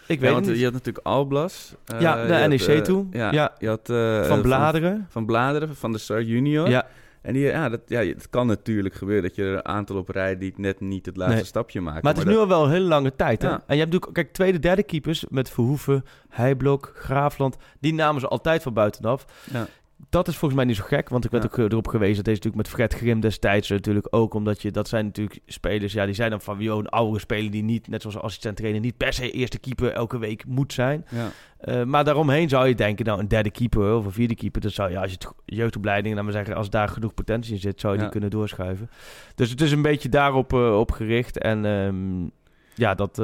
Ik 0.07 0.17
Ja, 0.19 0.23
weet 0.25 0.31
want 0.33 0.45
niet. 0.45 0.57
je 0.57 0.63
had 0.63 0.73
natuurlijk 0.73 1.05
Alblas. 1.05 1.75
eh, 1.85 1.99
Ja, 2.01 2.15
naar 2.15 2.39
had, 2.39 2.49
NEC 2.49 2.61
eh, 2.61 2.77
toe. 2.79 3.05
Ja, 3.11 3.31
Ja. 3.31 3.55
je 3.59 3.67
had... 3.67 3.89
eh, 3.89 4.23
van 4.23 4.37
eh, 4.37 4.43
Bladeren. 4.43 5.05
Van 5.09 5.25
Bladeren, 5.25 5.75
van 5.75 5.91
de 5.91 5.97
Star 5.97 6.21
Junior. 6.23 6.69
ja, 6.69 6.85
En 7.21 7.33
die, 7.33 7.43
ja, 7.43 7.69
dat, 7.69 7.81
ja, 7.85 8.05
het 8.05 8.29
kan 8.29 8.47
natuurlijk 8.47 8.95
gebeuren 8.95 9.23
dat 9.23 9.35
je 9.35 9.43
er 9.43 9.53
een 9.53 9.65
aantal 9.65 9.95
op 9.97 10.09
rij 10.09 10.37
die 10.37 10.53
net 10.55 10.79
niet 10.79 11.05
het 11.05 11.17
laatste 11.17 11.35
Nee. 11.37 11.45
stapje 11.45 11.81
maken. 11.81 11.99
Maar 12.03 12.13
het 12.13 12.21
is 12.27 12.29
nu 12.33 12.37
al 12.37 12.47
wel 12.47 12.63
een 12.63 12.71
hele 12.71 12.85
lange 12.87 13.15
tijd. 13.15 13.41
Hè? 13.41 13.47
Ja. 13.47 13.53
En 13.53 13.75
je 13.75 13.81
hebt 13.81 13.91
natuurlijk, 13.91 14.13
kijk, 14.13 14.33
tweede, 14.33 14.59
derde 14.59 14.83
keepers 14.83 15.25
met 15.29 15.49
Verhoeven, 15.49 16.03
Heijblok, 16.29 16.91
Graafland. 16.95 17.57
Die 17.79 17.93
namen 17.93 18.21
ze 18.21 18.27
altijd 18.27 18.61
van 18.61 18.73
buitenaf. 18.73 19.25
Ja. 19.51 19.67
Dat 20.09 20.27
is 20.27 20.35
volgens 20.37 20.59
mij 20.59 20.65
niet 20.69 20.75
zo 20.79 20.83
gek, 20.87 21.09
want 21.09 21.25
ik 21.25 21.31
werd 21.31 21.43
Ja. 21.43 21.49
ook 21.51 21.57
eh, 21.57 21.63
erop 21.65 21.87
gewezen. 21.87 22.15
Dat 22.15 22.25
deze 22.25 22.37
natuurlijk 22.37 22.63
met 22.63 22.73
Fred 22.73 22.93
Grim 22.93 23.19
destijds 23.19 23.69
natuurlijk 23.69 24.07
ook. 24.09 24.33
Omdat 24.33 24.61
je, 24.61 24.71
dat 24.71 24.87
zijn 24.87 25.05
natuurlijk 25.05 25.39
spelers, 25.45 25.93
ja, 25.93 26.05
die 26.05 26.13
zijn 26.13 26.29
dan 26.29 26.41
van 26.41 26.57
wie 26.57 26.71
een 26.71 26.87
oudere 26.89 27.19
speler 27.19 27.51
die 27.51 27.63
niet, 27.63 27.87
net 27.87 28.01
zoals 28.01 28.17
assistent 28.17 28.57
trainer, 28.57 28.81
niet 28.81 28.97
per 28.97 29.13
se 29.13 29.31
eerste 29.31 29.59
keeper 29.59 29.91
elke 29.91 30.17
week 30.17 30.45
moet 30.45 30.73
zijn. 30.73 31.05
Ja. 31.09 31.29
Eh, 31.57 31.83
maar 31.83 32.03
daaromheen 32.03 32.49
zou 32.49 32.67
je 32.67 32.75
denken, 32.75 33.05
nou, 33.05 33.19
een 33.19 33.27
derde 33.27 33.51
keeper 33.51 33.95
of 33.95 34.05
een 34.05 34.11
vierde 34.11 34.35
keeper, 34.35 34.61
dat 34.61 34.71
zou 34.71 34.89
je, 34.91 34.99
als 34.99 35.11
je 35.11 35.17
het 35.19 35.27
jeugdopleiding, 35.45 36.15
laat 36.15 36.23
maar 36.23 36.33
zeggen, 36.33 36.55
als 36.55 36.69
daar 36.69 36.87
genoeg 36.89 37.13
potentie 37.13 37.53
in 37.53 37.59
zit, 37.59 37.79
zou 37.79 37.93
je 37.93 37.97
Ja. 37.99 38.03
die 38.05 38.11
kunnen 38.19 38.29
doorschuiven. 38.29 38.89
Dus 39.35 39.49
het 39.49 39.61
is 39.61 39.71
een 39.71 39.81
beetje 39.81 40.09
daarop 40.09 40.53
eh, 40.53 40.79
op 40.79 40.91
gericht. 40.91 41.37
En 41.37 41.65
ehm, 41.65 42.29
ja, 42.75 42.95
dat, 42.95 43.21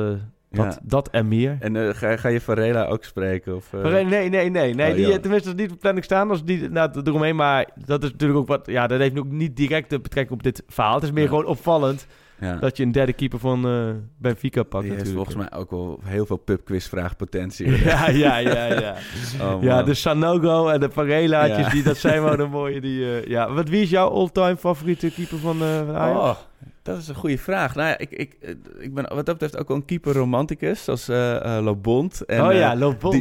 dat, 0.58 0.74
Ja. 0.74 0.80
dat 0.84 1.10
en 1.10 1.28
meer. 1.28 1.58
En 1.60 1.76
eh, 1.76 1.94
ga, 1.94 2.18
ga 2.18 2.28
je 2.28 2.42
Varela 2.42 2.86
ook 2.86 3.04
spreken? 3.04 3.56
Of, 3.56 3.74
eh? 3.74 3.82
Nee, 3.82 4.06
nee, 4.30 4.50
nee, 4.50 4.74
nee. 4.74 4.90
Oh, 4.90 4.96
die, 4.96 5.20
tenminste, 5.20 5.50
dat 5.50 5.58
is 5.60 5.64
niet 5.66 5.72
op 5.72 5.80
planning 5.80 6.06
staan. 6.06 6.30
Als 6.30 6.44
die 6.44 6.70
nou, 6.70 6.90
eromheen, 7.04 7.36
maar 7.36 7.68
dat 7.86 8.04
is 8.04 8.12
natuurlijk 8.12 8.40
ook 8.40 8.48
wat. 8.48 8.66
Ja, 8.66 8.88
dat 8.88 9.00
heeft 9.00 9.20
ook 9.20 9.32
niet 9.32 9.56
direct 9.56 9.90
de 9.90 10.00
betrekking 10.00 10.38
op 10.38 10.44
dit 10.44 10.64
verhaal. 10.68 10.94
Het 10.94 11.04
is 11.04 11.12
meer 11.12 11.24
Ja. 11.24 11.30
gewoon 11.30 11.46
opvallend 11.46 12.08
ja. 12.40 12.56
dat 12.56 12.78
je 12.78 12.84
een 12.84 12.92
derde 12.92 13.14
keeper 13.14 13.40
van 13.40 13.68
eh, 13.68 13.90
Benfica 14.18 14.64
pakt. 14.64 14.84
die 14.84 14.92
heeft 14.94 15.04
natuurlijk. 15.06 15.30
volgens 15.32 15.50
mij 15.50 15.60
ook 15.60 15.72
wel 15.72 16.00
heel 16.04 16.26
veel 16.26 16.38
pubquizvraagpotentie. 16.38 17.72
Ja, 17.84 18.10
ja, 18.10 18.38
ja, 18.38 18.66
ja. 18.66 18.96
Oh, 19.44 19.64
ja, 19.64 19.84
de 19.84 19.94
Sanogo 19.94 20.68
en 20.68 20.80
de 20.80 20.88
Parelaatjes, 20.88 21.66
Ja. 21.66 21.70
die, 21.72 21.84
dat 21.84 21.98
zijn 21.98 22.24
wel 22.24 22.36
de 22.36 22.46
mooie. 22.58 22.82
Die, 22.82 23.30
ja. 23.30 23.52
Wat, 23.54 23.70
wie 23.70 23.82
is 23.82 23.90
jouw 23.90 24.10
all-time 24.10 24.58
favoriete 24.58 25.12
keeper 25.12 25.38
van, 25.38 25.58
van 25.58 25.96
Ajax? 25.96 26.20
Oh, 26.20 26.36
dat 26.82 26.98
is 26.98 27.08
een 27.08 27.16
goede 27.16 27.38
vraag. 27.38 27.76
Nou 27.76 27.88
ja, 27.88 27.98
ik, 27.98 28.12
ik, 28.12 28.34
eh, 28.42 28.50
ik 28.80 28.94
ben 28.94 29.04
wat 29.16 29.26
dat 29.26 29.38
betreft 29.38 29.58
ook 29.58 29.68
wel 29.68 29.78
een 29.78 29.86
keeper 29.86 30.14
romanticus, 30.14 30.84
zoals 30.84 31.08
eh 31.10 31.58
eh, 31.58 31.64
Lobond. 31.64 32.22
En, 32.26 32.42
oh 32.42 32.52
eh, 32.52 32.60
ja, 32.60 32.72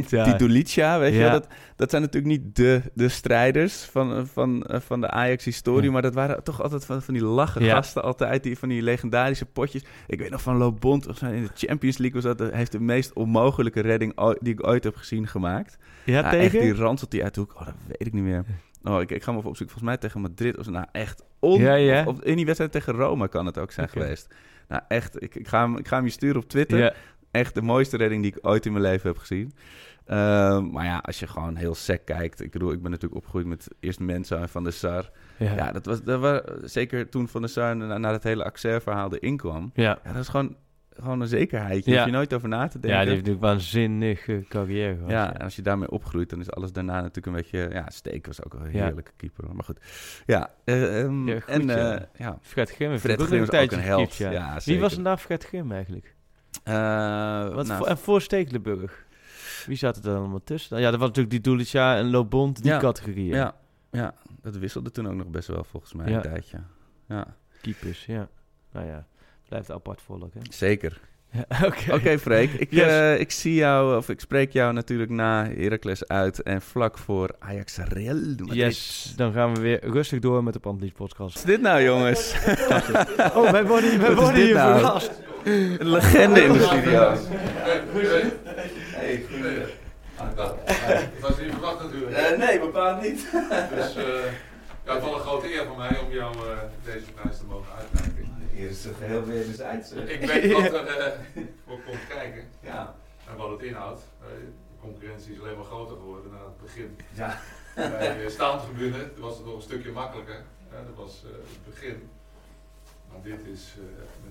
ja. 0.09 0.23
die 0.23 0.35
Dulicia, 0.35 0.99
weet 0.99 1.13
je 1.13 1.19
wel, 1.19 1.31
dat, 1.31 1.47
dat 1.75 1.89
zijn 1.89 2.01
natuurlijk 2.01 2.33
niet 2.33 2.55
de, 2.55 2.81
de 2.93 3.09
strijders 3.09 3.83
van, 3.83 4.15
eh, 4.15 4.21
van, 4.33 4.63
eh, 4.63 4.79
van 4.79 5.01
de 5.01 5.09
Ajax-historie, 5.09 5.85
Ja. 5.85 5.91
maar 5.91 6.01
dat 6.01 6.13
waren 6.13 6.43
toch 6.43 6.61
altijd 6.61 6.85
van, 6.85 7.01
van 7.01 7.13
die 7.13 7.23
lachen 7.23 7.61
gasten, 7.61 8.03
altijd 8.03 8.43
die, 8.43 8.57
van 8.57 8.69
die 8.69 8.81
legendarische 8.81 9.45
potjes. 9.45 9.83
Ik 10.07 10.19
weet 10.19 10.29
nog 10.29 10.41
van 10.41 10.57
Lobond, 10.57 11.07
of 11.07 11.17
zo, 11.17 11.25
in 11.25 11.43
de 11.43 11.67
Champions 11.67 11.97
League 11.97 12.21
was 12.21 12.37
dat, 12.37 12.49
hij 12.49 12.57
heeft 12.57 12.71
de 12.71 12.79
meest 12.79 13.13
onmogelijke 13.13 13.79
redding 13.81 14.35
die 14.39 14.53
ik 14.53 14.67
ooit 14.67 14.83
heb 14.83 14.95
gezien 14.95 15.27
gemaakt. 15.27 15.77
ja, 16.05 16.13
Ja, 16.13 16.29
tegen? 16.29 16.59
echt 16.59 16.65
die 16.65 16.73
ranselt 16.75 17.11
die 17.11 17.23
uit 17.23 17.33
de 17.33 17.39
hoek, 17.39 17.53
oh, 17.55 17.65
dat 17.65 17.75
weet 17.87 18.07
ik 18.07 18.13
niet 18.13 18.23
meer. 18.23 18.45
Oh, 18.83 19.01
ik, 19.01 19.11
ik 19.11 19.23
ga 19.23 19.29
hem 19.29 19.37
even 19.39 19.49
opzoeken. 19.49 19.75
Volgens 19.75 19.83
mij 19.83 19.97
tegen 19.97 20.21
Madrid 20.21 20.55
was 20.55 20.65
het 20.65 20.75
nou 20.75 20.87
echt 20.91 21.23
on... 21.39 21.59
Ja, 21.59 21.73
ja. 21.73 22.05
In 22.21 22.35
die 22.35 22.45
wedstrijd 22.45 22.71
tegen 22.71 22.93
Rome 22.93 23.27
kan 23.27 23.45
het 23.45 23.57
ook 23.57 23.71
zijn 23.71 23.89
geweest. 23.89 24.33
Nou, 24.67 24.81
echt, 24.87 25.21
ik, 25.23 25.35
ik, 25.35 25.47
ga 25.47 25.61
hem, 25.61 25.77
ik 25.77 25.87
ga 25.87 25.95
hem 25.95 26.05
je 26.05 26.11
sturen 26.11 26.41
op 26.41 26.49
Twitter. 26.49 26.77
Ja. 26.77 26.93
Echt 27.31 27.55
de 27.55 27.61
mooiste 27.61 27.97
redding 27.97 28.21
die 28.21 28.35
ik 28.35 28.47
ooit 28.47 28.65
in 28.65 28.71
mijn 28.71 28.83
leven 28.83 29.09
heb 29.09 29.17
gezien. 29.17 29.53
Ehm, 30.05 30.69
maar 30.69 30.85
ja, 30.85 30.97
als 30.97 31.19
je 31.19 31.27
gewoon 31.27 31.55
heel 31.55 31.75
sec 31.75 32.05
kijkt. 32.05 32.41
Ik 32.41 32.51
bedoel, 32.51 32.71
ik 32.71 32.81
ben 32.81 32.91
natuurlijk 32.91 33.19
opgegroeid 33.19 33.45
met 33.45 33.67
eerst 33.79 33.99
Mensa 33.99 34.37
en 34.37 34.49
Van 34.49 34.63
der 34.63 34.73
Sar. 34.73 35.09
Ja. 35.37 35.53
Ja, 35.55 35.71
dat 35.71 35.85
was, 35.85 36.03
dat 36.03 36.19
was 36.19 36.41
zeker 36.63 37.09
toen 37.09 37.27
Van 37.27 37.41
der 37.41 37.49
Sar 37.49 37.75
na, 37.75 37.97
na 37.97 38.11
het 38.11 38.23
hele 38.23 38.43
Axer-verhaal 38.43 39.13
erin 39.13 39.37
kwam. 39.37 39.71
Ja. 39.73 39.99
Ja, 40.03 40.11
dat 40.11 40.21
is 40.21 40.27
gewoon, 40.27 40.55
gewoon 40.99 41.21
een 41.21 41.27
zekerheidje. 41.27 41.91
Ja. 41.91 41.95
Daar 41.95 42.03
hoef 42.05 42.11
je 42.13 42.17
nooit 42.17 42.33
over 42.33 42.49
na 42.49 42.67
te 42.67 42.79
denken. 42.79 42.89
ja, 42.89 43.05
die 43.05 43.13
heeft 43.13 43.25
natuurlijk 43.25 43.45
waanzinnige 43.53 44.45
carrière 44.49 44.95
gehad. 44.95 45.09
Ja, 45.11 45.33
en 45.33 45.41
als 45.41 45.55
je 45.55 45.61
daarmee 45.61 45.91
opgroeit, 45.91 46.29
dan 46.29 46.39
is 46.39 46.51
alles 46.51 46.71
daarna 46.71 46.93
natuurlijk 47.01 47.25
een 47.25 47.33
beetje... 47.33 47.67
Ja, 47.71 47.89
Steek 47.89 48.25
was 48.27 48.43
ook 48.43 48.53
een 48.53 48.71
Ja. 48.71 48.83
heerlijke 48.83 49.11
keeper. 49.17 49.43
Maar 49.53 49.63
goed. 49.63 49.79
Ja, 50.25 50.49
eh, 50.63 51.01
ehm, 51.01 51.27
Ja, 51.27 51.39
goed, 51.39 51.49
en 51.53 51.67
ja. 51.67 51.91
eh, 51.97 52.05
ja. 52.17 52.37
Fred 52.41 52.71
Grim 52.71 52.97
Fred 52.97 53.21
Grim 53.21 53.43
is 53.43 53.51
ook 53.51 53.71
een 53.71 53.79
held. 53.79 54.11
gekiept, 54.13 54.31
Ja, 54.33 54.59
Wie 54.65 54.79
was 54.79 54.95
er 54.95 55.01
nou 55.01 55.17
Fred 55.17 55.43
Grim 55.43 55.71
eigenlijk? 55.71 56.15
Eh, 56.63 56.73
Wat 57.53 57.67
nou, 57.67 57.77
voor, 57.77 57.87
en 57.87 57.97
voor 57.97 58.21
Stekelenburg? 58.21 59.05
Wie 59.65 59.77
zat 59.77 59.95
er 59.95 60.01
dan 60.01 60.17
allemaal 60.17 60.43
tussen? 60.43 60.69
Nou, 60.73 60.83
ja, 60.85 60.89
dat 60.91 60.99
was 60.99 61.07
natuurlijk 61.09 61.43
die 61.43 61.53
Dulica 61.53 61.97
en 61.97 62.09
Lobond, 62.09 62.61
die 62.63 62.71
Ja. 62.71 62.79
categorieën. 62.79 63.35
ja, 63.35 63.55
ja, 63.91 64.13
dat 64.41 64.57
wisselde 64.57 64.91
toen 64.91 65.07
ook 65.07 65.13
nog 65.15 65.27
best 65.27 65.47
wel 65.47 65.63
volgens 65.63 65.93
mij 65.93 66.09
Ja. 66.09 66.15
een 66.15 66.21
tijdje. 66.21 66.57
Ja, 67.07 67.35
Keepers, 67.61 68.05
ja. 68.05 68.29
Nou 68.71 68.85
ja, 68.87 69.05
blijft 69.49 69.71
apart 69.71 70.01
volk, 70.05 70.33
hè? 70.33 70.39
zeker. 70.49 70.99
Ja, 71.31 71.45
Oké. 71.67 71.93
Oké, 71.93 72.19
Freek. 72.19 72.53
Ik, 72.53 72.71
Yes. 72.71 72.85
eh, 72.87 73.19
ik 73.19 73.31
zie 73.31 73.53
jou, 73.53 73.97
of 73.97 74.09
ik 74.09 74.19
spreek 74.19 74.51
jou 74.51 74.73
natuurlijk 74.73 75.09
na 75.09 75.47
Heracles 75.57 76.07
uit 76.07 76.41
en 76.43 76.61
vlak 76.61 76.97
voor 76.97 77.29
Ajax 77.39 77.77
Real 77.77 78.15
Madrid. 78.15 78.53
Yes, 78.53 79.13
dan 79.15 79.33
gaan 79.33 79.53
we 79.53 79.59
weer 79.61 79.85
rustig 79.89 80.19
door 80.19 80.43
met 80.43 80.53
de 80.53 80.59
Pantelis 80.59 80.91
podcast. 80.91 81.33
Wat 81.33 81.43
is 81.43 81.49
dit 81.49 81.61
nou, 81.61 81.83
jongens? 81.83 82.35
Oh, 83.35 83.51
wij 83.51 83.65
worden, 83.65 83.89
hier- 83.89 83.99
wij 83.99 84.15
worden 84.15 84.41
hier 84.41 84.53
nou? 84.55 84.73
verrast. 84.79 85.11
Een 85.43 85.89
legende 85.89 86.41
in 86.41 86.53
de 86.53 86.61
studio. 86.61 87.13
Dat 90.35 90.55
was 91.21 91.39
niet 91.39 91.51
verwacht 91.51 91.83
natuurlijk. 91.83 92.11
Eh, 92.11 92.37
nee, 92.37 92.59
bepaald 92.59 93.01
niet. 93.01 93.27
Dus 93.75 93.95
eh 93.95 94.03
ja, 94.85 94.93
het 94.93 95.03
was 95.03 95.13
een 95.13 95.19
grote 95.19 95.53
eer 95.53 95.65
voor 95.67 95.77
mij 95.77 95.99
om 96.05 96.11
jou 96.11 96.35
eh, 96.35 96.57
deze 96.83 97.05
prijs 97.15 97.37
te 97.37 97.43
mogen 97.49 97.71
uitreiken. 97.79 98.16
Hier 98.57 98.69
is 98.69 98.83
het 98.85 98.95
geheel 98.95 99.23
weer 99.25 99.37
wederzijds. 99.37 99.91
Ik 99.91 100.21
weet 100.25 100.51
wat 100.51 100.63
er 100.73 100.87
eh, 100.87 101.19
voor 101.65 101.79
komt 101.85 102.07
kijken 102.07 102.43
Ja. 102.59 102.95
en 103.29 103.35
wat 103.37 103.49
het 103.49 103.61
inhoudt. 103.61 104.01
Eh, 104.21 104.27
de 104.27 104.51
concurrentie 104.81 105.33
is 105.33 105.39
alleen 105.39 105.55
maar 105.55 105.65
groter 105.65 105.95
geworden 105.97 106.31
na 106.31 106.37
het 106.37 106.61
begin. 106.61 106.97
Ja. 107.13 107.39
Bij 107.75 108.29
staantribune 108.29 109.09
was 109.17 109.37
het 109.37 109.45
nog 109.45 109.55
een 109.55 109.61
stukje 109.61 109.91
makkelijker. 109.91 110.43
Dat 110.71 110.95
was 110.95 111.23
eh, 111.25 111.31
het 111.31 111.65
begin. 111.73 112.09
Maar 113.11 113.21
dit 113.23 113.45
is 113.53 113.73
eh, 113.77 113.83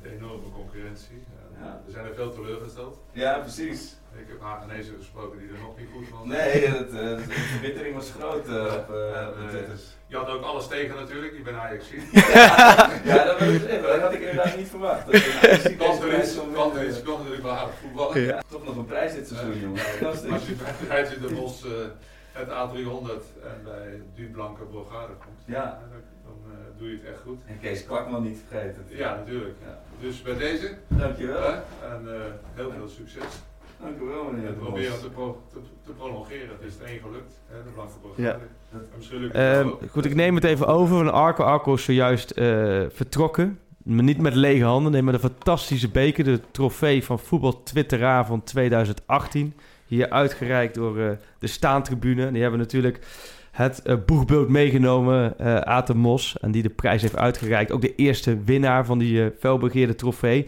met 0.03 0.13
enorme 0.13 0.51
concurrentie. 0.55 1.23
En, 1.39 1.65
Ja. 1.65 1.83
Er 1.87 1.93
zijn 1.93 2.07
er 2.07 2.15
veel 2.15 2.33
teleurgesteld. 2.35 2.99
ja, 3.13 3.39
precies. 3.39 3.97
Ik 4.19 4.29
heb 4.29 4.41
Hagenezen 4.41 4.95
gesproken 4.99 5.39
die 5.39 5.49
er 5.49 5.59
nog 5.63 5.79
niet 5.79 5.89
goed 5.95 6.09
van 6.09 6.29
Nee, 6.29 6.67
het, 6.67 6.89
eh, 6.89 6.95
de 6.95 7.23
verbittering 7.53 7.95
was 7.95 8.11
groot 8.19 8.49
eh, 8.49 8.55
op, 8.65 8.95
eh, 8.95 9.49
Twitters. 9.49 9.83
Je 10.07 10.17
had 10.17 10.29
ook 10.29 10.43
alles 10.43 10.69
tegen 10.69 10.95
natuurlijk, 10.95 11.33
ik 11.33 11.45
ben 11.45 11.61
ajax 11.61 11.85
Ja, 13.05 13.25
dat, 13.25 13.39
wil 13.39 13.55
ik 13.55 13.61
zeggen. 13.61 13.83
dat 13.83 14.01
had 14.01 14.13
ik 14.13 14.21
inderdaad 14.21 14.57
niet 14.57 14.69
verwacht. 14.69 15.07
Ajax-ziek 15.09 15.79
Kan 15.85 16.03
er 16.03 16.19
iets, 16.23 16.39
kan 16.55 16.77
er 16.77 16.89
iets, 16.89 17.03
kan 17.03 17.17
natuurlijk 17.17 17.43
wel 17.43 17.53
aardig 17.53 17.75
voetballen. 17.75 18.21
Ja. 18.21 18.43
Toch 18.51 18.65
nog 18.65 18.77
een 18.77 18.85
prijs 18.87 19.13
dit 19.15 19.29
seizoen, 19.29 19.61
jongen. 19.61 19.79
Fantastisch. 19.79 20.31
Als 20.31 20.47
je 20.47 20.55
bij 20.89 21.29
de 21.29 21.35
Bos 21.35 21.65
eh, 21.65 21.71
het 22.33 22.49
A300 22.49 23.43
en 23.43 23.61
bij 23.65 24.03
Dublanke 24.15 24.65
Bulgaren 24.65 25.19
komt, 25.19 25.41
Ja. 25.45 25.65
dan, 25.81 25.89
dan 25.91 25.99
eh, 25.99 26.06
doe 26.79 26.89
je 26.91 26.95
het 27.03 27.05
echt 27.13 27.21
goed. 27.27 27.39
En 27.47 27.59
Kees 27.61 27.85
Kwakman 27.85 28.23
niet 28.23 28.39
vergeten. 28.49 28.83
Ja, 28.89 29.15
natuurlijk. 29.17 29.55
Ja. 29.65 29.79
Dus 30.01 30.23
bij 30.23 30.37
deze, 30.39 30.75
Dankjewel. 30.89 31.43
hè, 31.43 31.53
en 31.93 32.15
eh, 32.15 32.21
heel 32.55 32.71
veel 32.77 32.89
succes. 32.89 33.23
Dankjewel, 33.83 34.25
meneer. 34.25 34.47
En 34.49 34.53
de 34.55 34.59
proberen 34.61 35.01
te, 35.01 35.09
pro- 35.11 35.43
te, 35.53 35.59
te 35.85 35.93
prolongeren. 35.93 36.49
Het 36.49 36.67
is 36.69 36.73
het 36.73 36.83
één 36.83 37.01
gelukt, 37.01 37.33
hè, 37.47 37.57
de 37.65 37.71
Blanke 37.71 38.23
Ja. 38.23 38.39
Misschien 38.97 39.33
Eh, 39.33 39.67
ook. 39.67 39.81
goed, 39.91 40.05
ik 40.05 40.15
neem 40.15 40.35
het 40.35 40.45
even 40.45 40.67
over. 40.67 40.97
Van 40.97 41.13
Arco. 41.13 41.43
Arco 41.45 41.75
is 41.75 41.85
zojuist 41.85 42.31
eh, 42.31 42.83
vertrokken. 42.89 43.59
Maar 43.83 44.05
niet 44.05 44.19
met 44.21 44.35
lege 44.35 44.65
handen. 44.65 44.93
Nee, 44.93 45.03
met 45.03 45.15
een 45.15 45.21
fantastische 45.21 45.89
beker. 45.89 46.25
De 46.25 46.41
trofee 46.51 47.05
van 47.05 47.19
Voetbal 47.19 47.63
Twitteravond 47.63 48.47
2018. 48.47 49.55
Hier 49.87 50.11
uitgereikt 50.11 50.75
door 50.75 50.99
eh, 51.01 51.11
de 51.39 51.47
Staantribune. 51.47 52.33
Die 52.33 52.43
hebben 52.43 52.61
natuurlijk 52.61 52.99
het 53.57 53.83
eh, 53.83 53.95
boegbeeld 54.07 54.49
meegenomen. 54.49 55.39
eh 55.39 55.57
Aad 55.57 55.87
de 55.87 55.95
Mos. 55.95 56.37
En 56.41 56.51
die 56.51 56.63
de 56.63 56.69
prijs 56.69 57.03
heeft 57.03 57.17
uitgereikt. 57.17 57.73
Ook 57.73 57.81
de 57.81 57.95
eerste 57.95 58.39
winnaar 58.45 58.87
van 58.87 58.99
die 58.99 59.25
eh 59.25 59.31
felbegeerde 59.39 59.95
trofee. 59.95 60.47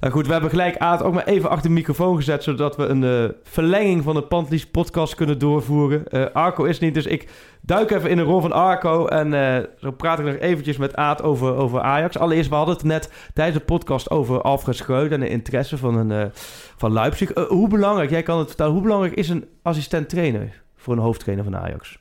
Nou 0.00 0.12
goed, 0.12 0.26
we 0.26 0.32
hebben 0.32 0.50
gelijk 0.50 0.76
Aad 0.76 1.02
ook 1.02 1.14
maar 1.14 1.26
even 1.26 1.50
achter 1.50 1.68
de 1.68 1.74
microfoon 1.74 2.16
gezet. 2.16 2.42
Zodat 2.42 2.76
we 2.76 2.86
een 2.86 3.04
eh, 3.04 3.34
verlenging 3.42 4.02
van 4.02 4.14
de 4.14 4.22
Pantlies 4.22 4.66
podcast 4.66 5.14
kunnen 5.14 5.38
doorvoeren. 5.38 6.08
Eh, 6.08 6.24
Arco 6.32 6.64
is 6.64 6.78
niet, 6.78 6.94
dus 6.94 7.06
ik 7.06 7.28
duik 7.60 7.90
even 7.90 8.10
in 8.10 8.16
de 8.16 8.22
rol 8.22 8.40
van 8.40 8.52
Arco. 8.52 9.06
En 9.06 9.34
eh, 9.34 9.64
zo 9.76 9.90
praat 9.90 10.18
ik 10.18 10.24
nog 10.24 10.34
eventjes 10.34 10.76
met 10.76 10.96
Aad 10.96 11.22
over, 11.22 11.54
over 11.54 11.80
Ajax. 11.80 12.18
Allereerst, 12.18 12.48
we 12.48 12.54
hadden 12.54 12.74
het 12.74 12.84
net 12.84 13.12
tijdens 13.34 13.58
de 13.58 13.64
podcast 13.64 14.10
over 14.10 14.42
Alfred 14.42 14.76
Schreuder 14.76 15.12
en 15.12 15.20
de 15.20 15.28
interesse 15.28 15.78
van, 15.78 15.96
een, 15.96 16.10
eh, 16.10 16.30
van 16.76 16.92
Leipzig. 16.92 17.32
Eh, 17.32 17.44
hoe 17.44 17.68
belangrijk, 17.68 18.10
jij 18.10 18.22
kan 18.22 18.38
het 18.38 18.48
vertellen, 18.48 18.72
hoe 18.72 18.82
belangrijk 18.82 19.14
is 19.14 19.28
een 19.28 19.48
assistent 19.62 20.08
trainer 20.08 20.62
voor 20.76 20.94
een 20.94 21.00
hoofdtrainer 21.00 21.44
van 21.44 21.56
Ajax? 21.56 21.99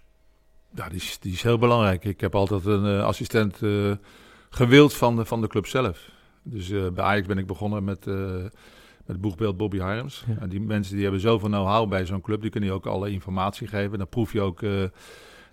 Ja, 0.76 0.90
die 0.90 0.98
is, 0.98 1.20
die 1.20 1.34
is 1.34 1.42
heel 1.42 1.58
belangrijk. 1.58 2.06
Ik 2.06 2.22
heb 2.22 2.36
altijd 2.36 2.66
een 2.66 2.86
eh, 2.86 3.04
assistent 3.04 3.62
eh, 3.62 3.92
gewild 4.50 4.94
van 4.94 5.16
de, 5.16 5.26
van 5.26 5.42
de 5.42 5.48
club 5.48 5.66
zelf. 5.66 6.10
Dus 6.44 6.70
eh, 6.70 6.90
bij 6.90 7.04
Ajax 7.04 7.28
ben 7.28 7.38
ik 7.38 7.48
begonnen 7.48 7.84
met, 7.84 8.06
met 8.06 8.54
het 9.06 9.22
boegbeeld 9.22 9.58
Bobby 9.58 9.78
Harms. 9.78 10.24
Ja. 10.28 10.38
En 10.40 10.50
die 10.50 10.62
mensen 10.62 10.94
die 10.94 11.04
hebben 11.04 11.22
zoveel 11.22 11.50
know-how 11.50 11.90
bij 11.90 12.06
zo'n 12.06 12.22
club. 12.22 12.42
Die 12.42 12.50
kunnen 12.50 12.70
je 12.70 12.76
ook 12.76 12.86
alle 12.86 13.12
informatie 13.12 13.68
geven. 13.68 13.98
Dan 13.98 14.08
proef 14.08 14.34
je 14.34 14.42
ook 14.42 14.64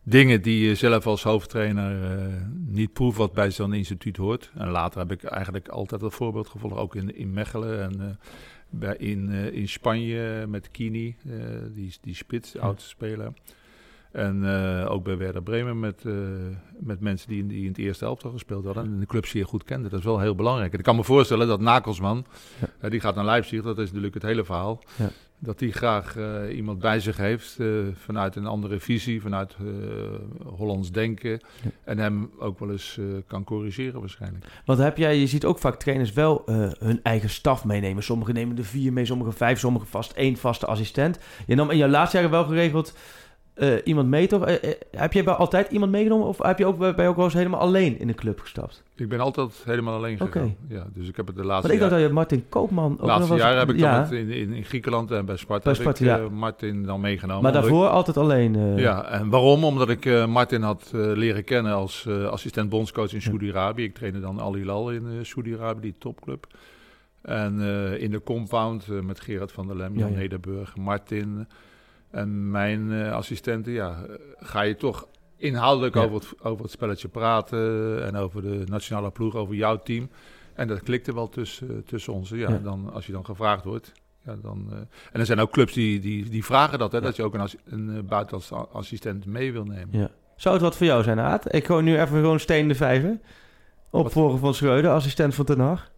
dingen 0.02 0.42
die 0.42 0.68
je 0.68 0.74
zelf 0.74 1.06
als 1.06 1.22
hoofdtrainer 1.22 2.20
niet 2.66 2.92
proeft 2.92 3.16
wat 3.16 3.32
bij 3.32 3.50
zo'n 3.50 3.72
instituut 3.72 4.16
hoort. 4.16 4.50
En 4.54 4.68
later 4.68 5.00
heb 5.00 5.12
ik 5.12 5.24
eigenlijk 5.24 5.68
altijd 5.68 6.00
dat 6.00 6.14
voorbeeld 6.14 6.48
gevolgd. 6.48 6.76
Ook 6.76 6.94
in, 6.94 7.16
in 7.16 7.32
Mechelen 7.32 7.82
en 7.82 8.18
bij, 8.70 8.96
in, 8.96 9.30
in 9.30 9.68
Spanje 9.68 10.46
met 10.48 10.70
Kini. 10.70 11.16
die, 11.74 11.94
die 12.00 12.14
spits, 12.14 12.52
de 12.52 12.60
oudste 12.60 12.88
speler. 12.88 13.32
En 14.16 14.44
eh, 14.44 14.90
ook 14.90 15.04
bij 15.04 15.16
Werder 15.16 15.42
Bremen 15.42 15.80
met, 15.80 16.02
eh, 16.04 16.12
met 16.78 17.00
mensen 17.00 17.28
die 17.28 17.38
in, 17.38 17.48
die 17.48 17.62
in 17.62 17.68
het 17.68 17.78
eerste 17.78 18.04
elftal 18.04 18.30
gespeeld 18.30 18.64
hadden. 18.64 18.84
En 18.84 19.00
de 19.00 19.06
club 19.06 19.26
zeer 19.26 19.46
goed 19.46 19.64
kenden. 19.64 19.90
Dat 19.90 19.98
is 19.98 20.04
wel 20.04 20.20
heel 20.20 20.34
belangrijk. 20.34 20.72
En 20.72 20.78
ik 20.78 20.84
kan 20.84 20.96
me 20.96 21.04
voorstellen 21.04 21.46
dat 21.46 21.60
Nakelsman, 21.60 22.26
Ja. 22.60 22.68
eh, 22.80 22.90
die 22.90 23.00
gaat 23.00 23.14
naar 23.14 23.24
Leipzig, 23.24 23.62
dat 23.62 23.78
is 23.78 23.86
natuurlijk 23.86 24.14
het 24.14 24.22
hele 24.22 24.44
verhaal. 24.44 24.82
Ja. 24.96 25.08
Dat 25.38 25.58
die 25.58 25.72
graag 25.72 26.16
iemand 26.50 26.78
bij 26.78 27.00
zich 27.00 27.16
heeft 27.16 27.58
vanuit 27.92 28.36
een 28.36 28.46
andere 28.46 28.80
visie, 28.80 29.20
vanuit 29.20 29.56
Hollands 30.44 30.92
denken. 30.92 31.30
Ja. 31.30 31.70
En 31.84 31.98
hem 31.98 32.30
ook 32.38 32.58
wel 32.58 32.70
eens 32.70 32.98
kan 33.26 33.44
corrigeren 33.44 34.00
waarschijnlijk. 34.00 34.44
Want 34.64 34.78
heb 34.78 34.96
jij, 34.96 35.18
je 35.18 35.26
ziet 35.26 35.44
ook 35.44 35.58
vaak 35.58 35.74
trainers 35.76 36.12
wel 36.12 36.42
hun 36.78 37.00
eigen 37.02 37.30
staf 37.30 37.64
meenemen. 37.64 38.02
Sommigen 38.02 38.34
nemen 38.34 38.56
er 38.58 38.64
vier 38.64 38.92
mee, 38.92 39.04
sommigen 39.04 39.32
vijf, 39.32 39.58
sommigen 39.58 39.88
vast 39.88 40.12
één 40.12 40.36
vaste 40.36 40.66
assistent. 40.66 41.18
Je 41.46 41.54
nam 41.54 41.70
in 41.70 41.76
jouw 41.76 41.88
laatste 41.88 42.16
jaren 42.16 42.32
wel 42.32 42.44
geregeld 42.44 42.94
eh, 43.56 43.74
iemand 43.84 44.08
mee, 44.08 44.26
toch? 44.26 44.44
Eh, 44.46 44.54
eh, 44.70 44.76
heb 44.90 45.12
jij 45.12 45.24
bij 45.24 45.34
altijd 45.34 45.70
iemand 45.70 45.90
meegenomen 45.92 46.26
of 46.26 46.38
heb 46.42 46.58
je 46.58 46.66
ook, 46.66 46.78
bij 46.78 46.92
je 46.96 47.02
ook 47.08 47.16
wel 47.16 47.24
eens 47.24 47.34
helemaal 47.34 47.60
alleen 47.60 47.98
in 47.98 48.06
de 48.06 48.14
club 48.14 48.40
gestapt? 48.40 48.82
Ik 48.96 49.08
ben 49.08 49.20
altijd 49.20 49.62
helemaal 49.64 49.94
alleen 49.96 50.16
gegaan. 50.18 50.56
Ja, 50.68 50.86
dus 50.94 51.08
ik 51.08 51.16
heb 51.16 51.26
het 51.26 51.36
de 51.36 51.44
laatste 51.44 51.62
Want 51.68 51.72
ik 51.82 51.88
dacht 51.88 52.00
dat 52.00 52.08
je 52.08 52.14
Martin 52.14 52.44
Koopman 52.48 52.92
ook 52.92 52.98
De 53.00 53.06
laatste 53.06 53.30
nog 53.32 53.40
jaren 53.40 53.58
heb 53.58 53.70
ik 53.70 53.78
ja, 53.78 54.02
dan 54.02 54.12
in, 54.12 54.30
in, 54.30 54.52
in 54.52 54.64
Griekenland 54.64 55.10
en 55.10 55.24
bij 55.26 55.36
Sparta, 55.36 55.64
Bij 55.64 55.72
heb 55.72 55.82
Sparta, 55.82 56.04
ik 56.14 56.20
ja. 56.20 56.24
eh, 56.24 56.30
Martin 56.30 56.82
dan 56.82 57.00
meegenomen. 57.00 57.42
maar 57.42 57.54
ik- 57.54 57.60
daarvoor 57.60 57.88
altijd 57.88 58.16
alleen. 58.16 58.76
Ja, 58.78 59.04
en 59.08 59.28
waarom? 59.28 59.64
Omdat 59.64 59.88
ik 59.88 60.26
Martin 60.28 60.62
had 60.62 60.90
leren 60.92 61.44
kennen 61.44 61.72
als 61.74 62.08
assistent 62.30 62.68
bondscoach 62.68 63.12
in 63.12 63.22
Saudi-Arabië. 63.22 63.82
Ik 63.84 63.94
trainde 63.94 64.20
dan 64.20 64.38
Al 64.40 64.54
Hilal 64.54 64.90
in 64.90 65.06
Saudi-Arabië, 65.22 65.80
die 65.80 65.94
topclub. 65.98 66.46
En 67.22 67.60
in 67.98 68.10
de 68.10 68.22
compound 68.22 68.86
met 69.02 69.20
Gerard 69.20 69.52
van 69.52 69.66
der 69.66 69.76
Lem, 69.76 69.92
Ja, 69.94 69.98
Jan 70.00 70.10
ja. 70.10 70.16
Nederburg, 70.16 70.76
Martin 70.76 71.46
en 72.16 72.50
mijn 72.50 72.92
eh, 72.92 73.12
assistenten. 73.12 73.72
Ja, 73.72 74.04
eh, 74.08 74.14
ga 74.36 74.60
je 74.62 74.76
toch 74.76 75.06
inhoudelijk 75.36 75.94
Ja. 75.94 76.02
over, 76.02 76.14
het, 76.14 76.44
over 76.44 76.62
het 76.62 76.72
spelletje 76.72 77.08
praten 77.08 78.04
en 78.06 78.16
over 78.16 78.42
de 78.42 78.62
nationale 78.64 79.10
ploeg, 79.10 79.34
over 79.34 79.54
jouw 79.54 79.78
team. 79.82 80.10
En 80.54 80.68
dat 80.68 80.82
klikte 80.82 81.14
wel 81.14 81.28
tussen, 81.28 81.84
tussen 81.84 82.12
ons. 82.12 82.30
Ja, 82.30 82.36
Ja. 82.50 82.58
Dan, 82.58 82.92
als 82.92 83.06
je 83.06 83.12
dan 83.12 83.24
gevraagd 83.24 83.64
wordt. 83.64 83.92
Ja, 84.24 84.36
dan, 84.42 84.66
eh, 84.70 84.76
en 85.12 85.20
er 85.20 85.26
zijn 85.26 85.38
ook 85.40 85.50
clubs 85.50 85.72
die, 85.72 86.00
die, 86.00 86.28
die 86.30 86.44
vragen 86.44 86.78
dat, 86.78 86.92
hè, 86.92 86.98
Ja. 86.98 87.04
dat 87.04 87.16
je 87.16 87.22
ook 87.22 87.34
een, 87.34 87.48
een 87.64 87.96
eh, 87.96 88.02
buitenlandse 88.02 88.54
assistent 88.54 89.26
mee 89.26 89.52
wil 89.52 89.64
nemen. 89.64 89.88
Ja. 89.98 90.10
Zou 90.36 90.54
het 90.54 90.62
wat 90.64 90.76
voor 90.76 90.86
jou 90.86 91.02
zijn, 91.02 91.20
Aad? 91.20 91.54
Ik 91.54 91.66
gooi 91.66 91.82
nu 91.84 91.92
even 92.00 92.06
gewoon 92.20 92.40
steen 92.40 92.68
de 92.68 92.74
vijver. 92.74 93.18
Opvolger 93.90 94.38
van 94.38 94.54
Schreuder, 94.54 94.90
assistent 94.90 95.34
van 95.34 95.44
Ten 95.44 95.60
Hag. 95.60 95.90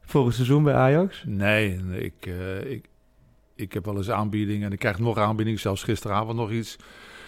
Vorig 0.00 0.34
seizoen 0.34 0.62
bij 0.62 0.74
Ajax. 0.74 1.24
Nee, 1.26 1.80
ik, 1.92 2.26
eh, 2.26 2.70
ik, 2.70 2.88
ik 3.62 3.72
heb 3.72 3.84
wel 3.84 3.96
eens 3.96 4.10
aanbiedingen 4.10 4.66
en 4.66 4.72
ik 4.72 4.78
krijg 4.78 4.98
nog 4.98 5.18
aanbiedingen, 5.18 5.60
zelfs 5.60 5.82
gisteravond 5.82 6.36
nog 6.36 6.50
iets. 6.50 6.76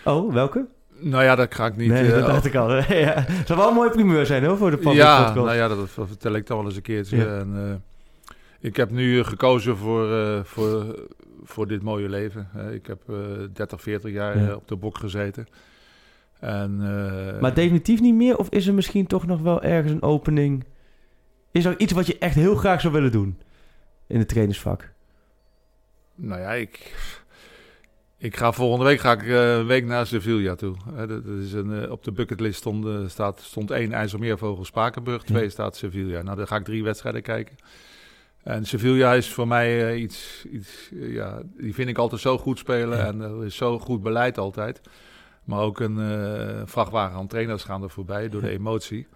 Oh, 0.04 0.32
welke? 0.32 0.66
Nou 0.98 1.24
ja, 1.24 1.34
dat 1.34 1.54
ga 1.54 1.66
ik 1.66 1.76
niet... 1.76 1.88
nee, 1.88 2.06
eh, 2.06 2.18
dat 2.18 2.26
dacht 2.26 2.44
ik 2.44 2.54
al. 2.54 2.74
ja. 3.06 3.24
Het 3.28 3.46
zou 3.46 3.58
wel 3.58 3.68
een 3.68 3.74
mooie 3.74 3.90
primeur 3.90 4.26
zijn 4.26 4.44
hoor, 4.44 4.56
voor 4.56 4.70
de 4.70 4.76
Panther 4.76 5.04
ja, 5.04 5.16
podcast. 5.16 5.46
nou 5.46 5.56
ja, 5.56 5.68
dat, 5.68 5.78
dat 5.78 6.08
vertel 6.08 6.34
ik 6.34 6.46
dan 6.46 6.56
wel 6.56 6.66
eens 6.66 6.76
een 6.76 6.82
keertje. 6.82 7.16
Ja. 7.16 7.38
En, 7.38 7.52
eh, 7.54 7.74
ik 8.60 8.76
heb 8.76 8.90
nu 8.90 9.18
eh, 9.18 9.26
gekozen 9.26 9.76
voor, 9.76 10.08
voor, 10.44 11.06
voor 11.44 11.66
dit 11.66 11.82
mooie 11.82 12.08
leven. 12.08 12.48
Ik 12.72 12.86
heb 12.86 12.98
eh 13.08 13.16
30, 13.52 13.80
40 13.82 14.10
jaar 14.10 14.38
Ja. 14.38 14.54
op 14.54 14.68
de 14.68 14.76
bok 14.76 14.98
gezeten. 14.98 15.46
En, 16.40 16.76
Maar 17.40 17.54
definitief 17.54 18.00
niet 18.00 18.14
meer? 18.14 18.38
Of 18.38 18.48
is 18.48 18.66
er 18.66 18.74
misschien 18.74 19.06
toch 19.06 19.26
nog 19.26 19.40
wel 19.40 19.62
ergens 19.62 19.92
een 19.92 20.02
opening? 20.02 20.64
Is 21.52 21.64
er 21.64 21.78
iets 21.78 21.92
wat 21.92 22.06
je 22.06 22.18
echt 22.18 22.34
heel 22.34 22.54
graag 22.54 22.80
zou 22.80 22.92
willen 22.92 23.12
doen? 23.12 23.38
In 24.06 24.18
het 24.18 24.28
trainersvak? 24.28 24.93
Nou 26.14 26.40
ja, 26.40 26.52
ik, 26.52 26.94
ik 28.18 28.36
ga 28.36 28.52
volgende 28.52 28.84
week 28.84 29.00
ga 29.00 29.12
ik 29.12 29.22
eh, 29.22 29.56
een 29.56 29.66
week 29.66 29.84
naar 29.84 30.06
Sevilla 30.06 30.54
toe. 30.54 30.76
Dat, 31.06 31.24
is 31.24 31.52
een, 31.52 31.82
eh, 31.82 31.90
op 31.90 32.04
de 32.04 32.12
bucketlist 32.12 32.58
stond, 32.58 32.86
eh, 32.86 32.98
staat, 33.06 33.40
stond 33.40 33.70
één 33.70 33.92
IJsselmeervogel 33.92 34.64
Spakenburg, 34.64 35.22
twee 35.22 35.48
staat 35.48 35.76
Sevilla. 35.76 36.22
Nou, 36.22 36.36
dan 36.36 36.46
ga 36.46 36.56
ik 36.56 36.64
drie 36.64 36.84
wedstrijden 36.84 37.22
kijken. 37.22 37.56
En 38.42 38.64
Sevilla 38.64 39.14
is 39.14 39.32
voor 39.32 39.48
mij 39.48 39.96
iets, 39.96 40.44
iets 40.50 40.90
ja, 40.90 41.42
die 41.56 41.74
vind 41.74 41.88
ik 41.88 41.98
altijd 41.98 42.20
zo 42.20 42.38
goed 42.38 42.58
spelen 42.58 42.98
Ja. 42.98 43.06
en 43.06 43.20
er 43.20 43.44
is 43.44 43.56
zo 43.56 43.78
goed 43.78 44.02
beleid 44.02 44.38
altijd. 44.38 44.80
Maar 45.44 45.60
ook 45.60 45.80
een 45.80 46.68
vrachtwagen 46.68 47.16
aan 47.16 47.26
trainers 47.26 47.64
gaan 47.64 47.82
er 47.82 47.90
voorbij 47.90 48.28
door 48.28 48.40
de 48.40 48.50
emotie. 48.58 49.06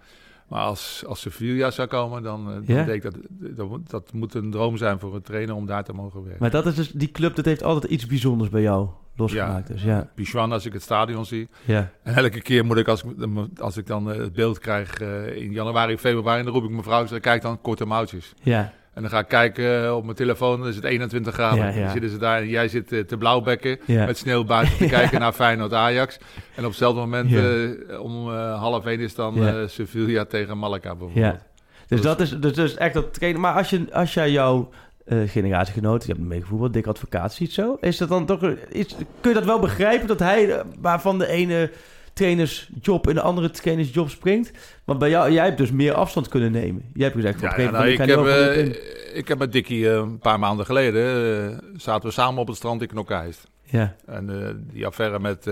Maar 0.49 0.61
als, 0.61 1.03
als 1.07 1.19
Sevilla 1.21 1.71
zou 1.71 1.87
komen, 1.87 2.23
dan, 2.23 2.39
eh, 2.47 2.53
dan 2.53 2.75
Ja? 2.75 2.83
denk 2.83 3.03
ik 3.03 3.11
dat, 3.11 3.15
dat, 3.57 3.69
moet- 3.69 3.89
dat 3.89 4.13
moet 4.13 4.33
een 4.33 4.51
droom 4.51 4.77
zijn 4.77 4.99
voor 4.99 5.15
een 5.15 5.21
trainer 5.21 5.55
om 5.55 5.65
daar 5.65 5.83
te 5.83 5.93
mogen 5.93 6.21
werken. 6.21 6.37
Maar 6.41 6.49
dat 6.51 6.65
is 6.65 6.75
dus, 6.75 6.91
die 6.91 7.11
club 7.11 7.35
dat 7.35 7.45
heeft 7.45 7.63
altijd 7.63 7.91
iets 7.91 8.05
bijzonders 8.05 8.49
bij 8.49 8.61
jou 8.61 8.87
losgemaakt. 9.15 9.67
Dus 9.67 9.83
ja. 9.83 10.09
Pichuan, 10.15 10.51
als 10.51 10.65
ik 10.65 10.73
het 10.73 10.81
stadion 10.81 11.25
zie. 11.25 11.47
ja. 11.65 11.91
En 12.03 12.15
elke 12.15 12.41
keer 12.41 12.65
moet 12.65 12.77
ik, 12.77 12.87
als 12.87 13.03
ik, 13.03 13.59
als 13.59 13.77
ik 13.77 13.87
dan 13.87 14.11
eh, 14.11 14.17
het 14.19 14.33
beeld 14.33 14.59
krijg 14.59 15.01
eh, 15.01 15.35
in 15.35 15.51
januari, 15.51 15.97
februari, 15.97 16.43
dan 16.43 16.53
roep 16.53 16.63
ik 16.63 16.69
mijn 16.69 16.83
vrouw, 16.83 17.05
zeg, 17.05 17.19
kijk 17.19 17.41
dan 17.41 17.61
korte 17.61 17.85
mouwtjes. 17.85 18.33
Ja. 18.41 18.73
En 18.99 19.05
dan 19.05 19.13
ga 19.13 19.19
ik 19.19 19.27
kijken 19.27 19.85
eh, 19.85 19.95
op 19.95 20.03
mijn 20.03 20.15
telefoon, 20.15 20.59
dan 20.59 20.67
is 20.67 20.75
het 20.75 20.83
21 20.83 21.33
graden. 21.33 21.65
Ja, 21.65 21.69
ja. 21.71 21.81
Dan 21.81 21.91
zitten 21.91 22.09
ze 22.09 22.17
daar 22.17 22.41
en 22.41 22.47
jij 22.47 22.67
zit 22.67 22.91
eh, 22.91 22.99
te 22.99 23.17
blauwbekken 23.17 23.79
Ja. 23.85 24.05
met 24.05 24.17
sneeuw 24.17 24.43
buiten 24.43 24.77
te 24.77 24.85
kijken 24.97 25.19
naar 25.19 25.31
Feyenoord 25.33 25.73
Ajax. 25.73 26.17
En 26.55 26.63
op 26.63 26.69
hetzelfde 26.69 26.99
moment, 26.99 27.33
eh, 27.33 28.01
om 28.01 28.29
half 28.35 28.85
één 28.85 28.99
is 28.99 29.15
dan 29.15 29.63
Sevilla 29.69 30.25
tegen 30.25 30.57
Malaga 30.57 30.89
bijvoorbeeld. 30.95 31.25
ja. 31.25 31.41
Dus 31.87 32.01
dat 32.01 32.19
is 32.19 32.39
dus, 32.39 32.53
dus 32.53 32.75
echt 32.75 32.93
dat 32.93 33.13
trainen. 33.13 33.41
Maar 33.41 33.53
als, 33.53 33.69
je, 33.69 33.85
als 33.91 34.13
jij 34.13 34.31
jouw 34.31 34.69
generatiegenoot, 35.25 36.05
je 36.05 36.11
hebt 36.13 36.25
meegevoetbald, 36.25 36.73
dik 36.73 36.87
advocaat, 36.87 37.33
ziet 37.33 37.53
zo, 37.53 37.77
is 37.81 37.97
dat 37.97 38.09
dan 38.09 38.25
toch, 38.25 38.41
is, 38.69 38.95
kun 39.21 39.29
je 39.29 39.33
dat 39.33 39.45
wel 39.45 39.59
begrijpen 39.59 40.07
dat 40.07 40.19
hij 40.19 40.61
waarvan 40.79 41.17
de 41.17 41.27
ene 41.27 41.71
trainersjob 42.19 43.07
in 43.07 43.15
de 43.15 43.21
andere 43.21 43.49
trainersjob 43.49 44.09
springt? 44.09 44.51
Want 44.83 44.99
bij 44.99 45.09
jou, 45.09 45.31
jij 45.31 45.45
hebt 45.45 45.57
dus 45.57 45.71
meer 45.71 45.93
afstand 45.93 46.27
kunnen 46.27 46.51
nemen. 46.51 46.85
Jij 46.93 47.03
hebt 47.03 47.15
gezegd, 47.15 47.43
op 47.43 47.57
een 47.57 47.63
Ja, 47.63 47.71
nou, 47.71 47.87
ik, 47.87 47.97
heb, 47.97 48.25
eh, 48.25 49.17
ik 49.17 49.27
heb 49.27 49.37
met 49.37 49.51
Dickie 49.51 49.89
eh, 49.89 49.95
een 49.95 50.19
paar 50.19 50.39
maanden 50.39 50.65
geleden... 50.65 51.03
eh, 51.51 51.57
zaten 51.77 52.07
we 52.07 52.13
samen 52.13 52.41
op 52.41 52.47
het 52.47 52.55
strand 52.55 52.81
in 52.81 52.87
Knokkeheist. 52.87 53.47
Ja, 53.63 53.95
En 54.05 54.67
die 54.71 54.85
affaire 54.85 55.19
met 55.19 55.49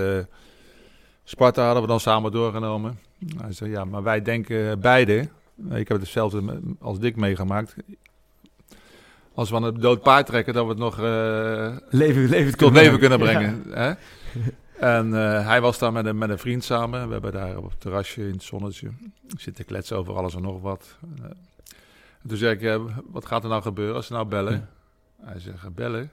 Sparta 1.23 1.63
hadden 1.65 1.81
we 1.81 1.87
dan 1.87 1.99
samen 1.99 2.31
doorgenomen. 2.31 2.99
Hij 3.37 3.53
zei, 3.53 3.69
ja, 3.69 3.85
maar 3.85 4.03
wij 4.03 4.21
denken 4.21 4.79
beide... 4.79 5.27
Ik 5.71 5.87
heb 5.87 5.99
hetzelfde 5.99 6.59
als 6.79 6.99
Dick 6.99 7.15
meegemaakt. 7.15 7.75
Als 9.33 9.49
we 9.49 9.55
aan 9.55 9.63
het 9.63 9.81
dood 9.81 10.01
paard 10.01 10.25
trekken, 10.25 10.53
dat 10.53 10.63
we 10.63 10.69
het 10.69 10.79
nog 10.79 10.97
leven, 11.89 12.29
leven 12.29 12.57
tot 12.57 12.73
leven 12.73 12.99
kunnen 12.99 13.19
brengen. 13.19 13.63
Hè? 13.69 13.91
En 14.79 15.13
eh, 15.13 15.47
hij 15.47 15.61
was 15.61 15.79
daar 15.79 15.91
met 15.91 16.05
een, 16.05 16.17
met 16.17 16.29
een 16.29 16.37
vriend 16.37 16.63
samen. 16.63 17.05
We 17.07 17.11
hebben 17.13 17.31
daar 17.31 17.57
op 17.57 17.69
het 17.69 17.79
terrasje 17.79 18.21
in 18.21 18.31
het 18.31 18.43
zonnetje 18.43 18.89
zitten 19.37 19.65
kletsen 19.65 19.97
over 19.97 20.15
alles 20.15 20.35
en 20.35 20.41
nog 20.41 20.61
wat. 20.61 20.97
Eh, 21.17 21.23
en 22.21 22.27
toen 22.29 22.37
zei 22.37 22.55
ik, 22.55 22.61
eh, 22.61 22.81
wat 23.05 23.25
gaat 23.25 23.43
er 23.43 23.49
nou 23.49 23.61
gebeuren 23.61 23.95
als 23.95 24.05
ze 24.07 24.13
nou 24.13 24.25
bellen? 24.25 24.69
Hij 25.21 25.39
zegt, 25.39 25.73
bellen? 25.75 26.03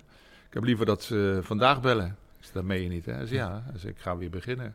Ik 0.49 0.55
heb 0.55 0.65
liever 0.65 0.87
dat 0.87 1.03
ze 1.03 1.39
vandaag 1.43 1.81
bellen. 1.81 2.17
Ik 2.41 2.53
dat 2.53 2.65
meen 2.65 2.83
je 2.83 2.89
niet, 2.89 3.07
hè? 3.07 3.13
Hij 3.13 3.27
zei, 3.27 3.39
ja. 3.39 3.63
Hij 3.71 3.79
zei, 3.79 3.93
ik 3.93 3.99
ga 3.99 4.17
weer 4.17 4.31
beginnen. 4.31 4.75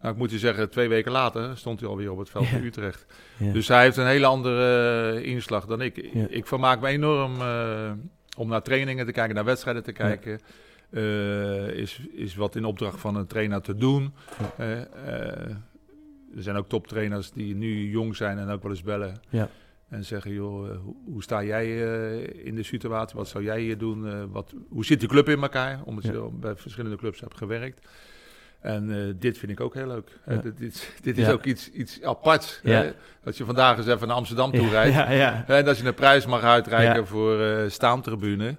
Nou, 0.00 0.12
ik 0.12 0.18
moet 0.18 0.30
je 0.30 0.38
zeggen, 0.38 0.70
twee 0.70 0.88
weken 0.88 1.12
later 1.12 1.56
stond 1.56 1.80
hij 1.80 1.88
alweer 1.88 2.12
op 2.12 2.18
het 2.18 2.30
veld 2.30 2.44
Ja. 2.44 2.50
van 2.50 2.62
Utrecht. 2.62 3.06
Ja. 3.36 3.52
Dus 3.52 3.68
hij 3.68 3.82
heeft 3.82 3.96
een 3.96 4.06
hele 4.06 4.26
andere 4.26 5.22
inslag 5.22 5.66
dan 5.66 5.80
ik. 5.80 5.96
Ik 6.28 6.46
vermaak 6.46 6.80
me 6.80 6.88
enorm 6.88 7.32
om 8.36 8.48
naar 8.48 8.62
trainingen 8.62 9.06
te 9.06 9.12
kijken, 9.12 9.34
naar 9.34 9.44
wedstrijden 9.44 9.82
te 9.82 9.92
kijken. 9.92 10.40
Eh, 10.90 11.68
is, 11.68 12.00
is 12.12 12.34
wat 12.34 12.56
in 12.56 12.64
opdracht 12.64 13.00
van 13.00 13.16
een 13.16 13.26
trainer 13.26 13.60
te 13.60 13.74
doen. 13.74 14.12
Eh, 14.56 14.80
eh, 14.80 14.86
er 16.36 16.42
zijn 16.42 16.56
ook 16.56 16.68
toptrainers 16.68 17.30
die 17.30 17.54
nu 17.54 17.90
jong 17.90 18.16
zijn 18.16 18.38
en 18.38 18.48
ook 18.48 18.62
wel 18.62 18.70
eens 18.70 18.82
bellen. 18.82 19.20
Ja. 19.28 19.48
En 19.88 20.04
zeggen, 20.04 20.32
joh, 20.32 20.76
hoe, 20.84 20.94
hoe 21.04 21.22
sta 21.22 21.42
jij 21.42 21.76
in 22.24 22.54
de 22.54 22.62
situatie? 22.62 23.16
Wat 23.16 23.28
zou 23.28 23.44
jij 23.44 23.60
hier 23.60 23.78
doen? 23.78 24.30
Wat, 24.30 24.54
hoe 24.68 24.84
zit 24.84 25.00
de 25.00 25.06
club 25.06 25.28
in 25.28 25.42
elkaar? 25.42 25.80
Omdat 25.84 26.04
je 26.04 26.12
Ja. 26.12 26.28
bij 26.30 26.56
verschillende 26.56 26.96
clubs 26.96 27.20
hebt 27.20 27.36
gewerkt. 27.36 27.88
En 28.60 29.16
dit 29.18 29.38
vind 29.38 29.52
ik 29.52 29.60
ook 29.60 29.74
heel 29.74 29.86
leuk. 29.86 30.18
Dit, 30.42 30.58
dit, 30.58 30.92
dit 31.02 31.18
is 31.18 31.26
Ja. 31.26 31.32
ook 31.32 31.44
iets, 31.44 31.70
iets 31.70 32.02
aparts. 32.02 32.60
Ja. 32.62 32.92
Dat 33.22 33.36
je 33.36 33.44
vandaag 33.44 33.76
eens 33.76 33.86
even 33.86 34.06
naar 34.08 34.16
Amsterdam 34.16 34.52
toe 34.52 34.68
rijdt. 34.68 34.94
ja, 34.94 35.10
ja. 35.10 35.44
En 35.46 35.64
dat 35.64 35.78
je 35.78 35.84
een 35.86 35.94
prijs 35.94 36.26
mag 36.26 36.42
uitreiken 36.42 37.06
voor 37.06 37.64
staantribune. 37.70 38.56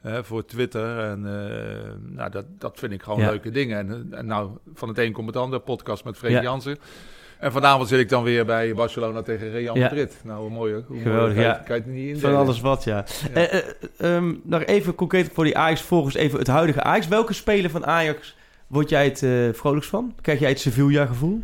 Hè, 0.00 0.24
voor 0.24 0.44
Twitter. 0.44 0.98
En 0.98 1.26
eh, 1.26 2.14
nou, 2.16 2.30
dat, 2.30 2.44
dat 2.58 2.78
vind 2.78 2.92
ik 2.92 3.02
gewoon 3.02 3.18
Ja. 3.20 3.28
leuke 3.30 3.50
dingen. 3.50 3.78
En, 3.78 4.08
en 4.10 4.26
nou, 4.26 4.50
van 4.74 4.88
het 4.88 4.98
een 4.98 5.12
komt 5.12 5.26
het 5.26 5.36
ander. 5.36 5.60
Podcast 5.60 6.04
met 6.04 6.16
Freek 6.16 6.30
Ja. 6.30 6.42
Jansen. 6.42 6.78
En 7.38 7.52
vanavond 7.52 7.88
zit 7.88 7.98
ik 8.00 8.08
dan 8.08 8.22
weer 8.22 8.44
bij 8.44 8.74
Barcelona 8.74 9.22
tegen 9.22 9.50
Real 9.50 9.74
Ja. 9.76 9.82
Madrid. 9.82 10.20
Nou, 10.24 10.40
hoe 10.40 10.50
mooi, 10.50 10.84
hoe 10.86 10.98
Geweldig, 11.00 11.34
mooi 11.34 11.46
ja. 11.46 11.52
kan 11.54 11.76
je 11.76 11.82
het 11.82 11.90
niet 11.90 12.04
Van 12.06 12.14
indelen. 12.14 12.36
alles 12.38 12.60
wat, 12.60 12.84
ja. 12.84 13.04
Eh, 13.34 13.52
eh, 13.54 13.64
ehm, 13.98 14.34
nog 14.42 14.62
even 14.64 14.94
concreet 14.94 15.30
voor 15.32 15.44
die 15.44 15.56
Ajax, 15.58 15.82
volgens 15.82 16.14
even 16.14 16.38
het 16.38 16.46
huidige 16.48 16.82
Ajax. 16.82 17.08
Welke 17.08 17.32
speler 17.32 17.70
van 17.70 17.86
Ajax 17.86 18.36
word 18.66 18.88
jij 18.88 19.04
het 19.04 19.22
eh 19.22 19.48
vrolijkst 19.52 19.90
van? 19.90 20.14
Krijg 20.20 20.38
jij 20.38 20.48
het 20.48 20.60
Sevilla 20.60 21.06
gevoel? 21.06 21.42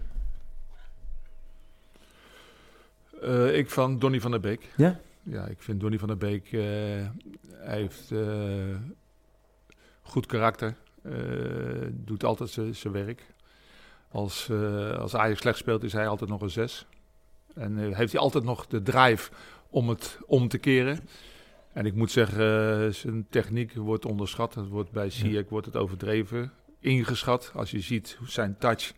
Eh, 3.22 3.56
ik 3.56 3.70
van 3.70 3.98
Donny 3.98 4.20
van 4.20 4.30
der 4.30 4.40
Beek. 4.40 4.68
Ja? 4.76 4.98
Ja, 5.24 5.46
ik 5.46 5.62
vind 5.62 5.80
Donny 5.80 5.98
van 5.98 6.08
der 6.08 6.16
Beek... 6.16 6.52
eh, 6.52 6.60
hij 7.50 7.78
heeft 7.80 8.10
eh, 8.12 8.76
goed 10.02 10.26
karakter. 10.26 10.76
eh, 11.02 11.12
doet 11.90 12.24
altijd 12.24 12.50
zijn 12.50 12.74
zijn 12.74 12.92
werk. 12.92 13.32
Als, 14.08 14.50
als 14.98 15.14
Ajax 15.14 15.40
slecht 15.40 15.58
speelt 15.58 15.82
is 15.82 15.92
hij 15.92 16.08
altijd 16.08 16.30
nog 16.30 16.40
een 16.40 16.50
zes. 16.50 16.86
En 17.54 17.94
heeft 17.94 18.12
hij 18.12 18.20
altijd 18.20 18.44
nog 18.44 18.66
de 18.66 18.82
drive 18.82 19.30
om 19.70 19.88
het 19.88 20.18
om 20.26 20.48
te 20.48 20.58
keren. 20.58 20.98
En 21.72 21.86
ik 21.86 21.94
moet 21.94 22.10
zeggen, 22.10 22.94
zijn 22.94 23.26
techniek 23.30 23.72
wordt 23.74 24.04
onderschat. 24.04 24.54
Het 24.54 24.68
wordt 24.68 24.90
bij 24.90 25.10
Ziyech 25.10 25.48
wordt 25.48 25.66
het 25.66 25.76
overdreven 25.76 26.52
ingeschat. 26.78 27.52
Als 27.54 27.70
je 27.70 27.80
ziet 27.80 28.16
hoe 28.18 28.28
zijn 28.28 28.56
touch, 28.58 28.92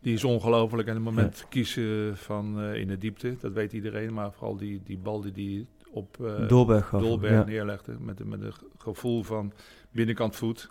die 0.00 0.14
is 0.14 0.24
ongelooflijk. 0.24 0.88
En 0.88 0.94
het 0.94 1.02
moment 1.04 1.44
kiezen 1.48 2.16
van 2.16 2.60
eh, 2.60 2.80
in 2.80 2.88
de 2.88 2.98
diepte, 2.98 3.36
dat 3.40 3.52
weet 3.52 3.72
iedereen. 3.72 4.12
Maar 4.14 4.32
vooral 4.32 4.56
die, 4.56 4.80
die 4.84 4.98
bal 4.98 5.20
die 5.20 5.32
hij 5.34 5.66
op 5.92 6.24
eh, 6.24 6.48
Dolberg. 6.48 6.90
Dolberg 6.90 7.32
ja. 7.32 7.44
neerlegde. 7.44 7.96
Met, 8.00 8.20
een- 8.20 8.28
met 8.28 8.40
een 8.40 8.54
gevoel 8.78 9.22
van 9.22 9.52
binnenkant 9.90 10.36
voet. 10.36 10.68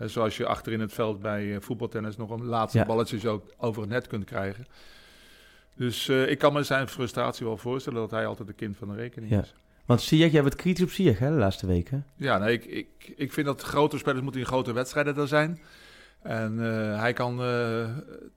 Zoals 0.00 0.36
je 0.36 0.46
achter 0.46 0.72
in 0.72 0.80
het 0.80 0.92
veld 0.92 1.20
bij 1.20 1.54
eh, 1.54 1.60
voetbaltennis 1.60 2.16
nog 2.16 2.30
een 2.30 2.44
laatste 2.44 2.78
Ja. 2.78 2.84
balletje 2.86 3.18
zo 3.18 3.42
over 3.56 3.82
het 3.82 3.90
net 3.90 4.06
kunt 4.06 4.24
krijgen. 4.24 4.66
Dus 5.74 6.08
ik 6.08 6.38
kan 6.38 6.52
me 6.52 6.62
zijn 6.62 6.88
frustratie 6.88 7.46
wel 7.46 7.56
voorstellen 7.56 7.98
dat 8.00 8.10
hij 8.10 8.26
altijd 8.26 8.48
de 8.48 8.54
kind 8.54 8.76
van 8.76 8.88
de 8.88 8.94
rekening 8.94 9.32
is. 9.32 9.54
Want 9.86 10.00
Ziyech, 10.00 10.32
jij 10.32 10.42
bent 10.42 10.54
kritisch 10.56 10.84
op 10.84 10.90
Ziyech 10.90 11.18
hè, 11.18 11.30
de 11.30 11.36
laatste 11.36 11.66
weken. 11.66 12.06
Ja, 12.16 12.38
nee, 12.38 12.52
ik, 12.52 12.64
ik, 12.64 13.12
ik 13.16 13.32
vind 13.32 13.46
dat 13.46 13.62
grote 13.62 13.98
spelers 13.98 14.22
moeten 14.22 14.40
in 14.40 14.46
grote 14.46 14.72
wedstrijden 14.72 15.16
er 15.16 15.28
zijn. 15.28 15.58
En 16.22 16.58
eh, 16.64 16.98
hij 17.00 17.12
kan 17.12 17.40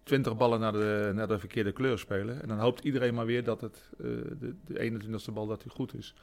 twintig 0.03 0.37
ballen 0.37 0.59
naar 0.59 0.71
de, 0.71 1.11
naar 1.13 1.27
de 1.27 1.39
verkeerde 1.39 1.71
kleur 1.71 1.97
spelen. 1.99 2.41
En 2.41 2.47
dan 2.47 2.59
hoopt 2.59 2.83
iedereen 2.83 3.13
maar 3.13 3.25
weer 3.25 3.43
dat 3.43 3.61
het 3.61 3.89
eh, 3.99 4.05
de, 4.39 4.55
de 4.65 4.91
21ste 5.29 5.33
bal 5.33 5.47
dat 5.47 5.63
hij 5.63 5.71
goed 5.75 5.93
is. 5.93 6.13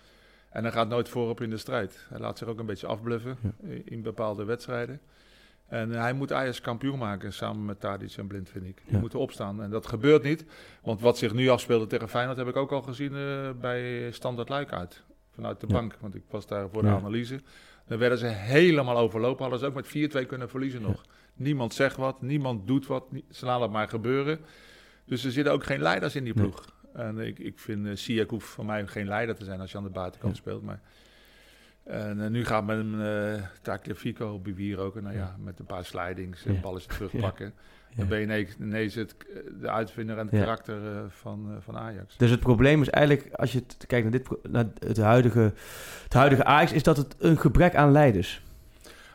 En 0.51 0.63
hij 0.63 0.73
gaat 0.73 0.89
nooit 0.89 1.09
voorop 1.09 1.41
in 1.41 1.51
de 1.51 1.57
strijd. 1.57 2.07
Hij 2.09 2.19
laat 2.21 2.39
zich 2.39 2.49
ook 2.49 2.59
een 2.59 2.67
beetje 2.67 2.87
afbluffen 2.87 3.37
eh, 3.43 3.71
in 3.85 4.03
bepaalde 4.03 4.45
wedstrijden. 4.45 5.01
En 5.67 5.91
hij 5.91 6.13
moet 6.13 6.33
Ajax 6.33 6.61
kampioen 6.61 6.99
maken 6.99 7.33
samen 7.33 7.65
met 7.65 7.81
Tadic 7.81 8.15
en 8.17 8.27
Blind, 8.27 8.49
vind 8.49 8.65
ik. 8.65 8.81
Die 8.85 8.95
Ja. 8.95 9.01
moeten 9.01 9.19
opstaan. 9.19 9.63
En 9.63 9.71
dat 9.71 9.87
gebeurt 9.87 10.23
niet. 10.23 10.45
Want 10.83 11.01
wat 11.01 11.19
zich 11.19 11.33
nu 11.33 11.49
afspeelde 11.49 11.87
tegen 11.87 12.09
Feyenoord 12.09 12.37
heb 12.39 12.49
ik 12.49 12.57
ook 12.57 12.73
al 12.73 12.83
gezien 12.83 13.15
eh, 13.17 13.51
bij 13.61 14.11
Standard 14.13 14.49
Luik 14.49 14.73
uit. 14.73 15.03
Vanuit 15.35 15.61
de 15.61 15.67
Ja. 15.69 15.73
bank. 15.75 15.97
Want 16.01 16.15
ik 16.15 16.23
was 16.31 16.47
daar 16.47 16.69
voor 16.71 16.83
de 16.83 16.89
analyse. 16.89 17.41
Dan 17.87 17.99
werden 17.99 18.19
ze 18.19 18.27
helemaal 18.27 18.97
overlopen. 18.99 19.41
Hadden 19.41 19.59
ze 19.61 19.67
ook 19.67 19.75
met 19.75 19.87
4-2 19.87 20.27
kunnen 20.27 20.49
verliezen 20.49 20.83
nog. 20.83 21.05
Niemand 21.39 21.75
zegt 21.75 21.97
wat, 21.97 22.23
niemand 22.23 22.67
doet 22.67 22.87
wat. 22.87 23.05
Ze 23.31 23.45
laten 23.45 23.63
het 23.63 23.71
maar 23.71 23.89
gebeuren. 23.89 24.39
Dus 25.05 25.25
er 25.25 25.31
zitten 25.33 25.53
ook 25.53 25.65
geen 25.65 25.81
leiders 25.81 26.17
in 26.17 26.25
die 26.25 26.35
Nee. 26.35 26.45
ploeg. 26.45 26.65
En 26.95 27.19
ik, 27.19 27.39
ik 27.39 27.59
vind 27.59 27.87
uh, 27.87 27.97
Ziyech 27.97 28.29
hoeft 28.29 28.47
voor 28.47 28.65
mij 28.65 28.87
geen 28.87 29.07
leider 29.09 29.35
te 29.35 29.45
zijn 29.45 29.61
als 29.61 29.71
je 29.71 29.77
aan 29.79 29.85
de 29.85 29.91
buitenkant 29.91 30.35
Ja. 30.37 30.41
speelt. 30.41 30.63
Maar 30.63 30.81
en 31.85 32.21
eh, 32.25 32.31
nu 32.31 32.45
gaat 32.45 32.67
met 32.67 32.79
een 32.79 32.95
uh, 32.95 33.43
Tagliafico 33.63 34.29
op 34.33 34.45
Bibier 34.45 34.79
ook. 34.79 34.97
En 34.97 35.03
nou 35.03 35.17
ja, 35.17 35.37
met 35.45 35.59
een 35.59 35.67
paar 35.67 35.85
slidings, 35.85 36.45
een 36.45 36.55
Ja. 36.55 36.61
balletje 36.61 36.89
terugpakken. 36.89 37.47
Ja. 37.89 37.97
Dan 37.97 38.09
ben 38.09 38.19
je 38.19 38.47
ineens, 38.61 38.95
het, 38.95 39.15
de 39.61 39.71
uitvinder 39.71 40.19
en 40.19 40.27
het 40.27 40.35
Ja. 40.35 40.41
karakter 40.41 40.93
eh, 40.97 41.01
van, 41.09 41.47
eh, 41.51 41.57
van 41.61 41.77
Ajax. 41.77 42.17
Dus 42.17 42.31
het 42.31 42.41
probleem 42.41 42.81
is 42.83 42.91
eigenlijk, 42.91 43.35
als 43.35 43.53
je 43.53 43.63
kijkt 43.87 44.11
naar, 44.11 44.21
dit, 44.23 44.51
naar 44.53 44.67
het, 44.79 44.97
huidige, 44.97 45.53
het 46.03 46.13
huidige 46.13 46.45
Ajax, 46.45 46.73
is 46.73 46.83
dat 46.83 46.97
het 46.97 47.15
een 47.19 47.39
gebrek 47.39 47.75
aan 47.75 47.93
leiders. 47.93 48.43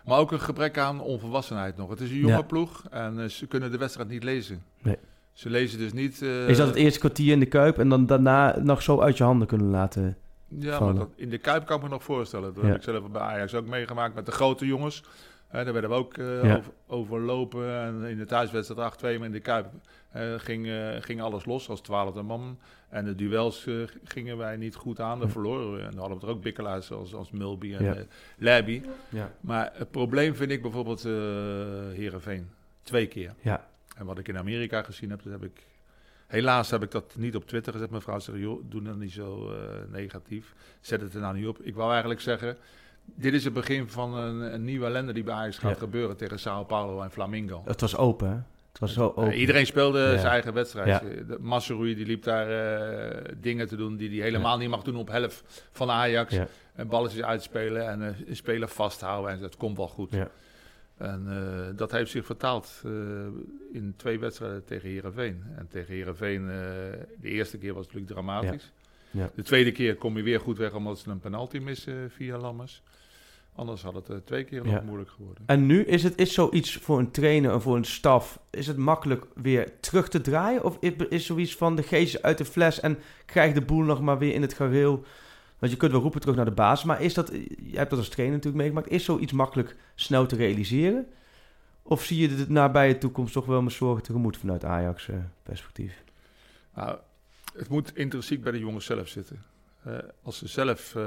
Maar 0.06 0.20
ook 0.20 0.32
een 0.32 0.40
gebrek 0.40 0.78
aan 0.78 1.02
onvolwassenheid 1.02 1.78
nog. 1.78 1.90
Het 1.90 2.02
is 2.02 2.10
een 2.10 2.18
jonge 2.18 2.32
Ja. 2.34 2.42
ploeg 2.42 2.84
en 2.90 3.20
eh, 3.20 3.26
ze 3.30 3.48
kunnen 3.48 3.72
de 3.72 3.78
wedstrijd 3.78 4.10
niet 4.10 4.24
lezen. 4.24 4.64
Nee. 4.82 4.98
Ze 5.34 5.50
lezen 5.50 5.80
dus 5.80 5.94
niet... 5.94 6.22
eh, 6.22 6.48
is 6.50 6.58
dat 6.58 6.68
het 6.68 6.76
eerste 6.76 7.00
kwartier 7.00 7.32
in 7.32 7.40
de 7.40 7.46
Kuip 7.46 7.78
en 7.78 7.90
dan 7.90 8.06
daarna 8.06 8.60
nog 8.60 8.82
zo 8.82 9.00
uit 9.02 9.18
je 9.18 9.24
handen 9.24 9.48
kunnen 9.48 9.68
laten? 9.70 10.18
Ja, 10.48 10.78
vallen. 10.78 10.96
maar 10.96 11.04
dat, 11.06 11.14
in 11.16 11.30
de 11.30 11.38
Kuip 11.38 11.66
kan 11.66 11.78
ik 11.78 11.84
me 11.84 11.90
nog 11.90 12.04
voorstellen. 12.04 12.54
Dat 12.54 12.64
Ja. 12.64 12.70
heb 12.70 12.78
ik 12.78 12.84
zelf 12.84 13.10
bij 13.12 13.22
Ajax 13.22 13.54
ook 13.54 13.68
meegemaakt 13.68 14.16
met 14.16 14.26
de 14.26 14.32
grote 14.32 14.66
jongens. 14.66 15.04
Hè, 15.48 15.64
daar 15.64 15.74
werden 15.74 15.92
we 15.92 15.96
ook 15.96 16.18
eh, 16.18 16.44
Ja. 16.44 16.56
over, 16.56 16.72
overlopen. 16.88 17.80
En 17.82 18.04
in 18.04 18.18
de 18.18 18.26
thuiswedstrijd 18.26 18.94
8-2, 18.96 19.02
maar 19.18 19.26
in 19.28 19.32
de 19.32 19.40
Kuip 19.40 19.66
eh, 20.14 20.34
ging, 20.38 20.68
eh, 20.68 20.90
ging 21.00 21.22
alles 21.22 21.46
los 21.46 21.70
als 21.70 21.82
twaalfde 21.82 22.22
man. 22.22 22.60
En 22.90 23.06
de 23.06 23.16
duels 23.16 23.66
eh, 23.68 23.76
gingen 24.04 24.38
wij 24.38 24.58
niet 24.58 24.76
goed 24.76 25.00
aan, 25.00 25.18
daar 25.18 25.28
Ja. 25.28 25.34
verloren 25.34 25.74
we. 25.74 25.80
En 25.80 25.92
dan 25.92 26.00
hadden 26.00 26.20
we 26.20 26.26
er 26.26 26.32
ook 26.32 26.42
bikkelaars 26.42 26.92
als, 26.92 27.14
als 27.14 27.32
Mulby 27.32 27.74
en 27.74 27.84
Ja. 27.84 27.96
Labby. 28.38 28.82
Ja. 29.10 29.32
Maar 29.42 29.72
het 29.74 29.92
probleem 29.92 30.36
vind 30.36 30.52
ik 30.52 30.62
bijvoorbeeld 30.62 31.06
eh 31.06 31.12
Heerenveen. 31.94 32.50
Twee 32.84 33.08
keer. 33.08 33.34
Ja. 33.42 33.68
En 33.98 34.06
wat 34.06 34.18
ik 34.20 34.28
in 34.28 34.38
Amerika 34.38 34.84
gezien 34.84 35.10
heb, 35.10 35.24
dat 35.24 35.32
heb 35.32 35.44
ik... 35.44 35.68
Helaas 36.28 36.70
heb 36.70 36.84
ik 36.84 36.92
dat 36.92 37.16
niet 37.18 37.36
op 37.36 37.48
Twitter 37.48 37.74
gezet. 37.74 37.90
Mijn 37.90 38.02
vrouw 38.02 38.20
zei, 38.20 38.40
joh, 38.40 38.64
doe 38.70 38.82
dan 38.82 38.98
niet 39.00 39.12
zo 39.12 39.52
negatief. 39.92 40.54
Zet 40.82 41.02
het 41.02 41.14
er 41.14 41.22
nou 41.22 41.36
niet 41.38 41.48
op. 41.48 41.60
Ik 41.62 41.76
wou 41.76 41.90
eigenlijk 41.92 42.22
zeggen, 42.22 42.58
dit 43.06 43.34
is 43.34 43.44
het 43.44 43.54
begin 43.54 43.90
van 43.90 44.14
een, 44.18 44.54
een 44.54 44.64
nieuwe 44.64 44.86
ellende 44.86 45.14
die 45.14 45.24
bij 45.24 45.34
Ajax 45.34 45.58
gaat 45.58 45.72
Ja. 45.72 45.78
gebeuren 45.78 46.18
tegen 46.18 46.40
Sao 46.40 46.64
Paulo 46.64 47.02
en 47.02 47.12
Flamingo. 47.12 47.62
Het 47.66 47.82
was 47.82 47.98
open, 47.98 48.30
hè? 48.30 48.38
Het 48.74 48.82
was 48.82 48.94
zo 48.94 49.06
open. 49.08 49.26
Ja, 49.26 49.32
iedereen 49.34 49.66
speelde 49.66 50.00
Ja. 50.00 50.18
zijn 50.18 50.32
eigen 50.32 50.54
wedstrijd. 50.54 50.88
Ja. 50.88 51.00
De 51.24 51.38
Masseroui 51.40 51.96
die 51.96 52.06
liep 52.06 52.24
daar 52.24 52.50
eh, 52.50 53.36
dingen 53.38 53.68
te 53.68 53.76
doen 53.76 53.96
die 53.98 54.10
hij 54.10 54.20
helemaal 54.20 54.58
niet 54.58 54.70
mag 54.70 54.82
doen 54.84 54.96
op 54.96 55.08
helft 55.10 55.68
van 55.72 55.90
Ajax. 55.90 56.34
Ja. 56.34 56.48
En 56.76 56.88
balletjes 56.88 57.22
uitspelen 57.24 57.88
en 57.88 58.02
eh, 58.02 58.28
een 58.28 58.36
speler 58.36 58.68
vasthouden 58.68 59.32
en 59.32 59.40
dat 59.40 59.58
komt 59.58 59.78
wel 59.78 59.88
goed. 59.88 60.12
Ja. 60.12 60.30
En 60.98 61.26
eh, 61.30 61.78
dat 61.78 61.92
heeft 61.92 62.12
zich 62.12 62.26
vertaald 62.26 62.82
eh, 62.86 62.92
in 63.72 63.94
twee 63.98 64.20
wedstrijden 64.20 64.64
tegen 64.66 64.90
Herenveen. 64.90 65.44
En 65.58 65.68
tegen 65.68 65.94
Herenveen, 65.94 66.46
de 67.22 67.30
eerste 67.30 67.58
keer 67.58 67.74
was 67.74 67.86
het 67.86 67.94
natuurlijk 67.96 68.28
dramatisch. 68.28 68.72
Ja. 69.12 69.30
De 69.36 69.44
tweede 69.44 69.72
keer 69.72 69.96
kom 69.96 70.18
je 70.18 70.24
weer 70.24 70.40
goed 70.40 70.58
weg 70.58 70.74
omdat 70.74 71.00
ze 71.00 71.10
een 71.10 71.20
penalty 71.20 71.58
missen 71.58 72.12
via 72.12 72.38
Lammers. 72.38 72.82
Anders 73.56 73.82
had 73.82 73.94
het 73.94 74.10
eh, 74.10 74.18
twee 74.18 74.44
keer 74.44 74.64
nog 74.64 74.74
Ja. 74.74 74.82
moeilijk 74.82 75.10
geworden. 75.10 75.44
En 75.46 75.66
nu 75.66 75.84
is 75.84 76.04
het 76.04 76.18
is 76.18 76.34
zoiets 76.34 76.76
voor 76.78 77.00
een 77.00 77.12
trainer 77.12 77.52
en 77.52 77.62
voor 77.62 77.76
een 77.76 77.86
staf. 77.86 78.40
Is 78.50 78.68
het 78.68 78.78
makkelijk 78.78 79.26
weer 79.36 79.80
terug 79.80 80.10
te 80.10 80.22
draaien? 80.22 80.64
Of 80.64 80.78
is, 80.80 80.92
is 81.10 81.26
zoiets 81.26 81.56
van 81.56 81.76
de 81.76 81.84
geestjes 81.84 82.22
uit 82.22 82.38
de 82.38 82.46
fles 82.46 82.80
en 82.80 82.98
krijg 83.26 83.54
de 83.54 83.62
boel 83.62 83.84
nog 83.84 84.02
maar 84.02 84.18
weer 84.18 84.34
in 84.34 84.42
het 84.42 84.54
gareel? 84.54 85.04
Want 85.60 85.72
je 85.72 85.78
kunt 85.78 85.92
wel 85.92 86.02
roepen 86.02 86.20
terug 86.22 86.36
naar 86.36 86.46
de 86.46 86.52
baas. 86.52 86.84
Maar 86.84 87.02
is 87.02 87.14
dat, 87.14 87.32
je 87.64 87.78
hebt 87.78 87.90
dat 87.90 88.00
als 88.00 88.10
trainer 88.10 88.36
natuurlijk 88.36 88.64
meegemaakt. 88.64 88.92
Is 88.92 89.04
zoiets 89.06 89.32
makkelijk 89.32 89.76
snel 89.96 90.26
te 90.26 90.36
realiseren? 90.36 91.08
Of 91.84 92.04
zie 92.04 92.22
je 92.22 92.36
de 92.36 92.46
nabije 92.52 92.98
toekomst 92.98 93.34
toch 93.34 93.46
wel 93.46 93.62
met 93.62 93.74
zorgen 93.74 94.04
tegemoet 94.04 94.38
vanuit 94.38 94.66
Ajax 94.66 95.08
eh, 95.10 95.16
perspectief? 95.44 96.04
Nou, 96.76 96.98
het 97.56 97.70
moet 97.70 97.98
intrinsiek 97.98 98.44
bij 98.44 98.52
de 98.52 98.60
jongens 98.60 98.86
zelf 98.86 99.08
zitten. 99.08 99.44
Eh, 99.84 99.98
als 100.24 100.38
ze 100.38 100.48
zelf 100.48 100.96
eh, 100.96 101.04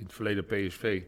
in 0.00 0.06
het 0.06 0.14
verleden 0.14 0.44
PSV 0.44 1.02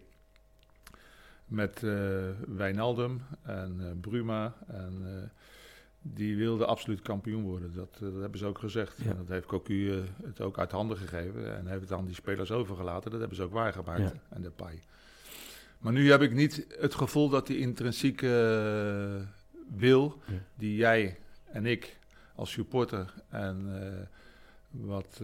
met 1.44 1.82
eh 1.82 2.28
Wijnaldum 2.46 3.22
en 3.42 3.76
eh, 3.80 3.86
Bruma 4.00 4.54
en 4.66 5.02
eh, 5.04 5.28
die 6.02 6.36
wilden 6.36 6.66
absoluut 6.66 7.02
kampioen 7.02 7.42
worden. 7.42 7.74
Dat, 7.74 7.96
dat 8.00 8.20
hebben 8.20 8.38
ze 8.38 8.46
ook 8.46 8.58
gezegd. 8.58 8.98
Ja. 9.02 9.10
En 9.10 9.16
dat 9.16 9.28
heeft 9.28 9.46
Cocu 9.46 10.02
het 10.22 10.40
ook 10.40 10.58
uit 10.58 10.70
handen 10.70 10.96
gegeven 10.96 11.56
en 11.56 11.66
heeft 11.66 11.80
het 11.80 11.92
aan 11.92 12.04
die 12.04 12.14
spelers 12.14 12.50
overgelaten. 12.50 13.10
Dat 13.10 13.20
hebben 13.20 13.36
ze 13.36 13.42
ook 13.42 13.52
waargemaakt. 13.52 14.00
Ja. 14.00 14.12
En 14.28 14.42
de 14.42 14.50
Pai. 14.50 14.80
Maar 15.78 15.92
nu 15.92 16.10
heb 16.10 16.22
ik 16.22 16.32
niet 16.32 16.66
het 16.78 16.94
gevoel 16.94 17.28
dat 17.28 17.46
die 17.46 17.58
intrinsieke 17.58 19.26
wil 19.76 20.22
Ja. 20.26 20.32
die 20.54 20.76
jij 20.76 21.18
en 21.44 21.66
ik 21.66 21.98
als 22.34 22.50
supporter 22.50 23.14
en 23.28 23.68
wat 24.70 25.14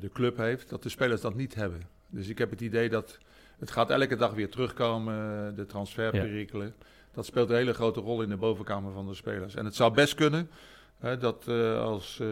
de 0.00 0.10
club 0.12 0.36
heeft, 0.36 0.68
dat 0.68 0.82
de 0.82 0.88
spelers 0.88 1.20
dat 1.20 1.34
niet 1.34 1.54
hebben. 1.54 1.93
Dus 2.14 2.28
ik 2.28 2.38
heb 2.38 2.50
het 2.50 2.60
idee 2.60 2.88
dat 2.88 3.18
het 3.58 3.70
gaat 3.70 3.90
elke 3.90 4.16
dag 4.16 4.32
weer 4.32 4.50
terugkomen, 4.50 5.14
eh, 5.48 5.56
de 5.56 5.66
transferperikelen. 5.66 6.74
Dat 7.12 7.26
speelt 7.26 7.50
een 7.50 7.56
hele 7.56 7.74
grote 7.74 8.00
rol 8.00 8.22
in 8.22 8.28
de 8.28 8.36
bovenkamer 8.36 8.92
van 8.92 9.06
de 9.06 9.14
spelers. 9.14 9.54
En 9.54 9.64
het 9.64 9.74
zou 9.74 9.94
best 9.94 10.14
kunnen 10.14 10.50
hè, 10.98 11.18
dat 11.18 11.48
eh, 11.48 11.80
als 11.80 12.18
uh, 12.22 12.28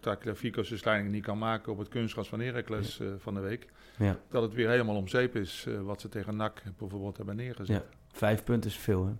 Tagliafico 0.00 0.62
zijn 0.62 0.78
sliding 0.78 1.10
niet 1.10 1.22
kan 1.24 1.38
maken 1.38 1.72
op 1.72 1.78
het 1.78 1.88
kunstgras 1.88 2.28
van 2.28 2.40
Heracles 2.40 3.00
eh, 3.00 3.08
van 3.18 3.34
de 3.34 3.40
week, 3.40 3.66
Ja. 3.96 4.16
dat 4.30 4.42
het 4.42 4.54
weer 4.54 4.68
helemaal 4.68 4.96
om 4.96 5.08
zeep 5.08 5.36
is 5.36 5.64
eh, 5.68 5.80
wat 5.80 6.00
ze 6.00 6.08
tegen 6.08 6.36
NAC 6.36 6.62
bijvoorbeeld 6.78 7.16
hebben 7.16 7.36
neergezet. 7.36 7.76
Ja. 7.76 7.82
Vijf 8.12 8.44
punten 8.44 8.70
is 8.70 8.76
veel, 8.76 9.06
hè? 9.06 9.12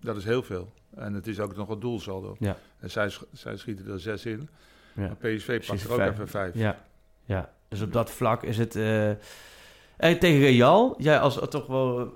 Dat 0.00 0.16
is 0.16 0.24
heel 0.24 0.42
veel. 0.42 0.72
En 0.94 1.14
het 1.14 1.26
is 1.26 1.40
ook 1.40 1.56
nog 1.56 1.68
een 1.68 1.80
doelsaldo. 1.80 2.36
Ja. 2.38 2.56
En 2.78 2.90
zij, 2.90 3.10
zij 3.32 3.56
schieten 3.56 3.86
er 3.86 4.00
zes 4.00 4.26
in. 4.26 4.48
Ja. 4.94 5.02
Maar 5.02 5.16
PSV 5.16 5.66
pakt 5.66 5.84
er 5.84 5.90
ook 5.90 5.96
vijf. 5.96 6.12
even 6.12 6.28
vijf. 6.28 6.54
Ja, 6.54 6.84
ja. 7.24 7.52
dus 7.68 7.80
op 7.80 7.92
dat 7.92 8.10
vlak 8.10 8.42
is 8.42 8.58
het... 8.58 8.74
eh, 9.96 10.10
eh, 10.10 10.18
tegen 10.18 10.40
Real, 10.40 10.94
jij 10.98 11.18
als 11.18 11.40
eh, 11.40 11.46
toch 11.46 11.66
wel 11.66 11.98
eh, 12.00 12.06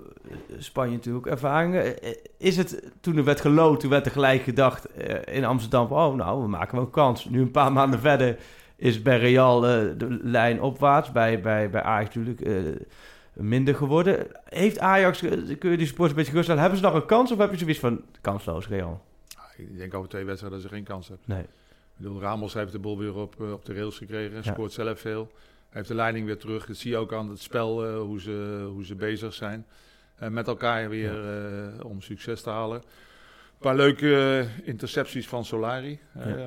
Spanje 0.57 0.95
natuurlijk 0.95 1.25
ervaringen. 1.25 2.01
eh, 2.01 2.15
Is 2.37 2.57
het, 2.57 2.83
toen 3.01 3.17
er 3.17 3.23
werd 3.23 3.41
geloot, 3.41 3.79
toen 3.79 3.89
werd 3.89 4.05
er 4.05 4.11
gelijk 4.11 4.41
gedacht 4.41 4.85
eh, 4.85 5.35
in 5.35 5.45
Amsterdam... 5.45 5.87
van, 5.87 5.97
oh, 6.11 6.15
nou, 6.15 6.41
we 6.41 6.47
maken 6.47 6.75
wel 6.77 6.87
kans. 6.87 7.25
Nu 7.25 7.41
een 7.41 7.51
paar 7.51 7.71
maanden 7.71 7.99
verder 7.99 8.37
is 8.75 9.01
bij 9.01 9.19
Real 9.19 9.67
eh, 9.67 9.83
de 9.97 10.19
lijn 10.21 10.61
opwaarts. 10.61 11.11
Bij, 11.11 11.41
bij, 11.41 11.69
bij 11.69 11.81
Ajax 11.81 12.15
natuurlijk 12.15 12.41
eh, 12.41 12.81
minder 13.33 13.75
geworden. 13.75 14.27
Heeft 14.43 14.79
Ajax, 14.79 15.21
eh, 15.21 15.57
kun 15.59 15.71
je 15.71 15.77
die 15.77 15.87
sports 15.87 16.09
een 16.09 16.15
beetje 16.15 16.29
geruststellen... 16.31 16.61
hebben 16.61 16.79
ze 16.79 16.85
nog 16.85 16.93
een 16.95 17.05
kans 17.05 17.31
of 17.31 17.37
heb 17.37 17.51
je 17.51 17.57
zoiets 17.57 17.79
van 17.79 18.01
kansloos 18.21 18.67
Real? 18.67 19.01
Ik 19.57 19.77
denk 19.77 19.93
over 19.93 20.09
twee 20.09 20.23
wedstrijden 20.25 20.59
dat 20.59 20.69
ze 20.69 20.75
geen 20.75 20.83
kans 20.85 21.07
hebben. 21.07 21.25
Nee. 21.27 21.41
Ik 21.41 22.05
bedoel, 22.05 22.21
Ramos 22.21 22.53
heeft 22.53 22.71
de 22.71 22.79
bol 22.79 22.97
weer 22.97 23.15
op, 23.15 23.35
eh, 23.41 23.51
op 23.51 23.65
de 23.65 23.73
rails 23.73 23.97
gekregen. 23.97 24.35
Ja. 24.43 24.51
Scoort 24.51 24.71
zelf 24.71 24.99
veel. 24.99 25.31
Heeft 25.69 25.87
de 25.87 25.95
leiding 25.95 26.25
weer 26.25 26.37
terug. 26.37 26.65
Dat 26.65 26.75
zie 26.77 26.91
je 26.91 26.97
ook 26.97 27.13
aan 27.13 27.29
het 27.29 27.41
spel 27.41 27.85
eh, 27.85 27.99
hoe, 27.99 28.21
ze, 28.21 28.67
hoe 28.71 28.85
ze 28.85 28.95
bezig 28.95 29.33
zijn. 29.33 29.65
En 30.15 30.33
met 30.33 30.47
elkaar 30.47 30.89
weer 30.89 31.29
eh, 31.29 31.85
om 31.85 32.01
succes 32.01 32.41
te 32.41 32.49
halen. 32.49 32.81
Een 33.59 33.65
paar 33.65 33.75
leuke 33.75 34.39
eh, 34.39 34.67
intercepties 34.67 35.27
van 35.27 35.45
Solari. 35.45 35.99
Ja. 36.15 36.21
Eh, 36.21 36.45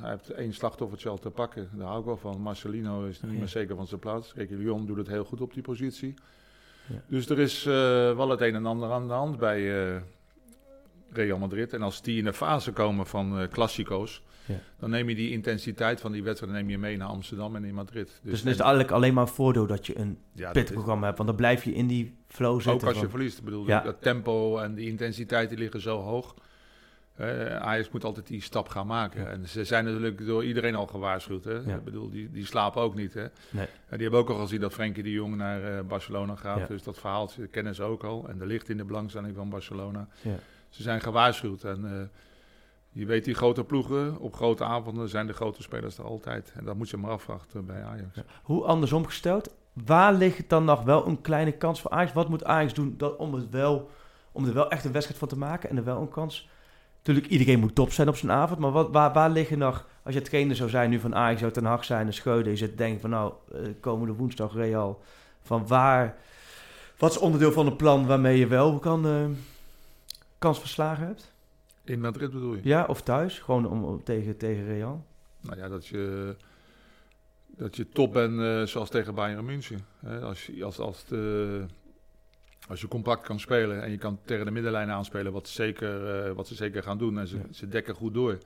hij 0.00 0.10
heeft 0.10 0.30
één 0.30 0.52
slachtoffertje 0.52 1.08
al 1.08 1.18
te 1.18 1.30
pakken. 1.30 1.68
Daar 1.72 1.86
hou 1.86 1.98
ik 1.98 2.04
wel 2.04 2.16
van. 2.16 2.40
Marcelino 2.40 3.04
is 3.04 3.20
niet 3.20 3.38
meer 3.38 3.48
zeker 3.48 3.76
van 3.76 3.86
zijn 3.86 4.00
plaats. 4.00 4.32
Kijk, 4.32 4.50
Lyon 4.50 4.86
doet 4.86 4.96
het 4.96 5.08
heel 5.08 5.24
goed 5.24 5.40
op 5.40 5.54
die 5.54 5.62
positie. 5.62 6.14
Ja. 6.86 7.02
Dus 7.06 7.28
er 7.28 7.38
is 7.38 7.66
eh, 7.66 7.72
wel 8.16 8.28
het 8.28 8.40
een 8.40 8.54
en 8.54 8.66
ander 8.66 8.90
aan 8.90 9.06
de 9.06 9.12
hand 9.12 9.38
bij 9.38 9.90
eh, 9.94 10.00
Real 11.12 11.38
Madrid. 11.38 11.72
En 11.72 11.82
als 11.82 12.02
die 12.02 12.18
in 12.18 12.24
de 12.24 12.32
fase 12.32 12.72
komen 12.72 13.06
van 13.06 13.38
eh 13.38 13.48
klassico's, 13.48 14.22
Ja. 14.50 14.58
dan 14.78 14.90
neem 14.90 15.08
je 15.08 15.14
die 15.14 15.30
intensiteit 15.30 16.00
van 16.00 16.12
die 16.12 16.22
wedstrijd 16.22 16.52
neem 16.52 16.70
je 16.70 16.78
mee 16.78 16.96
naar 16.96 17.08
Amsterdam 17.08 17.56
en 17.56 17.64
in 17.64 17.74
Madrid. 17.74 18.20
Dus, 18.22 18.32
is 18.32 18.44
het 18.44 18.60
eigenlijk 18.60 18.90
alleen 18.90 19.14
maar 19.14 19.22
een 19.26 19.32
voordeel 19.32 19.66
dat 19.66 19.86
je 19.86 19.98
een 19.98 20.18
ja, 20.32 20.42
dat 20.44 20.52
pittig 20.52 20.70
is- 20.70 20.74
programma 20.76 21.04
hebt. 21.04 21.16
Want 21.16 21.28
dan 21.28 21.38
blijf 21.38 21.64
je 21.64 21.72
in 21.74 21.86
die 21.86 22.14
flow 22.28 22.54
zitten. 22.60 22.72
ook 22.88 22.94
als 22.94 23.00
je 23.02 23.08
verliest. 23.08 23.38
Ik 23.38 23.44
bedoel, 23.44 23.66
Ja. 23.66 23.80
dat 23.80 24.02
tempo 24.02 24.58
en 24.58 24.74
die 24.74 24.88
intensiteit 24.88 25.48
die 25.48 25.58
liggen 25.58 25.80
zo 25.80 26.00
hoog. 26.00 26.34
Eh, 27.16 27.56
Ajax 27.56 27.90
moet 27.90 28.04
altijd 28.04 28.26
die 28.26 28.42
stap 28.42 28.68
gaan 28.68 28.86
maken. 28.86 29.20
Ja. 29.22 29.26
En 29.28 29.48
ze 29.48 29.64
zijn 29.64 29.84
natuurlijk 29.84 30.26
door 30.26 30.44
iedereen 30.44 30.74
al 30.74 30.86
gewaarschuwd. 30.86 31.44
Hè? 31.44 31.52
Ja. 31.52 31.74
Ik 31.74 31.84
bedoel, 31.84 32.10
die, 32.10 32.30
die 32.30 32.46
slapen 32.46 32.82
ook 32.82 32.94
niet. 32.94 33.14
Hè? 33.14 33.26
Nee. 33.50 33.66
En 33.66 33.98
die 33.98 34.00
hebben 34.02 34.20
ook 34.20 34.28
al 34.30 34.36
gezien 34.38 34.60
dat 34.60 34.72
Frenkie 34.72 35.02
de 35.02 35.10
Jong 35.10 35.36
naar 35.36 35.62
eh, 35.78 35.84
Barcelona 35.84 36.36
gaat. 36.36 36.58
Ja. 36.58 36.66
Dus 36.66 36.82
dat 36.82 36.98
verhaal 36.98 37.30
kennen 37.50 37.74
ze 37.74 37.82
ook 37.82 38.04
al. 38.04 38.28
En 38.28 38.40
er 38.40 38.46
ligt 38.46 38.68
in 38.68 38.76
de 38.76 38.84
belangstelling 38.84 39.34
van 39.34 39.48
Barcelona. 39.48 40.08
Ja. 40.22 40.34
Ze 40.68 40.82
zijn 40.82 41.00
gewaarschuwd. 41.00 41.64
En 41.64 41.84
eh, 41.84 41.92
je 42.92 43.06
weet, 43.06 43.24
die 43.24 43.34
grote 43.34 43.64
ploegen 43.64 44.18
op 44.18 44.34
grote 44.34 44.64
avonden 44.64 45.08
zijn 45.08 45.26
de 45.26 45.32
grote 45.32 45.62
spelers 45.62 45.98
er 45.98 46.04
altijd. 46.04 46.52
En 46.56 46.64
dat 46.64 46.76
moet 46.76 46.90
je 46.90 46.96
maar 46.96 47.10
afwachten 47.10 47.66
bij 47.66 47.82
Ajax. 47.82 48.14
Ja. 48.14 48.24
Hoe 48.42 48.64
andersom 48.64 49.06
gesteld, 49.06 49.54
waar 49.72 50.12
ligt 50.12 50.48
dan 50.48 50.64
nog 50.64 50.82
wel 50.82 51.06
een 51.06 51.20
kleine 51.20 51.52
kans 51.52 51.80
voor 51.80 51.90
Ajax? 51.90 52.12
Wat 52.12 52.28
moet 52.28 52.44
Ajax 52.44 52.74
doen 52.74 52.94
dat, 52.96 53.16
om, 53.16 53.34
het 53.34 53.50
wel, 53.50 53.90
om 54.32 54.46
er 54.46 54.54
wel 54.54 54.70
echt 54.70 54.84
een 54.84 54.92
wedstrijd 54.92 55.20
van 55.20 55.28
te 55.28 55.38
maken 55.38 55.70
en 55.70 55.76
er 55.76 55.84
wel 55.84 56.00
een 56.00 56.08
kans? 56.08 56.48
Natuurlijk, 56.96 57.26
iedereen 57.26 57.60
moet 57.60 57.74
top 57.74 57.92
zijn 57.92 58.08
op 58.08 58.16
zijn 58.16 58.32
avond, 58.32 58.58
maar 58.58 58.70
wat, 58.70 58.90
waar, 58.90 59.12
waar 59.12 59.30
liggen 59.30 59.58
nog, 59.58 59.86
als 60.02 60.14
je 60.14 60.22
trainer 60.22 60.56
zou 60.56 60.70
zijn 60.70 60.90
nu 60.90 61.00
van 61.00 61.14
Ajax, 61.14 61.40
zou 61.40 61.52
Ten 61.52 61.64
Hag 61.64 61.84
zijn 61.84 62.06
en 62.06 62.14
Scheuden, 62.14 62.52
je 62.52 62.58
zit 62.58 62.78
denken 62.78 63.00
van 63.00 63.10
nou, 63.10 63.32
eh, 63.52 63.60
komende 63.80 64.12
woensdag 64.12 64.54
Real, 64.54 65.02
van 65.42 65.66
waar, 65.66 66.16
wat 66.98 67.10
is 67.10 67.18
onderdeel 67.18 67.52
van 67.52 67.66
het 67.66 67.76
plan 67.76 68.06
waarmee 68.06 68.38
je 68.38 68.46
wel 68.46 68.78
kan, 68.78 69.06
eh, 69.06 69.24
kans 70.38 70.58
verslagen 70.58 71.06
hebt? 71.06 71.32
In 71.84 72.00
Madrid 72.00 72.30
bedoel 72.30 72.54
je? 72.54 72.60
Ja, 72.64 72.84
of 72.84 73.02
thuis, 73.02 73.38
gewoon 73.38 73.66
om, 73.66 73.84
om- 73.84 74.02
tegen, 74.02 74.36
tegen 74.36 74.64
Real? 74.64 75.06
Nou 75.40 75.56
ja, 75.58 75.68
dat 75.68 75.86
je, 75.86 76.34
dat 77.46 77.76
je 77.76 77.88
top 77.88 78.12
bent 78.12 78.40
eh, 78.40 78.62
zoals 78.62 78.90
tegen 78.90 79.14
Bayern 79.14 79.44
München. 79.44 79.80
Hè? 79.98 80.20
Als, 80.20 80.46
je, 80.46 80.64
als, 80.64 80.78
als, 80.78 81.04
de, 81.04 81.64
als 82.68 82.80
je 82.80 82.88
compact 82.88 83.26
kan 83.26 83.40
spelen 83.40 83.82
en 83.82 83.90
je 83.90 83.98
kan 83.98 84.18
tegen 84.24 84.44
de 84.44 84.50
middenlijn 84.50 84.90
aanspelen, 84.90 85.32
wat, 85.32 85.48
zeker, 85.48 86.24
eh, 86.26 86.32
wat 86.32 86.48
ze 86.48 86.54
zeker 86.54 86.82
gaan 86.82 86.98
doen. 86.98 87.18
En 87.18 87.26
ze, 87.28 87.36
Ja. 87.36 87.42
ze 87.50 87.68
dekken 87.68 87.94
goed 87.94 88.14
door. 88.14 88.38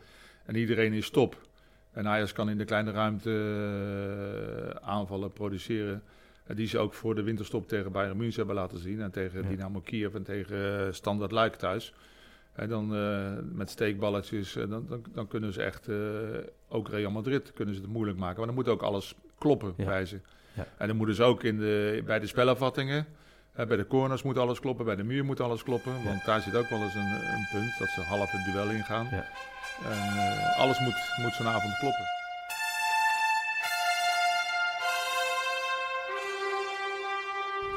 En 0.45 0.55
iedereen 0.57 0.93
is 0.93 1.11
top. 1.11 1.47
En 1.93 2.09
Ajax 2.09 2.33
kan 2.33 2.51
in 2.51 2.59
de 2.59 2.65
kleine 2.65 2.91
ruimte 2.91 3.31
eh, 4.81 4.89
aanvallen 4.89 5.33
produceren. 5.33 6.03
En 6.47 6.57
die 6.57 6.67
ze 6.67 6.79
ook 6.79 6.95
voor 6.95 7.15
de 7.15 7.23
winterstop 7.23 7.69
tegen 7.69 7.93
Bayern 7.93 8.17
München 8.17 8.37
hebben 8.37 8.55
laten 8.55 8.79
zien. 8.79 9.01
En 9.01 9.11
tegen 9.11 9.43
Ja. 9.43 9.49
Dynamo 9.49 9.81
Kiev 9.81 10.15
en 10.15 10.23
tegen 10.23 10.95
Standard 10.95 11.31
Luik 11.33 11.55
thuis. 11.55 11.95
En 12.55 12.69
dan 12.69 12.95
eh, 12.97 13.31
met 13.53 13.71
steekballetjes, 13.71 14.57
eh, 14.57 14.69
dan, 14.69 14.87
dan, 14.89 15.05
dan 15.15 15.27
kunnen 15.29 15.53
ze 15.53 15.63
echt, 15.63 15.89
eh, 15.89 15.97
ook 16.69 16.89
Real 16.89 17.11
Madrid, 17.11 17.53
kunnen 17.53 17.75
ze 17.75 17.81
het 17.81 17.91
moeilijk 17.91 18.19
maken. 18.19 18.37
Maar 18.37 18.47
dan 18.47 18.55
moet 18.55 18.69
ook 18.69 18.83
alles 18.83 19.15
kloppen 19.39 19.75
Ja. 19.77 19.85
bij 19.85 20.07
ze. 20.07 20.21
Ja. 20.53 20.67
En 20.79 20.87
dan 20.89 20.97
moeten 20.97 21.15
ze 21.15 21.23
ook 21.23 21.43
in 21.43 21.59
de, 21.59 22.03
bij 22.07 22.19
de 22.21 22.27
spelervattingen, 22.27 23.07
eh, 23.53 23.67
bij 23.67 23.77
de 23.77 23.87
corners 23.87 24.23
moet 24.23 24.39
alles 24.39 24.61
kloppen, 24.61 24.85
bij 24.85 24.97
de 24.97 25.05
muur 25.05 25.25
moet 25.25 25.41
alles 25.41 25.63
kloppen. 25.63 25.93
Ja. 25.93 26.03
Want 26.05 26.25
daar 26.25 26.41
zit 26.41 26.57
ook 26.57 26.69
wel 26.69 26.83
eens 26.83 26.95
een, 26.95 27.13
een 27.35 27.47
punt, 27.53 27.79
dat 27.79 27.89
ze 27.89 28.01
half 28.01 28.31
het 28.31 28.45
duel 28.53 28.71
ingaan. 28.71 29.07
En 29.07 30.55
alles 30.57 30.81
moet, 30.81 30.95
moet 31.23 31.33
zo'n 31.35 31.47
avond 31.47 31.79
kloppen. 31.79 32.05